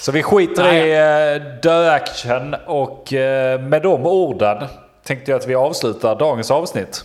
Så 0.00 0.12
vi 0.12 0.22
skiter 0.22 0.62
Nej. 0.62 0.88
i 0.88 1.36
uh, 1.36 1.60
dö-action 1.62 2.54
och 2.66 3.12
eh, 3.12 3.60
med 3.60 3.82
de 3.82 4.06
orden 4.06 4.64
tänkte 5.04 5.30
jag 5.30 5.38
att 5.38 5.46
vi 5.46 5.54
avslutar 5.54 6.16
dagens 6.16 6.50
avsnitt. 6.50 7.04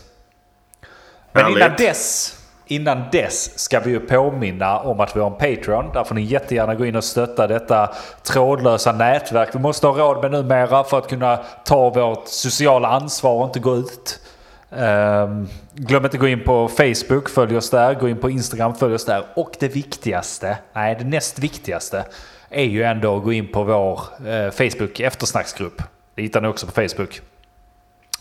Men 1.32 1.44
Härligt. 1.44 1.58
innan 1.58 1.76
dess, 1.78 2.38
innan 2.66 3.04
dess 3.12 3.60
ska 3.60 3.80
vi 3.80 3.91
ju 3.91 4.00
påminna 4.00 4.80
om 4.80 5.00
att 5.00 5.16
vi 5.16 5.20
har 5.20 5.28
en 5.28 5.38
Patreon. 5.38 5.91
Där 5.94 6.04
får 6.04 6.16
ni 6.16 6.22
jättegärna 6.22 6.76
gå 6.76 6.86
in 6.86 6.96
och 6.96 7.04
stötta 7.04 7.48
detta 7.48 7.89
trådlösa 8.24 8.91
nätverk. 8.91 9.56
Vi 9.56 9.60
måste 9.60 9.88
ha 9.88 9.98
råd 9.98 10.22
med 10.22 10.32
numera 10.32 10.84
för 10.84 10.98
att 10.98 11.10
kunna 11.10 11.39
ta 11.66 11.89
vårt 11.89 12.28
sociala 12.28 12.88
ansvar 12.88 13.34
och 13.34 13.46
inte 13.46 13.60
gå 13.60 13.76
ut. 13.76 14.20
Ehm, 14.78 15.48
glöm 15.74 16.06
inte 16.06 16.18
att 16.18 16.22
gå 16.22 16.28
in 16.28 16.44
på 16.44 16.68
Facebook, 16.68 17.30
följ 17.30 17.58
oss 17.58 17.70
där. 17.70 17.94
Gå 17.94 18.10
in 18.10 18.18
på 18.18 18.30
Instagram, 18.30 18.76
följ 18.76 18.96
oss 18.96 19.06
där. 19.06 19.26
Och 19.36 19.56
det 19.60 19.68
viktigaste, 19.68 20.58
nej 20.74 20.96
det 21.00 21.06
näst 21.06 21.39
viktigaste, 21.39 22.04
är 22.54 22.64
ju 22.64 22.84
ändå 22.84 23.18
att 23.18 23.24
gå 23.24 23.34
in 23.34 23.47
på 23.51 23.64
vår 23.64 23.99
eh, 24.28 24.51
Facebook 24.51 24.99
eftersnacksgrupp. 24.99 25.82
Det 26.16 26.22
hittar 26.22 26.41
ni 26.41 26.47
också 26.47 26.66
på 26.66 26.72
Facebook. 26.72 27.22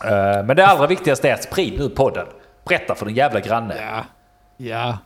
Eh, 0.05 0.43
men 0.45 0.55
det 0.55 0.65
allra 0.67 0.87
viktigaste 0.87 1.29
är 1.29 1.33
att 1.33 1.43
sprid 1.43 1.79
nu 1.79 1.89
podden. 1.89 2.25
Berätta 2.65 2.95
för 2.95 3.05
din 3.05 3.15
jävla 3.15 3.39
granne. 3.39 3.75
Ja. 3.77 4.03
Ja. 4.57 4.97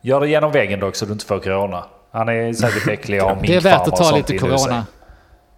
Gör 0.00 0.20
det 0.20 0.28
genom 0.28 0.52
väggen 0.52 0.80
dock 0.80 0.96
så 0.96 1.06
du 1.06 1.12
inte 1.12 1.24
får 1.26 1.38
corona. 1.38 1.84
Han 2.12 2.28
är 2.28 2.52
säkert 2.52 2.88
äcklig 2.88 3.22
och 3.22 3.28
har 3.28 3.36
Det 3.42 3.54
är 3.54 3.60
värt 3.60 3.64
minkfarmar 3.64 3.82
att 3.82 3.88
och 3.88 3.96
ta 3.96 4.04
sånt 4.04 4.30
lite 4.30 4.38
corona. 4.38 4.86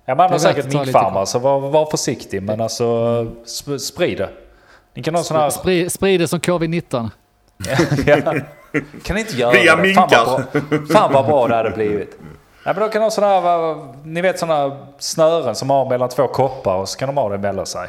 Ja, 0.07 0.15
man 0.15 0.31
har 0.31 0.39
säkert 0.39 0.73
minkfarmar 0.73 1.25
så 1.25 1.39
var, 1.39 1.61
var 1.61 1.87
försiktig. 1.91 2.43
Men 2.43 2.61
alltså 2.61 2.85
sp- 3.45 3.79
sprid 3.79 4.19
det. 4.19 4.29
Ni 4.95 5.03
kan 5.03 5.15
ha 5.15 5.23
sån 5.23 5.37
här... 5.37 5.51
Sprid, 5.51 5.93
sprid 5.93 6.21
det 6.21 6.29
som 6.29 6.41
covid-19. 6.41 7.11
Ja. 8.07 8.35
Kan 9.03 9.15
ni 9.15 9.21
inte 9.21 9.37
göra 9.37 9.53
Via 9.53 9.77
det? 9.77 9.95
Fan 9.95 10.09
vad, 10.11 10.39
minkar. 10.41 10.79
bra, 10.79 10.87
fan 10.95 11.13
vad 11.13 11.27
bra 11.27 11.49
det 11.49 11.55
hade 11.55 11.71
blivit. 11.71 12.19
Ja, 12.65 12.73
men 12.73 12.83
då 12.83 12.89
kan 12.89 13.01
de 13.01 13.05
ha 13.05 13.11
såna 13.11 13.27
här, 13.27 13.87
ni 14.05 14.21
vet 14.21 14.39
såna 14.39 14.87
snören 14.99 15.55
som 15.55 15.71
har 15.71 15.89
mellan 15.89 16.09
två 16.09 16.29
koppar 16.29 16.77
och 16.77 16.89
så 16.89 16.99
kan 16.99 17.07
de 17.09 17.17
ha 17.17 17.29
det 17.29 17.39
mellan 17.39 17.67
sig. 17.67 17.89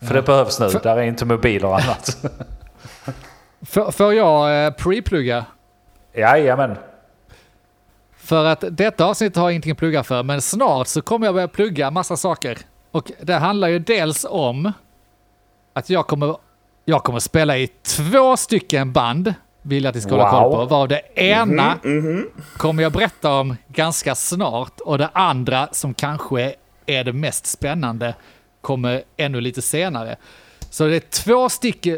För 0.00 0.14
det 0.14 0.22
behövs 0.22 0.60
nu, 0.60 0.68
där 0.68 0.96
är 0.96 1.02
inte 1.02 1.24
mobiler 1.24 1.68
och 1.68 1.80
annat. 1.80 2.16
Får, 3.66 3.90
får 3.90 4.14
jag 4.14 4.66
eh, 4.66 4.70
pre-plugga? 4.70 5.44
Jajamän. 6.12 6.76
För 8.16 8.44
att 8.44 8.64
detta 8.70 9.04
avsnitt 9.04 9.36
har 9.36 9.42
jag 9.42 9.52
ingenting 9.52 9.72
att 9.72 9.78
plugga 9.78 10.02
för, 10.02 10.22
men 10.22 10.42
snart 10.42 10.86
så 10.86 11.02
kommer 11.02 11.26
jag 11.26 11.34
börja 11.34 11.48
plugga 11.48 11.90
massa 11.90 12.16
saker. 12.16 12.58
Och 12.90 13.12
det 13.20 13.34
handlar 13.34 13.68
ju 13.68 13.78
dels 13.78 14.26
om 14.28 14.72
att 15.72 15.90
jag 15.90 16.06
kommer, 16.06 16.36
jag 16.84 17.02
kommer 17.04 17.18
spela 17.18 17.58
i 17.58 17.66
två 17.66 18.36
stycken 18.36 18.92
band, 18.92 19.34
vill 19.66 19.84
jag 19.84 19.88
att 19.90 19.94
ni 19.94 20.00
ska 20.00 20.10
hålla 20.10 20.30
koll 20.30 20.42
Wow. 20.42 20.52
på. 20.52 20.64
Varav 20.64 20.88
det 20.88 21.00
ena 21.14 21.78
kommer 22.56 22.82
jag 22.82 22.92
berätta 22.92 23.32
om 23.34 23.56
ganska 23.68 24.14
snart 24.14 24.80
och 24.80 24.98
det 24.98 25.08
andra 25.12 25.68
som 25.72 25.94
kanske 25.94 26.54
är 26.86 27.04
det 27.04 27.12
mest 27.12 27.46
spännande 27.46 28.14
kommer 28.60 29.02
ännu 29.16 29.40
lite 29.40 29.62
senare. 29.62 30.16
Så 30.70 30.86
det 30.86 30.96
är 30.96 31.00
två 31.00 31.48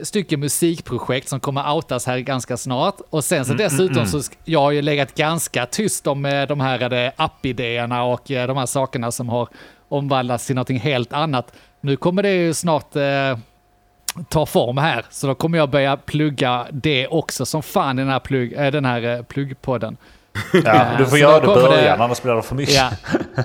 stycken, 0.04 0.40
musikprojekt 0.40 1.28
som 1.28 1.40
kommer 1.40 1.72
outas 1.74 2.06
här 2.06 2.18
ganska 2.18 2.56
snart. 2.56 2.94
Och 3.10 3.24
sen 3.24 3.44
så 3.44 3.54
dessutom 3.54 4.06
så 4.06 4.18
sk- 4.18 4.36
jag 4.44 4.60
har 4.60 4.70
ju 4.70 4.82
legat 4.82 5.14
ganska 5.14 5.66
tyst 5.66 6.06
om 6.06 6.24
eh, 6.24 6.46
de 6.46 6.60
här 6.60 6.92
eh, 6.92 7.12
app-idéerna 7.16 8.04
och 8.04 8.30
eh, 8.30 8.46
de 8.46 8.56
här 8.56 8.66
sakerna 8.66 9.12
som 9.12 9.28
har 9.28 9.48
omvandlats 9.88 10.46
till 10.46 10.54
någonting 10.54 10.78
helt 10.80 11.12
annat. 11.12 11.52
Nu 11.80 11.96
kommer 11.96 12.22
det 12.22 12.32
ju 12.32 12.54
snart 12.54 12.96
eh, 12.96 13.38
ta 14.28 14.46
form 14.46 14.78
här, 14.78 15.04
så 15.10 15.26
då 15.26 15.34
kommer 15.34 15.58
jag 15.58 15.70
börja 15.70 15.96
plugga 15.96 16.66
det 16.72 17.06
också 17.06 17.46
som 17.46 17.62
fan 17.62 17.98
i 17.98 18.02
den 18.02 18.10
här, 18.10 18.18
plugg, 18.20 18.52
eh, 18.52 18.70
den 18.70 18.84
här 18.84 19.02
eh, 19.16 19.22
pluggpodden. 19.22 19.96
Ja, 20.64 20.86
du 20.98 21.04
så 21.04 21.10
får 21.10 21.18
göra 21.18 21.40
det 21.40 21.52
i 21.52 21.54
början, 21.54 21.98
det- 21.98 22.04
annars 22.04 22.22
blir 22.22 22.34
det 22.34 22.42
för 22.42 22.54
mycket. 22.54 22.74
Ja. 22.74 22.90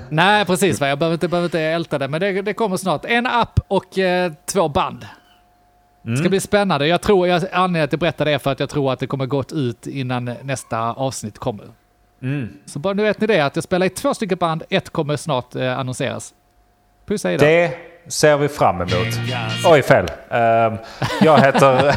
Nej, 0.08 0.44
precis. 0.44 0.80
Va? 0.80 0.88
Jag 0.88 0.98
behöver 0.98 1.14
inte, 1.14 1.28
behöver 1.28 1.46
inte 1.46 1.60
älta 1.60 1.98
det, 1.98 2.08
men 2.08 2.20
det, 2.20 2.42
det 2.42 2.54
kommer 2.54 2.76
snart. 2.76 3.04
En 3.04 3.26
app 3.26 3.60
och 3.68 3.98
eh, 3.98 4.32
två 4.52 4.68
band. 4.68 5.06
Det 6.02 6.16
ska 6.16 6.28
bli 6.28 6.40
spännande. 6.40 6.86
Jag 6.86 7.00
tror, 7.00 7.28
jag, 7.28 7.42
anledningen 7.52 7.72
till 7.72 7.82
att 7.84 7.92
jag 7.92 8.00
berättar 8.00 8.24
det 8.24 8.30
är 8.32 8.38
för 8.38 8.50
att 8.52 8.60
jag 8.60 8.68
tror 8.70 8.92
att 8.92 8.98
det 8.98 9.06
kommer 9.06 9.26
gått 9.26 9.52
ut 9.52 9.86
innan 9.86 10.24
nästa 10.42 10.78
avsnitt 10.92 11.38
kommer. 11.38 11.66
Så 12.66 12.78
bara 12.78 12.94
nu 12.94 13.02
vet 13.02 13.20
ni 13.20 13.26
det, 13.26 13.40
att 13.40 13.56
jag 13.56 13.62
spelar 13.64 13.86
i 13.86 13.90
två 13.90 14.14
stycken 14.14 14.38
band. 14.38 14.62
Ett 14.70 14.90
kommer 14.90 15.16
snart 15.16 15.54
eh, 15.54 15.78
annonseras. 15.78 16.34
Puss 17.06 17.24
hej 17.24 17.38
då. 17.38 17.44
Det 17.44 17.74
ser 18.08 18.36
vi 18.36 18.48
fram 18.48 18.76
emot. 18.76 19.08
Oj, 19.66 19.82
fel. 19.82 20.10
Ehm, 20.30 20.76
jag 21.20 21.38
heter... 21.38 21.94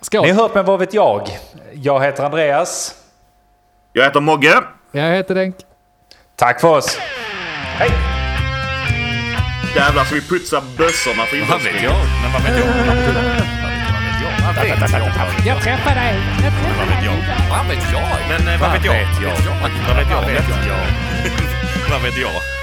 Skål! 0.00 0.22
Ni 0.22 0.30
har 0.30 0.42
hört 0.42 0.54
mig, 0.54 0.64
vad 0.64 0.78
vet 0.78 0.94
jag? 0.94 1.28
Jag 1.72 2.04
heter 2.04 2.24
Andreas. 2.24 2.94
Jag 3.92 4.04
heter 4.04 4.20
Mogge. 4.20 4.54
Jag 4.92 5.10
heter 5.10 5.34
Denk. 5.34 5.56
Tack 6.36 6.60
för 6.60 6.68
oss. 6.68 6.98
Jävlar 9.76 10.04
ska 10.04 10.14
vi 10.14 10.20
putsa 10.20 10.62
bössorna 10.78 11.24
för 11.24 11.50
Vad 11.50 11.60
vet 11.62 11.82
jag? 11.82 11.94
Men 12.22 12.32
vad 12.32 12.42
vet 12.42 12.58
jag? 12.58 12.66
Vad 12.66 12.96
vet 12.96 13.06
jag? 14.68 14.76
Vad 14.76 14.90
vet 14.90 15.46
jag? 15.46 15.56
Jag 15.56 15.62
träffade 15.62 16.00
dig! 16.00 16.14
Vad 16.78 16.88
vet 16.88 17.04
jag? 17.04 17.16
Vad 17.50 17.66
vet 17.66 17.92
jag? 17.92 18.08
Men 18.28 18.54
eh, 18.54 18.60
vad 18.60 18.72
vet 18.72 18.84
jag? 18.84 18.94
Vad 18.94 19.96
vet 19.96 20.10
jag? 20.10 20.16
Vad 20.16 20.26
vet 20.26 20.44
jag? 20.68 20.78
Vad 21.90 22.02
vet 22.02 22.16
jag? 22.18 22.61